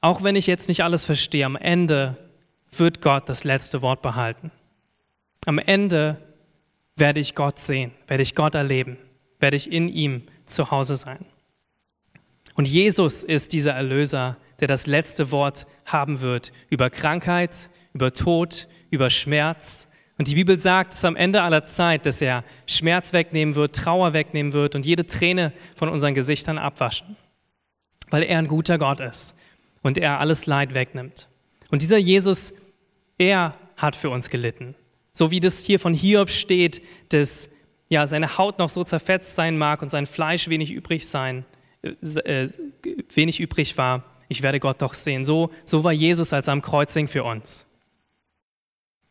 auch 0.00 0.22
wenn 0.22 0.36
ich 0.36 0.46
jetzt 0.46 0.68
nicht 0.68 0.82
alles 0.82 1.04
verstehe, 1.04 1.46
am 1.46 1.56
Ende 1.56 2.16
wird 2.76 3.00
Gott 3.00 3.28
das 3.28 3.44
letzte 3.44 3.80
Wort 3.80 4.02
behalten. 4.02 4.50
Am 5.46 5.58
Ende 5.58 6.18
werde 6.96 7.20
ich 7.20 7.34
Gott 7.34 7.58
sehen, 7.58 7.92
werde 8.08 8.22
ich 8.22 8.34
Gott 8.34 8.54
erleben, 8.54 8.98
werde 9.40 9.56
ich 9.56 9.70
in 9.70 9.88
ihm 9.88 10.24
zu 10.50 10.70
Hause 10.70 10.96
sein. 10.96 11.24
Und 12.54 12.66
Jesus 12.66 13.22
ist 13.22 13.52
dieser 13.52 13.72
Erlöser, 13.72 14.36
der 14.60 14.68
das 14.68 14.86
letzte 14.86 15.30
Wort 15.30 15.66
haben 15.86 16.20
wird 16.20 16.52
über 16.68 16.90
Krankheit, 16.90 17.70
über 17.92 18.12
Tod, 18.12 18.66
über 18.90 19.10
Schmerz. 19.10 19.88
Und 20.18 20.26
die 20.26 20.34
Bibel 20.34 20.58
sagt 20.58 20.92
es 20.92 21.04
am 21.04 21.14
Ende 21.14 21.42
aller 21.42 21.64
Zeit, 21.64 22.04
dass 22.04 22.20
er 22.20 22.42
Schmerz 22.66 23.12
wegnehmen 23.12 23.54
wird, 23.54 23.76
Trauer 23.76 24.12
wegnehmen 24.12 24.52
wird 24.52 24.74
und 24.74 24.84
jede 24.84 25.06
Träne 25.06 25.52
von 25.76 25.88
unseren 25.88 26.14
Gesichtern 26.14 26.58
abwaschen. 26.58 27.16
Weil 28.10 28.24
er 28.24 28.38
ein 28.38 28.48
guter 28.48 28.78
Gott 28.78 28.98
ist 29.00 29.36
und 29.82 29.96
er 29.96 30.18
alles 30.18 30.46
Leid 30.46 30.74
wegnimmt. 30.74 31.28
Und 31.70 31.82
dieser 31.82 31.98
Jesus, 31.98 32.52
er 33.18 33.52
hat 33.76 33.94
für 33.94 34.10
uns 34.10 34.30
gelitten. 34.30 34.74
So 35.12 35.30
wie 35.30 35.40
das 35.40 35.64
hier 35.64 35.78
von 35.78 35.94
Hiob 35.94 36.30
steht, 36.30 36.82
dass 37.10 37.50
ja, 37.88 38.06
seine 38.06 38.38
Haut 38.38 38.58
noch 38.58 38.68
so 38.68 38.84
zerfetzt 38.84 39.34
sein 39.34 39.56
mag 39.56 39.82
und 39.82 39.88
sein 39.88 40.06
Fleisch 40.06 40.48
wenig 40.48 40.70
übrig 40.70 41.08
sein, 41.08 41.44
äh, 41.82 41.90
äh 42.20 42.48
wenig 43.14 43.40
übrig 43.40 43.78
war, 43.78 44.04
ich 44.28 44.42
werde 44.42 44.60
Gott 44.60 44.82
doch 44.82 44.94
sehen. 44.94 45.24
So, 45.24 45.50
so 45.64 45.84
war 45.84 45.92
Jesus 45.92 46.32
als 46.32 46.48
am 46.48 46.62
Kreuzing 46.62 47.08
für 47.08 47.24
uns. 47.24 47.66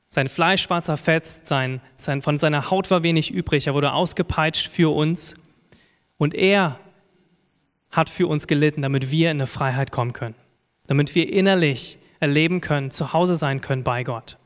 Sein 0.10 0.30
Fleisch 0.30 0.70
war 0.70 0.82
zerfetzt, 0.82 1.48
sein, 1.48 1.82
sein, 1.96 2.22
von 2.22 2.40
seiner 2.40 2.70
Haut 2.70 2.90
war 2.92 3.04
wenig 3.04 3.32
übrig, 3.32 3.68
er 3.68 3.74
wurde 3.74 3.92
ausgepeitscht 3.92 4.68
für 4.68 4.94
uns. 4.94 5.36
Und 6.18 6.34
er 6.34 6.80
hat 7.92 8.10
für 8.10 8.28
uns 8.28 8.48
gelitten, 8.48 8.82
damit 8.82 9.12
wir 9.12 9.32
in 9.32 9.38
eine 9.38 9.48
Freiheit 9.48 9.92
kommen 9.92 10.14
können, 10.14 10.36
damit 10.88 11.14
wir 11.16 11.32
innerlich 11.32 11.98
erleben 12.20 12.62
können, 12.62 12.92
zu 12.92 13.14
Hause 13.14 13.36
sein 13.36 13.62
können 13.62 13.84
bei 13.84 14.04
Gott. 14.04 14.38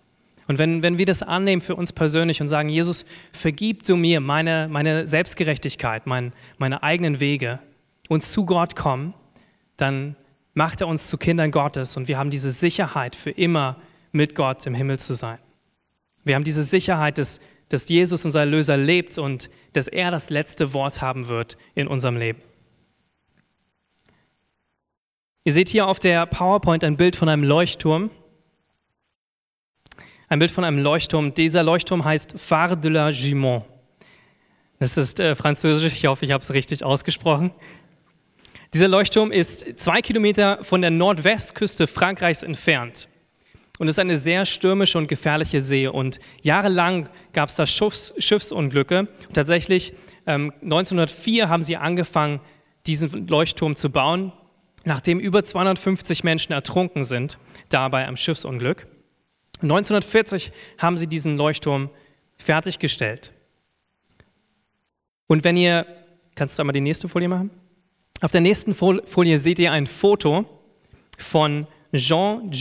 Und 0.51 0.57
wenn, 0.57 0.83
wenn 0.83 0.97
wir 0.97 1.05
das 1.05 1.23
annehmen 1.23 1.61
für 1.61 1.77
uns 1.77 1.93
persönlich 1.93 2.41
und 2.41 2.49
sagen, 2.49 2.67
Jesus, 2.67 3.05
vergib 3.31 3.85
du 3.85 3.95
mir 3.95 4.19
meine, 4.19 4.67
meine 4.69 5.07
Selbstgerechtigkeit, 5.07 6.07
mein, 6.07 6.33
meine 6.57 6.83
eigenen 6.83 7.21
Wege 7.21 7.59
und 8.09 8.25
zu 8.25 8.45
Gott 8.45 8.75
kommen, 8.75 9.13
dann 9.77 10.17
macht 10.53 10.81
er 10.81 10.89
uns 10.89 11.09
zu 11.09 11.17
Kindern 11.17 11.51
Gottes 11.51 11.95
und 11.95 12.09
wir 12.09 12.17
haben 12.17 12.31
diese 12.31 12.51
Sicherheit, 12.51 13.15
für 13.15 13.29
immer 13.29 13.77
mit 14.11 14.35
Gott 14.35 14.65
im 14.65 14.75
Himmel 14.75 14.99
zu 14.99 15.13
sein. 15.13 15.37
Wir 16.25 16.35
haben 16.35 16.43
diese 16.43 16.63
Sicherheit, 16.63 17.17
dass, 17.17 17.39
dass 17.69 17.87
Jesus, 17.87 18.25
unser 18.25 18.41
Erlöser, 18.41 18.75
lebt 18.75 19.17
und 19.19 19.49
dass 19.71 19.87
er 19.87 20.11
das 20.11 20.29
letzte 20.29 20.73
Wort 20.73 21.01
haben 21.01 21.29
wird 21.29 21.55
in 21.75 21.87
unserem 21.87 22.17
Leben. 22.17 22.41
Ihr 25.45 25.53
seht 25.53 25.69
hier 25.69 25.87
auf 25.87 26.01
der 26.01 26.25
PowerPoint 26.25 26.83
ein 26.83 26.97
Bild 26.97 27.15
von 27.15 27.29
einem 27.29 27.45
Leuchtturm. 27.45 28.11
Ein 30.31 30.39
Bild 30.39 30.51
von 30.51 30.63
einem 30.63 30.77
Leuchtturm. 30.77 31.33
Dieser 31.33 31.61
Leuchtturm 31.61 32.05
heißt 32.05 32.39
Phare 32.39 32.77
de 32.77 32.89
la 32.89 33.09
Jument. 33.09 33.65
Das 34.79 34.95
ist 34.95 35.19
äh, 35.19 35.35
französisch, 35.35 35.91
ich 35.91 36.05
hoffe, 36.05 36.23
ich 36.23 36.31
habe 36.31 36.41
es 36.41 36.53
richtig 36.53 36.85
ausgesprochen. 36.85 37.51
Dieser 38.73 38.87
Leuchtturm 38.87 39.33
ist 39.33 39.77
zwei 39.77 40.01
Kilometer 40.01 40.59
von 40.63 40.79
der 40.79 40.89
Nordwestküste 40.89 41.85
Frankreichs 41.85 42.43
entfernt. 42.43 43.09
Und 43.77 43.89
ist 43.89 43.99
eine 43.99 44.15
sehr 44.15 44.45
stürmische 44.45 44.97
und 44.97 45.09
gefährliche 45.09 45.59
See. 45.59 45.87
Und 45.87 46.19
jahrelang 46.41 47.09
gab 47.33 47.49
es 47.49 47.55
da 47.55 47.65
Schiffs, 47.65 48.13
Schiffsunglücke. 48.17 48.99
Und 48.99 49.33
tatsächlich 49.33 49.91
ähm, 50.25 50.53
1904 50.63 51.49
haben 51.49 51.61
sie 51.61 51.75
angefangen, 51.75 52.39
diesen 52.87 53.27
Leuchtturm 53.27 53.75
zu 53.75 53.89
bauen, 53.89 54.31
nachdem 54.85 55.19
über 55.19 55.43
250 55.43 56.23
Menschen 56.23 56.53
ertrunken 56.53 57.03
sind, 57.03 57.37
dabei 57.67 58.07
am 58.07 58.15
Schiffsunglück. 58.15 58.87
1940 59.61 60.51
haben 60.77 60.97
sie 60.97 61.07
diesen 61.07 61.37
Leuchtturm 61.37 61.89
fertiggestellt. 62.37 63.31
Und 65.27 65.43
wenn 65.43 65.55
ihr, 65.55 65.85
kannst 66.35 66.57
du 66.57 66.63
einmal 66.63 66.73
die 66.73 66.81
nächste 66.81 67.07
Folie 67.07 67.29
machen? 67.29 67.51
Auf 68.21 68.31
der 68.31 68.41
nächsten 68.41 68.73
Folie 68.73 69.39
seht 69.39 69.59
ihr 69.59 69.71
ein 69.71 69.87
Foto 69.87 70.45
von 71.17 71.67
Jean 71.93 72.51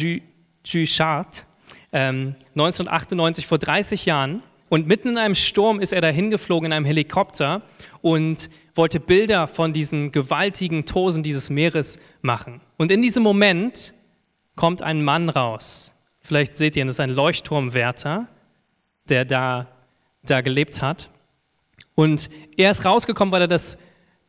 Duchart, 0.62 1.46
ähm, 1.92 2.34
1998, 2.54 3.46
vor 3.46 3.58
30 3.58 4.06
Jahren. 4.06 4.42
Und 4.68 4.86
mitten 4.86 5.08
in 5.08 5.18
einem 5.18 5.34
Sturm 5.34 5.80
ist 5.80 5.92
er 5.92 6.00
dahin 6.00 6.30
geflogen 6.30 6.66
in 6.66 6.72
einem 6.72 6.86
Helikopter 6.86 7.62
und 8.02 8.48
wollte 8.74 9.00
Bilder 9.00 9.48
von 9.48 9.72
diesen 9.72 10.12
gewaltigen 10.12 10.86
Tosen 10.86 11.22
dieses 11.22 11.50
Meeres 11.50 11.98
machen. 12.22 12.60
Und 12.76 12.90
in 12.90 13.02
diesem 13.02 13.22
Moment 13.22 13.92
kommt 14.54 14.80
ein 14.80 15.02
Mann 15.02 15.28
raus. 15.28 15.92
Vielleicht 16.30 16.56
seht 16.56 16.76
ihr, 16.76 16.84
das 16.84 16.94
ist 16.94 17.00
ein 17.00 17.10
Leuchtturmwärter, 17.10 18.28
der 19.08 19.24
da, 19.24 19.66
da 20.22 20.42
gelebt 20.42 20.80
hat. 20.80 21.10
Und 21.96 22.30
er 22.56 22.70
ist 22.70 22.84
rausgekommen, 22.84 23.32
weil 23.32 23.40
er 23.40 23.48
das 23.48 23.78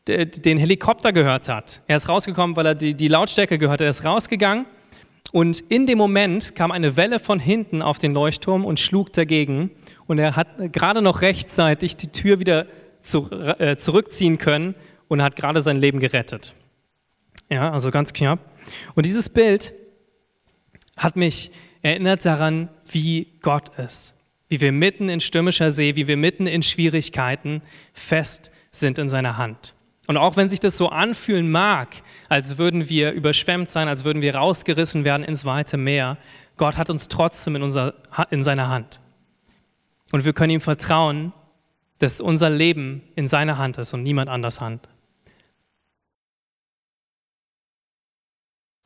den 0.08 0.58
Helikopter 0.58 1.14
gehört 1.14 1.48
hat. 1.48 1.82
Er 1.86 1.98
ist 1.98 2.10
rausgekommen, 2.10 2.56
weil 2.56 2.66
er 2.66 2.74
die, 2.74 2.96
die 2.96 3.08
Lautstärke 3.08 3.60
gehört 3.60 3.82
hat. 3.82 3.82
Er 3.82 3.92
ist 3.92 4.04
rausgegangen 4.04 4.66
und 5.32 5.60
in 5.60 5.86
dem 5.86 6.00
Moment 6.00 6.56
kam 6.56 6.72
eine 6.72 6.98
Welle 6.98 7.20
von 7.20 7.38
hinten 7.38 7.84
auf 7.84 8.00
den 8.00 8.16
Leuchtturm 8.16 8.66
und 8.66 8.80
schlug 8.80 9.14
dagegen. 9.14 9.70
Und 10.08 10.18
er 10.18 10.36
hat 10.36 10.74
gerade 10.74 11.04
noch 11.04 11.22
rechtzeitig 11.22 11.98
die 11.98 12.08
Tür 12.08 12.40
wieder 12.40 12.66
zu, 13.02 13.30
äh, 13.30 13.78
zurückziehen 13.78 14.40
können 14.40 14.74
und 15.08 15.22
hat 15.22 15.36
gerade 15.36 15.62
sein 15.62 15.78
Leben 15.78 16.00
gerettet. 16.00 16.56
Ja, 17.48 17.72
also 17.72 17.92
ganz 17.92 18.12
knapp. 18.12 18.40
Und 18.96 19.06
dieses 19.06 19.30
Bild 19.30 19.72
hat 20.98 21.16
mich 21.16 21.52
erinnert 21.82 22.26
daran, 22.26 22.70
wie 22.92 23.28
Gott 23.42 23.78
ist. 23.78 24.16
Wie 24.50 24.62
wir 24.62 24.72
mitten 24.72 25.10
in 25.10 25.22
stürmischer 25.22 25.72
See, 25.72 25.96
wie 25.96 26.08
wir 26.08 26.18
mitten 26.18 26.48
in 26.48 26.64
Schwierigkeiten 26.64 27.62
fest 27.94 28.52
sind 28.72 28.98
in 28.98 29.10
seiner 29.10 29.38
Hand. 29.38 29.74
Und 30.08 30.18
auch 30.18 30.36
wenn 30.36 30.50
sich 30.50 30.60
das 30.60 30.78
so 30.78 30.90
anfühlen 30.90 31.50
mag, 31.50 31.88
als 32.28 32.58
würden 32.58 32.90
wir 32.90 33.12
überschwemmt 33.12 33.70
sein, 33.70 33.88
als 33.88 34.04
würden 34.04 34.22
wir 34.22 34.36
rausgerissen 34.36 35.06
werden 35.06 35.24
ins 35.24 35.46
weite 35.46 35.78
Meer, 35.78 36.18
Gott 36.58 36.78
hat 36.78 36.90
uns 36.90 37.08
trotzdem 37.08 37.56
in, 37.56 37.64
unser, 37.64 37.94
in 38.30 38.44
seiner 38.44 38.68
Hand. 38.68 39.00
Und 40.12 40.26
wir 40.26 40.34
können 40.34 40.52
ihm 40.52 40.62
vertrauen, 40.62 41.32
dass 42.00 42.20
unser 42.20 42.50
Leben 42.50 43.04
in 43.16 43.28
seiner 43.28 43.58
Hand 43.58 43.78
ist 43.78 43.94
und 43.94 44.04
niemand 44.04 44.30
anders 44.30 44.60
Hand. 44.60 44.90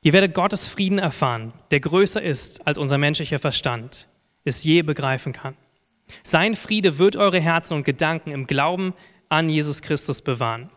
Ihr 0.06 0.14
werdet 0.14 0.36
Gottes 0.36 0.68
Frieden 0.68 1.00
erfahren, 1.00 1.52
der 1.72 1.80
größer 1.80 2.22
ist, 2.22 2.68
als 2.68 2.78
unser 2.78 3.00
menschlicher 3.00 3.40
Verstand 3.40 4.08
es 4.44 4.64
je 4.64 4.84
begreifen 4.84 5.34
kann. 5.34 5.58
Sein 6.22 6.54
Friede 6.54 7.00
wird 7.00 7.16
eure 7.16 7.40
Herzen 7.40 7.74
und 7.74 7.86
Gedanken 7.86 8.30
im 8.30 8.46
Glauben 8.46 8.94
an 9.30 9.50
Jesus 9.50 9.82
Christus 9.82 10.22
bewahren. 10.22 10.70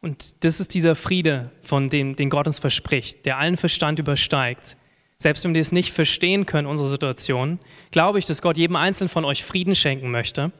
Und 0.00 0.42
das 0.42 0.58
ist 0.58 0.74
dieser 0.74 0.96
Friede, 0.96 1.52
von 1.62 1.88
dem 1.88 2.16
den 2.16 2.30
Gott 2.30 2.48
uns 2.48 2.58
verspricht, 2.58 3.24
der 3.24 3.38
allen 3.38 3.56
Verstand 3.56 4.00
übersteigt. 4.00 4.76
Selbst 5.18 5.44
wenn 5.44 5.54
wir 5.54 5.60
es 5.60 5.70
nicht 5.70 5.92
verstehen 5.92 6.46
können, 6.46 6.66
unsere 6.66 6.88
Situation, 6.88 7.60
glaube 7.92 8.18
ich, 8.18 8.26
dass 8.26 8.42
Gott 8.42 8.56
jedem 8.56 8.74
Einzelnen 8.74 9.08
von 9.08 9.24
euch 9.24 9.44
Frieden 9.44 9.76
schenken 9.76 10.10
möchte, 10.10 10.50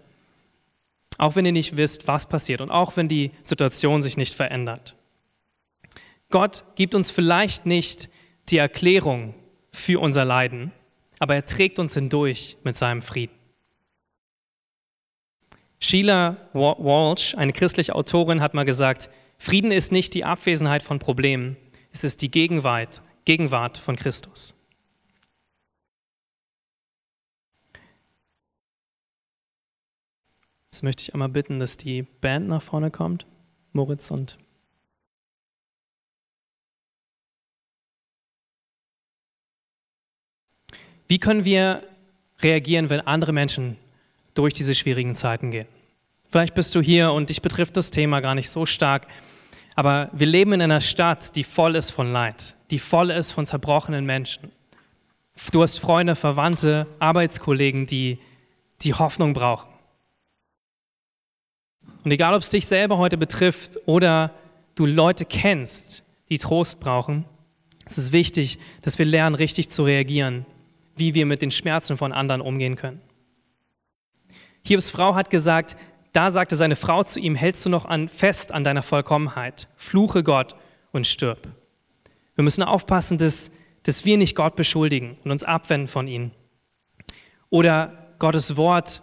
auch 1.24 1.36
wenn 1.36 1.46
ihr 1.46 1.52
nicht 1.52 1.78
wisst, 1.78 2.06
was 2.06 2.28
passiert 2.28 2.60
und 2.60 2.70
auch 2.70 2.98
wenn 2.98 3.08
die 3.08 3.30
Situation 3.42 4.02
sich 4.02 4.18
nicht 4.18 4.34
verändert. 4.34 4.94
Gott 6.28 6.64
gibt 6.74 6.94
uns 6.94 7.10
vielleicht 7.10 7.64
nicht 7.64 8.10
die 8.50 8.58
Erklärung 8.58 9.34
für 9.72 10.00
unser 10.00 10.26
Leiden, 10.26 10.70
aber 11.18 11.34
er 11.34 11.46
trägt 11.46 11.78
uns 11.78 11.94
hindurch 11.94 12.58
mit 12.62 12.76
seinem 12.76 13.00
Frieden. 13.00 13.34
Sheila 15.80 16.36
Walsh, 16.52 17.34
eine 17.36 17.54
christliche 17.54 17.94
Autorin, 17.94 18.42
hat 18.42 18.52
mal 18.52 18.64
gesagt, 18.64 19.08
Frieden 19.38 19.72
ist 19.72 19.92
nicht 19.92 20.12
die 20.12 20.24
Abwesenheit 20.24 20.82
von 20.82 20.98
Problemen, 20.98 21.56
es 21.90 22.04
ist 22.04 22.20
die 22.20 22.30
Gegenwart, 22.30 23.00
Gegenwart 23.24 23.78
von 23.78 23.96
Christus. 23.96 24.62
Jetzt 30.74 30.82
möchte 30.82 31.02
ich 31.04 31.14
einmal 31.14 31.28
bitten, 31.28 31.60
dass 31.60 31.76
die 31.76 32.02
Band 32.02 32.48
nach 32.48 32.60
vorne 32.60 32.90
kommt, 32.90 33.26
Moritz 33.74 34.10
und 34.10 34.38
Wie 41.06 41.20
können 41.20 41.44
wir 41.44 41.84
reagieren, 42.40 42.90
wenn 42.90 43.02
andere 43.02 43.32
Menschen 43.32 43.76
durch 44.34 44.52
diese 44.52 44.74
schwierigen 44.74 45.14
Zeiten 45.14 45.52
gehen? 45.52 45.68
Vielleicht 46.28 46.56
bist 46.56 46.74
du 46.74 46.80
hier 46.80 47.12
und 47.12 47.30
dich 47.30 47.40
betrifft 47.40 47.76
das 47.76 47.92
Thema 47.92 48.18
gar 48.18 48.34
nicht 48.34 48.50
so 48.50 48.66
stark, 48.66 49.06
aber 49.76 50.10
wir 50.12 50.26
leben 50.26 50.54
in 50.54 50.62
einer 50.62 50.80
Stadt, 50.80 51.36
die 51.36 51.44
voll 51.44 51.76
ist 51.76 51.90
von 51.90 52.12
Leid, 52.12 52.56
die 52.72 52.80
voll 52.80 53.12
ist 53.12 53.30
von 53.30 53.46
zerbrochenen 53.46 54.04
Menschen. 54.04 54.50
Du 55.52 55.62
hast 55.62 55.78
Freunde, 55.78 56.16
Verwandte, 56.16 56.88
Arbeitskollegen, 56.98 57.86
die 57.86 58.18
die 58.82 58.94
Hoffnung 58.94 59.34
brauchen. 59.34 59.73
Und 62.04 62.10
egal, 62.10 62.34
ob 62.34 62.42
es 62.42 62.50
dich 62.50 62.66
selber 62.66 62.98
heute 62.98 63.16
betrifft 63.16 63.78
oder 63.86 64.32
du 64.74 64.86
Leute 64.86 65.24
kennst, 65.24 66.04
die 66.28 66.38
Trost 66.38 66.80
brauchen, 66.80 67.24
es 67.86 67.98
ist 67.98 68.12
wichtig, 68.12 68.58
dass 68.82 68.98
wir 68.98 69.06
lernen, 69.06 69.34
richtig 69.34 69.70
zu 69.70 69.84
reagieren 69.84 70.46
wie 70.96 71.14
wir 71.14 71.26
mit 71.26 71.42
den 71.42 71.50
Schmerzen 71.50 71.96
von 71.96 72.12
anderen 72.12 72.40
umgehen 72.40 72.76
können. 72.76 73.00
Hiobs 74.66 74.90
Frau 74.90 75.14
hat 75.14 75.30
gesagt, 75.30 75.76
da 76.12 76.30
sagte 76.30 76.56
seine 76.56 76.76
Frau 76.76 77.02
zu 77.02 77.18
ihm, 77.18 77.34
hältst 77.34 77.66
du 77.66 77.70
noch 77.70 77.84
an, 77.84 78.08
fest 78.08 78.52
an 78.52 78.64
deiner 78.64 78.82
Vollkommenheit, 78.82 79.68
fluche 79.76 80.22
Gott 80.22 80.54
und 80.92 81.06
stirb. 81.06 81.48
Wir 82.36 82.44
müssen 82.44 82.62
aufpassen, 82.62 83.18
dass, 83.18 83.50
dass 83.82 84.04
wir 84.04 84.16
nicht 84.16 84.36
Gott 84.36 84.56
beschuldigen 84.56 85.18
und 85.24 85.30
uns 85.30 85.44
abwenden 85.44 85.88
von 85.88 86.08
ihm. 86.08 86.30
Oder 87.50 88.14
Gottes 88.18 88.56
Wort, 88.56 89.02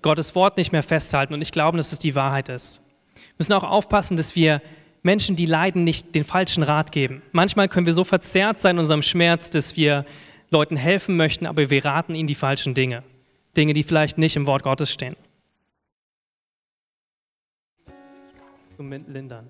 Gottes 0.00 0.34
Wort 0.34 0.56
nicht 0.56 0.72
mehr 0.72 0.82
festhalten 0.82 1.34
und 1.34 1.42
ich 1.42 1.52
glaube, 1.52 1.76
dass 1.76 1.92
es 1.92 1.98
die 1.98 2.14
Wahrheit 2.14 2.48
ist. 2.48 2.80
Wir 3.14 3.34
müssen 3.38 3.52
auch 3.52 3.64
aufpassen, 3.64 4.16
dass 4.16 4.36
wir 4.36 4.62
Menschen, 5.02 5.36
die 5.36 5.46
leiden, 5.46 5.84
nicht 5.84 6.14
den 6.14 6.24
falschen 6.24 6.62
Rat 6.62 6.92
geben. 6.92 7.22
Manchmal 7.32 7.68
können 7.68 7.86
wir 7.86 7.92
so 7.92 8.04
verzerrt 8.04 8.60
sein 8.60 8.76
in 8.76 8.80
unserem 8.80 9.02
Schmerz, 9.02 9.50
dass 9.50 9.76
wir 9.76 10.04
Leuten 10.50 10.76
helfen 10.76 11.16
möchten, 11.16 11.46
aber 11.46 11.70
wir 11.70 11.84
raten 11.84 12.14
ihnen 12.14 12.28
die 12.28 12.34
falschen 12.34 12.74
Dinge. 12.74 13.02
Dinge, 13.56 13.72
die 13.72 13.82
vielleicht 13.82 14.18
nicht 14.18 14.36
im 14.36 14.46
Wort 14.46 14.62
Gottes 14.62 14.92
stehen. 14.92 15.16
Um 18.78 18.90
lindern. 18.90 19.48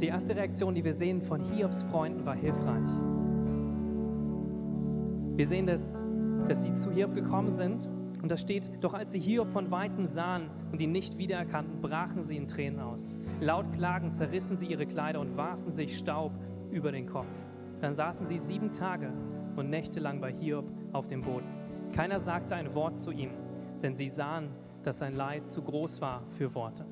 Die 0.00 0.08
erste 0.08 0.36
Reaktion, 0.36 0.74
die 0.74 0.84
wir 0.84 0.92
sehen 0.92 1.22
von 1.22 1.40
Hiobs 1.40 1.82
Freunden, 1.84 2.24
war 2.26 2.34
hilfreich. 2.34 3.25
Wir 5.36 5.46
sehen, 5.46 5.66
dass, 5.66 6.02
dass 6.48 6.62
sie 6.62 6.72
zu 6.72 6.90
Hiob 6.90 7.14
gekommen 7.14 7.50
sind 7.50 7.90
und 8.22 8.30
da 8.30 8.38
steht, 8.38 8.70
doch 8.80 8.94
als 8.94 9.12
sie 9.12 9.20
Hiob 9.20 9.52
von 9.52 9.70
weitem 9.70 10.06
sahen 10.06 10.48
und 10.72 10.80
ihn 10.80 10.92
nicht 10.92 11.18
wiedererkannten, 11.18 11.82
brachen 11.82 12.22
sie 12.22 12.38
in 12.38 12.48
Tränen 12.48 12.80
aus. 12.80 13.18
Laut 13.40 13.70
klagend 13.74 14.16
zerrissen 14.16 14.56
sie 14.56 14.66
ihre 14.66 14.86
Kleider 14.86 15.20
und 15.20 15.36
warfen 15.36 15.70
sich 15.70 15.98
Staub 15.98 16.32
über 16.70 16.90
den 16.90 17.06
Kopf. 17.06 17.26
Dann 17.82 17.92
saßen 17.92 18.24
sie 18.24 18.38
sieben 18.38 18.70
Tage 18.70 19.12
und 19.56 19.68
Nächte 19.68 20.00
lang 20.00 20.22
bei 20.22 20.32
Hiob 20.32 20.64
auf 20.92 21.06
dem 21.06 21.20
Boden. 21.20 21.46
Keiner 21.92 22.18
sagte 22.18 22.54
ein 22.54 22.74
Wort 22.74 22.96
zu 22.96 23.10
ihm, 23.10 23.30
denn 23.82 23.94
sie 23.94 24.08
sahen, 24.08 24.48
dass 24.84 25.00
sein 25.00 25.14
Leid 25.14 25.48
zu 25.48 25.60
groß 25.60 26.00
war 26.00 26.22
für 26.30 26.54
Worte. 26.54 26.86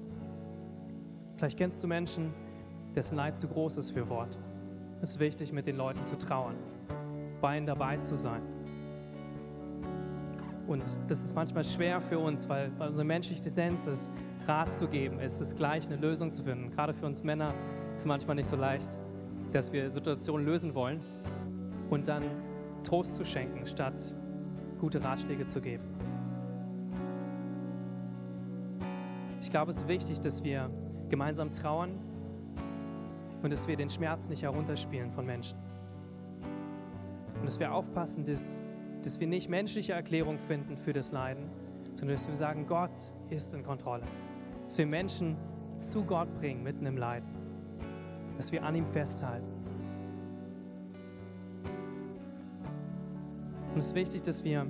Vielleicht 1.36 1.56
kennst 1.56 1.82
du 1.82 1.88
Menschen, 1.88 2.34
dessen 2.94 3.16
Leid 3.16 3.36
zu 3.36 3.48
groß 3.48 3.78
ist 3.78 3.92
für 3.92 4.06
Worte. 4.10 4.38
Es 5.00 5.12
ist 5.12 5.18
wichtig, 5.18 5.50
mit 5.52 5.66
den 5.66 5.76
Leuten 5.76 6.04
zu 6.04 6.18
trauern, 6.18 6.56
bei 7.44 7.58
ihnen 7.58 7.66
dabei 7.66 7.98
zu 7.98 8.16
sein 8.16 8.40
und 10.66 10.82
das 11.08 11.22
ist 11.22 11.34
manchmal 11.34 11.64
schwer 11.64 12.00
für 12.00 12.18
uns, 12.18 12.48
weil, 12.48 12.70
weil 12.78 12.88
unsere 12.88 13.04
menschliche 13.04 13.42
Tendenz 13.42 13.86
ist, 13.86 14.10
Rat 14.46 14.74
zu 14.74 14.88
geben, 14.88 15.20
ist 15.20 15.40
es 15.40 15.54
gleich 15.54 15.86
eine 15.86 15.96
Lösung 15.96 16.32
zu 16.32 16.42
finden. 16.42 16.70
Gerade 16.70 16.94
für 16.94 17.06
uns 17.06 17.22
Männer 17.22 17.48
ist 17.48 18.00
es 18.00 18.06
manchmal 18.06 18.36
nicht 18.36 18.48
so 18.48 18.56
leicht, 18.56 18.96
dass 19.52 19.72
wir 19.72 19.90
Situationen 19.90 20.46
lösen 20.46 20.74
wollen 20.74 21.00
und 21.90 22.08
dann 22.08 22.22
Trost 22.82 23.16
zu 23.16 23.24
schenken, 23.24 23.66
statt 23.66 24.14
gute 24.78 25.02
Ratschläge 25.02 25.46
zu 25.46 25.60
geben. 25.60 25.84
Ich 29.40 29.50
glaube, 29.50 29.70
es 29.70 29.78
ist 29.78 29.88
wichtig, 29.88 30.20
dass 30.20 30.42
wir 30.42 30.70
gemeinsam 31.08 31.50
trauern 31.50 31.98
und 33.42 33.52
dass 33.52 33.68
wir 33.68 33.76
den 33.76 33.88
Schmerz 33.88 34.28
nicht 34.28 34.42
herunterspielen 34.42 35.12
von 35.12 35.24
Menschen. 35.24 35.56
Und 37.44 37.48
dass 37.48 37.60
wir 37.60 37.74
aufpassen, 37.74 38.24
dass 38.24 38.58
dass 39.04 39.20
wir 39.20 39.26
nicht 39.26 39.50
menschliche 39.50 39.92
Erklärung 39.92 40.38
finden 40.38 40.78
für 40.78 40.94
das 40.94 41.12
Leiden, 41.12 41.50
sondern 41.94 42.16
dass 42.16 42.26
wir 42.26 42.34
sagen, 42.34 42.66
Gott 42.66 43.12
ist 43.28 43.52
in 43.52 43.62
Kontrolle. 43.62 44.02
Dass 44.64 44.78
wir 44.78 44.86
Menschen 44.86 45.36
zu 45.78 46.04
Gott 46.04 46.32
bringen 46.36 46.62
mitten 46.62 46.86
im 46.86 46.96
Leiden. 46.96 47.28
Dass 48.38 48.50
wir 48.50 48.64
an 48.64 48.74
ihm 48.74 48.86
festhalten. 48.86 49.46
Und 53.74 53.78
es 53.78 53.88
ist 53.88 53.94
wichtig, 53.94 54.22
dass 54.22 54.42
wir 54.42 54.66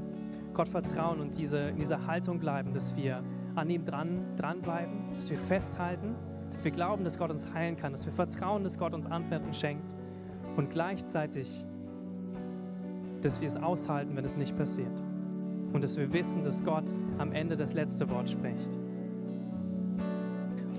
Gott 0.52 0.68
vertrauen 0.68 1.20
und 1.20 1.38
diese, 1.38 1.68
in 1.68 1.76
dieser 1.76 2.04
Haltung 2.04 2.40
bleiben, 2.40 2.74
dass 2.74 2.96
wir 2.96 3.22
an 3.54 3.70
ihm 3.70 3.84
dran, 3.84 4.24
dranbleiben, 4.34 5.10
dass 5.14 5.30
wir 5.30 5.38
festhalten, 5.38 6.16
dass 6.50 6.64
wir 6.64 6.72
glauben, 6.72 7.04
dass 7.04 7.18
Gott 7.18 7.30
uns 7.30 7.52
heilen 7.54 7.76
kann, 7.76 7.92
dass 7.92 8.04
wir 8.04 8.12
vertrauen, 8.12 8.64
dass 8.64 8.80
Gott 8.80 8.94
uns 8.94 9.06
Antworten 9.06 9.54
schenkt 9.54 9.94
und 10.56 10.70
gleichzeitig 10.70 11.68
dass 13.24 13.40
wir 13.40 13.48
es 13.48 13.56
aushalten, 13.56 14.14
wenn 14.16 14.24
es 14.24 14.36
nicht 14.36 14.54
passiert. 14.54 15.02
Und 15.72 15.82
dass 15.82 15.96
wir 15.96 16.12
wissen, 16.12 16.44
dass 16.44 16.62
Gott 16.62 16.94
am 17.16 17.32
Ende 17.32 17.56
das 17.56 17.72
letzte 17.72 18.08
Wort 18.10 18.28
spricht. 18.28 18.78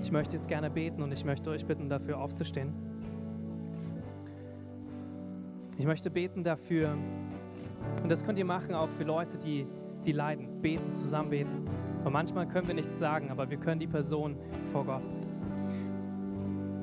Ich 0.00 0.12
möchte 0.12 0.36
jetzt 0.36 0.46
gerne 0.46 0.70
beten 0.70 1.02
und 1.02 1.12
ich 1.12 1.24
möchte 1.24 1.50
euch 1.50 1.66
bitten, 1.66 1.88
dafür 1.88 2.20
aufzustehen. 2.20 2.72
Ich 5.76 5.86
möchte 5.86 6.08
beten 6.08 6.44
dafür, 6.44 6.96
und 8.02 8.08
das 8.08 8.24
könnt 8.24 8.38
ihr 8.38 8.44
machen 8.44 8.74
auch 8.74 8.88
für 8.90 9.02
Leute, 9.02 9.38
die, 9.38 9.66
die 10.04 10.12
leiden, 10.12 10.62
beten, 10.62 10.94
zusammen 10.94 11.30
beten. 11.30 11.64
Und 12.04 12.12
manchmal 12.12 12.46
können 12.46 12.68
wir 12.68 12.74
nichts 12.74 12.96
sagen, 12.96 13.30
aber 13.30 13.50
wir 13.50 13.56
können 13.56 13.80
die 13.80 13.88
Person 13.88 14.36
vor 14.70 14.84
Gott. 14.84 15.02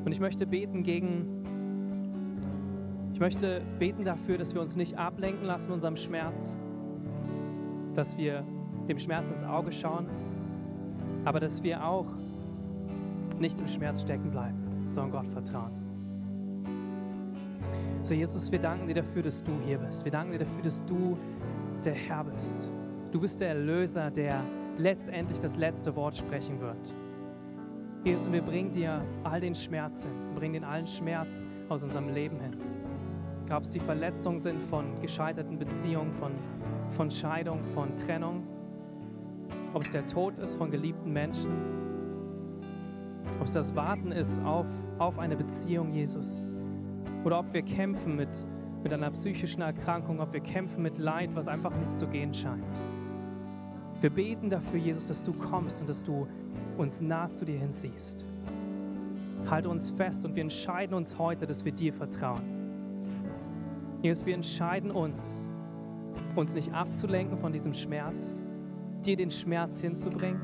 Und 0.04 0.12
ich 0.12 0.20
möchte 0.20 0.46
beten 0.46 0.84
gegen 0.84 1.43
möchte 3.24 3.62
beten 3.80 4.04
dafür, 4.04 4.38
dass 4.38 4.54
wir 4.54 4.60
uns 4.60 4.76
nicht 4.76 4.98
ablenken 4.98 5.46
lassen 5.46 5.68
in 5.68 5.76
unserem 5.76 5.96
Schmerz, 5.96 6.58
dass 7.96 8.18
wir 8.18 8.44
dem 8.90 9.00
Schmerz 9.00 9.32
ins 9.32 9.46
Auge 9.46 9.72
schauen, 9.72 10.08
aber 11.24 11.40
dass 11.40 11.64
wir 11.64 11.86
auch 11.86 12.08
nicht 13.40 13.58
im 13.62 13.70
Schmerz 13.70 14.02
stecken 14.02 14.30
bleiben, 14.30 14.90
sondern 14.90 15.24
Gott 15.24 15.28
vertrauen. 15.30 15.72
So, 18.02 18.14
Jesus, 18.14 18.52
wir 18.52 18.60
danken 18.60 18.88
dir 18.88 18.96
dafür, 18.96 19.24
dass 19.24 19.42
du 19.42 19.54
hier 19.66 19.78
bist. 19.78 20.04
Wir 20.04 20.12
danken 20.12 20.34
dir 20.34 20.40
dafür, 20.40 20.62
dass 20.62 20.84
du 20.84 21.18
der 21.86 21.94
Herr 21.94 22.26
bist. 22.26 22.70
Du 23.14 23.22
bist 23.22 23.40
der 23.40 23.48
Erlöser, 23.50 24.12
der 24.12 24.44
letztendlich 24.78 25.40
das 25.40 25.56
letzte 25.56 25.96
Wort 25.96 26.18
sprechen 26.18 26.60
wird. 26.60 26.94
Jesus, 28.04 28.30
wir 28.30 28.42
bringen 28.42 28.72
dir 28.72 29.02
all 29.24 29.40
den 29.40 29.56
Schmerz 29.56 30.04
hin, 30.04 30.12
bringen 30.36 30.56
den 30.56 30.66
allen 30.66 30.88
Schmerz 30.88 31.46
aus 31.70 31.86
unserem 31.86 32.14
Leben 32.14 32.38
hin 32.42 32.73
ob 33.52 33.64
es 33.64 33.70
die 33.70 33.80
Verletzungen 33.80 34.40
sind 34.40 34.62
von 34.62 34.86
gescheiterten 35.02 35.58
Beziehungen, 35.58 36.12
von, 36.14 36.32
von 36.92 37.12
Scheidung, 37.12 37.64
von 37.74 37.96
Trennung, 37.98 38.44
ob 39.74 39.84
es 39.84 39.92
der 39.92 40.06
Tod 40.08 40.40
ist 40.40 40.56
von 40.56 40.72
geliebten 40.72 41.12
Menschen, 41.12 41.52
ob 43.40 43.46
es 43.46 43.54
das 43.54 43.76
Warten 43.76 44.12
ist 44.12 44.40
auf, 44.44 44.68
auf 45.00 45.20
eine 45.20 45.36
Beziehung, 45.36 45.94
Jesus, 45.94 46.46
oder 47.24 47.40
ob 47.40 47.54
wir 47.54 47.62
kämpfen 47.62 48.16
mit, 48.16 48.30
mit 48.84 48.94
einer 48.94 49.12
psychischen 49.12 49.62
Erkrankung, 49.62 50.20
ob 50.20 50.34
wir 50.34 50.42
kämpfen 50.42 50.84
mit 50.84 50.98
Leid, 50.98 51.30
was 51.34 51.48
einfach 51.48 51.76
nicht 51.76 51.92
zu 51.92 52.08
gehen 52.08 52.34
scheint. 52.34 52.64
Wir 54.02 54.10
beten 54.10 54.50
dafür, 54.50 54.80
Jesus, 54.80 55.08
dass 55.08 55.24
du 55.24 55.32
kommst 55.34 55.82
und 55.82 55.90
dass 55.90 56.04
du 56.04 56.28
uns 56.78 57.02
nah 57.02 57.30
zu 57.30 57.46
dir 57.46 57.58
hinziehst. 57.58 58.26
Halte 59.50 59.70
uns 59.70 59.90
fest 59.90 60.26
und 60.26 60.36
wir 60.36 60.44
entscheiden 60.44 60.94
uns 60.94 61.18
heute, 61.18 61.46
dass 61.46 61.64
wir 61.64 61.72
dir 61.72 61.94
vertrauen. 61.94 62.53
Jesus, 64.04 64.26
wir 64.26 64.36
entscheiden 64.36 64.92
uns, 64.92 65.50
uns 66.36 66.54
nicht 66.54 66.74
abzulenken 66.74 67.38
von 67.38 67.54
diesem 67.54 67.74
Schmerz, 67.74 68.42
dir 69.06 69.16
den 69.16 69.32
Schmerz 69.32 69.80
hinzubringen. 69.80 70.42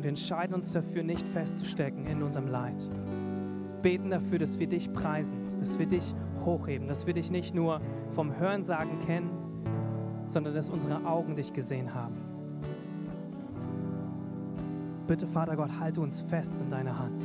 Wir 0.00 0.08
entscheiden 0.08 0.54
uns 0.54 0.72
dafür, 0.72 1.02
nicht 1.02 1.28
festzustecken 1.28 2.06
in 2.06 2.22
unserem 2.22 2.48
Leid. 2.48 2.88
Beten 3.82 4.08
dafür, 4.08 4.38
dass 4.38 4.58
wir 4.58 4.66
dich 4.66 4.90
preisen, 4.94 5.36
dass 5.60 5.78
wir 5.78 5.84
dich 5.84 6.14
hochheben, 6.42 6.88
dass 6.88 7.06
wir 7.06 7.12
dich 7.12 7.30
nicht 7.30 7.54
nur 7.54 7.82
vom 8.12 8.34
Hörensagen 8.34 8.98
kennen, 9.00 9.28
sondern 10.28 10.54
dass 10.54 10.70
unsere 10.70 11.04
Augen 11.04 11.36
dich 11.36 11.52
gesehen 11.52 11.92
haben. 11.94 12.16
Bitte, 15.06 15.26
Vater 15.26 15.54
Gott, 15.56 15.78
halte 15.78 16.00
uns 16.00 16.22
fest 16.22 16.62
in 16.62 16.70
deiner 16.70 16.98
Hand. 16.98 17.22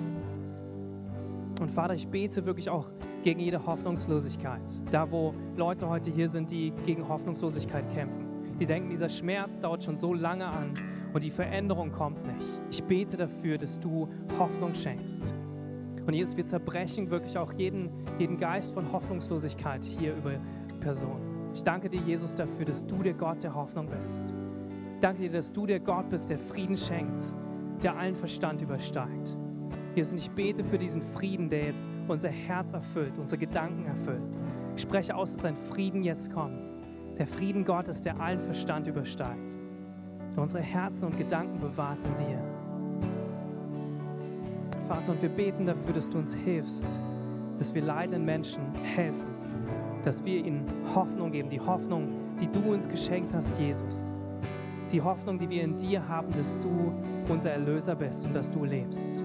Und 1.62 1.72
Vater, 1.72 1.94
ich 1.94 2.10
bete 2.10 2.46
wirklich 2.46 2.70
auch 2.70 2.88
gegen 3.24 3.40
jede 3.40 3.66
Hoffnungslosigkeit. 3.66 4.62
Da, 4.92 5.10
wo 5.12 5.34
Leute 5.56 5.88
heute 5.88 6.12
hier 6.12 6.30
sind, 6.30 6.52
die 6.52 6.72
gegen 6.86 7.08
Hoffnungslosigkeit 7.08 7.90
kämpfen. 7.92 8.26
Die 8.60 8.66
denken, 8.66 8.90
dieser 8.90 9.10
Schmerz 9.10 9.60
dauert 9.60 9.84
schon 9.84 9.98
so 9.98 10.14
lange 10.14 10.46
an 10.46 10.74
und 11.14 11.24
die 11.24 11.32
Veränderung 11.32 11.92
kommt 11.92 12.26
nicht. 12.26 12.48
Ich 12.70 12.84
bete 12.84 13.18
dafür, 13.18 13.58
dass 13.58 13.80
du 13.80 14.08
Hoffnung 14.38 14.76
schenkst. 14.76 15.34
Und 16.06 16.14
Jesus, 16.14 16.36
wir 16.38 16.46
zerbrechen 16.46 17.10
wirklich 17.10 17.38
auch 17.38 17.54
jeden, 17.54 17.90
jeden 18.18 18.38
Geist 18.38 18.74
von 18.74 18.92
Hoffnungslosigkeit 18.92 19.84
hier 19.84 20.16
über 20.16 20.34
Personen. 20.80 21.50
Ich 21.54 21.64
danke 21.64 21.90
dir, 21.90 22.02
Jesus, 22.02 22.36
dafür, 22.36 22.66
dass 22.66 22.86
du 22.86 23.04
der 23.04 23.14
Gott 23.14 23.44
der 23.44 23.54
Hoffnung 23.54 23.88
bist. 23.88 24.34
Danke 25.00 25.24
dir, 25.24 25.32
dass 25.32 25.52
du 25.52 25.66
der 25.66 25.80
Gott 25.80 26.10
bist, 26.10 26.30
der 26.30 26.38
Frieden 26.38 26.78
schenkt, 26.78 27.22
der 27.84 27.98
allen 27.98 28.16
Verstand 28.16 28.62
übersteigt. 28.62 29.38
Jesus, 29.96 30.14
und 30.14 30.20
ich 30.20 30.32
bete 30.32 30.64
für 30.64 30.78
diesen 30.78 31.02
Frieden, 31.02 31.50
der 31.50 31.66
jetzt 31.66 31.90
unser 32.08 32.30
Herz 32.30 32.72
erfüllt, 32.74 33.18
unsere 33.18 33.40
Gedanken 33.40 33.86
erfüllt. 33.86 34.22
Ich 34.76 34.84
spreche 34.84 35.14
aus, 35.16 35.34
dass 35.34 35.44
dein 35.44 35.56
Frieden 35.56 36.04
jetzt 36.04 36.32
kommt. 36.32 36.74
Der 37.18 37.28
Frieden 37.28 37.66
Gottes, 37.66 38.02
der 38.02 38.20
allen 38.20 38.40
Verstand 38.40 38.88
übersteigt. 38.88 39.60
Der 40.34 40.42
unsere 40.42 40.64
Herzen 40.64 41.08
und 41.08 41.18
Gedanken 41.18 41.60
bewahrt 41.60 42.00
in 42.06 42.26
dir. 42.26 42.40
Vater, 44.88 45.12
und 45.12 45.22
wir 45.22 45.30
beten 45.30 45.66
dafür, 45.66 45.94
dass 45.94 46.10
du 46.10 46.18
uns 46.20 46.34
hilfst, 46.34 46.88
dass 47.58 47.76
wir 47.76 47.82
leidenden 47.82 48.24
Menschen 48.24 48.62
helfen, 48.96 49.36
dass 50.04 50.24
wir 50.24 50.38
ihnen 50.38 50.66
Hoffnung 50.96 51.32
geben, 51.32 51.50
die 51.50 51.60
Hoffnung, 51.60 52.08
die 52.40 52.48
du 52.48 52.72
uns 52.72 52.88
geschenkt 52.88 53.34
hast, 53.34 53.60
Jesus. 53.60 54.20
Die 54.90 55.02
Hoffnung, 55.02 55.38
die 55.38 55.50
wir 55.50 55.64
in 55.64 55.78
dir 55.78 56.08
haben, 56.08 56.28
dass 56.36 56.58
du 56.60 56.94
unser 57.30 57.52
Erlöser 57.52 57.96
bist 57.96 58.26
und 58.26 58.34
dass 58.34 58.50
du 58.50 58.64
lebst. 58.64 59.24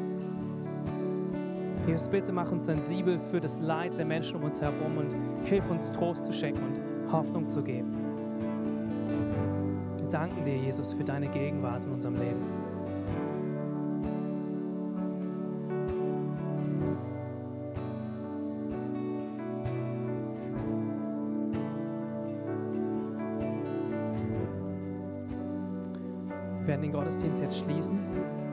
Jesus, 1.86 2.08
bitte 2.08 2.32
mach 2.32 2.50
uns 2.50 2.66
sensibel 2.66 3.20
für 3.30 3.38
das 3.38 3.60
Leid 3.60 3.96
der 3.96 4.04
Menschen 4.04 4.36
um 4.36 4.42
uns 4.42 4.60
herum 4.60 4.98
und 4.98 5.14
hilf 5.46 5.70
uns 5.70 5.92
Trost 5.92 6.24
zu 6.24 6.32
schenken 6.32 6.60
und 6.64 7.12
Hoffnung 7.12 7.46
zu 7.46 7.62
geben. 7.62 7.92
Wir 9.96 10.08
danken 10.08 10.44
dir, 10.44 10.56
Jesus, 10.56 10.94
für 10.94 11.04
deine 11.04 11.28
Gegenwart 11.28 11.84
in 11.84 11.92
unserem 11.92 12.16
Leben. 12.16 12.42
Wir 26.58 26.66
werden 26.66 26.82
den 26.82 26.90
Gottesdienst 26.92 27.40
jetzt 27.40 27.58
schließen. 27.58 28.45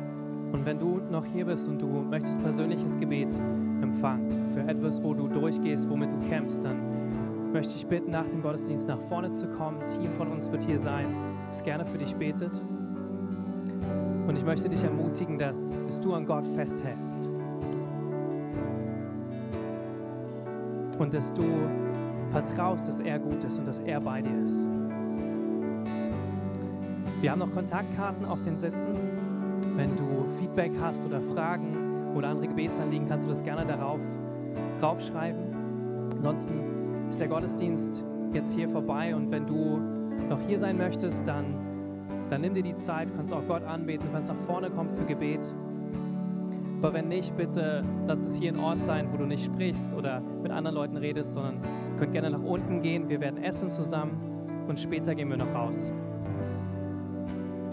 Und 0.53 0.67
wenn 0.67 0.77
du 0.77 1.01
noch 1.09 1.25
hier 1.25 1.45
bist 1.45 1.67
und 1.67 1.81
du 1.81 1.87
möchtest 1.87 2.39
persönliches 2.39 2.97
Gebet 2.99 3.35
empfangen 3.81 4.29
für 4.53 4.61
etwas, 4.61 5.01
wo 5.01 5.15
du 5.15 5.27
durchgehst, 5.27 5.89
womit 5.89 6.11
du 6.11 6.19
kämpfst, 6.29 6.63
dann 6.63 7.51
möchte 7.51 7.75
ich 7.75 7.87
bitten, 7.87 8.11
nach 8.11 8.27
dem 8.27 8.43
Gottesdienst 8.43 8.87
nach 8.87 9.01
vorne 9.09 9.31
zu 9.31 9.47
kommen. 9.47 9.81
Ein 9.81 9.87
Team 9.87 10.13
von 10.13 10.27
uns 10.27 10.51
wird 10.51 10.61
hier 10.61 10.77
sein, 10.77 11.07
das 11.47 11.63
gerne 11.63 11.83
für 11.85 11.97
dich 11.97 12.15
betet. 12.15 12.53
Und 14.27 14.37
ich 14.37 14.45
möchte 14.45 14.69
dich 14.69 14.83
ermutigen, 14.83 15.39
dass, 15.39 15.75
dass 15.83 15.99
du 15.99 16.13
an 16.13 16.25
Gott 16.27 16.47
festhältst. 16.49 17.31
Und 20.99 21.13
dass 21.15 21.33
du 21.33 21.43
vertraust, 22.29 22.87
dass 22.87 22.99
er 22.99 23.17
gut 23.17 23.43
ist 23.43 23.57
und 23.57 23.67
dass 23.67 23.79
er 23.79 23.99
bei 23.99 24.21
dir 24.21 24.43
ist. 24.43 24.69
Wir 27.21 27.31
haben 27.31 27.39
noch 27.39 27.51
Kontaktkarten 27.51 28.25
auf 28.25 28.43
den 28.43 28.55
Sitzen. 28.55 29.22
Wenn 29.75 29.95
du 29.95 30.25
Feedback 30.37 30.71
hast 30.79 31.03
oder 31.03 31.19
Fragen 31.19 32.13
oder 32.15 32.29
andere 32.29 32.47
Gebetsanliegen, 32.47 33.07
kannst 33.07 33.25
du 33.25 33.29
das 33.29 33.43
gerne 33.43 33.65
darauf 33.65 33.99
draufschreiben. 34.79 35.39
Ansonsten 36.15 37.07
ist 37.09 37.19
der 37.19 37.27
Gottesdienst 37.27 38.03
jetzt 38.33 38.53
hier 38.53 38.69
vorbei 38.69 39.15
und 39.15 39.31
wenn 39.31 39.47
du 39.47 39.79
noch 40.29 40.39
hier 40.41 40.59
sein 40.59 40.77
möchtest, 40.77 41.27
dann, 41.27 41.45
dann 42.29 42.41
nimm 42.41 42.53
dir 42.53 42.61
die 42.61 42.75
Zeit, 42.75 43.09
du 43.09 43.15
kannst 43.15 43.33
auch 43.33 43.45
Gott 43.47 43.63
anbeten, 43.63 44.05
du 44.07 44.13
kannst 44.13 44.29
nach 44.29 44.37
vorne 44.37 44.69
kommen 44.69 44.93
für 44.93 45.05
Gebet. 45.05 45.53
Aber 46.81 46.93
wenn 46.93 47.07
nicht, 47.07 47.35
bitte 47.35 47.81
lass 48.05 48.19
es 48.19 48.35
hier 48.35 48.53
ein 48.53 48.59
Ort 48.59 48.83
sein, 48.83 49.07
wo 49.11 49.17
du 49.17 49.25
nicht 49.25 49.45
sprichst 49.45 49.93
oder 49.95 50.21
mit 50.41 50.51
anderen 50.51 50.75
Leuten 50.75 50.97
redest, 50.97 51.33
sondern 51.33 51.57
könnt 51.97 52.11
gerne 52.11 52.29
nach 52.29 52.43
unten 52.43 52.81
gehen, 52.81 53.09
wir 53.09 53.19
werden 53.21 53.41
essen 53.41 53.71
zusammen 53.71 54.11
und 54.67 54.79
später 54.79 55.15
gehen 55.15 55.29
wir 55.29 55.37
noch 55.37 55.53
raus. 55.55 55.91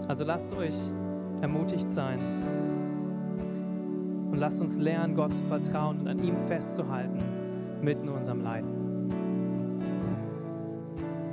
Also 0.07 0.23
lasst 0.23 0.55
euch 0.57 0.75
ermutigt 1.41 1.89
sein. 1.89 2.19
Und 4.31 4.37
lasst 4.37 4.61
uns 4.61 4.77
lernen, 4.77 5.15
Gott 5.15 5.33
zu 5.33 5.41
vertrauen 5.43 5.99
und 5.99 6.07
an 6.07 6.23
ihm 6.23 6.37
festzuhalten, 6.47 7.19
mitten 7.81 8.07
in 8.07 8.13
unserem 8.13 8.41
Leiden. 8.41 8.80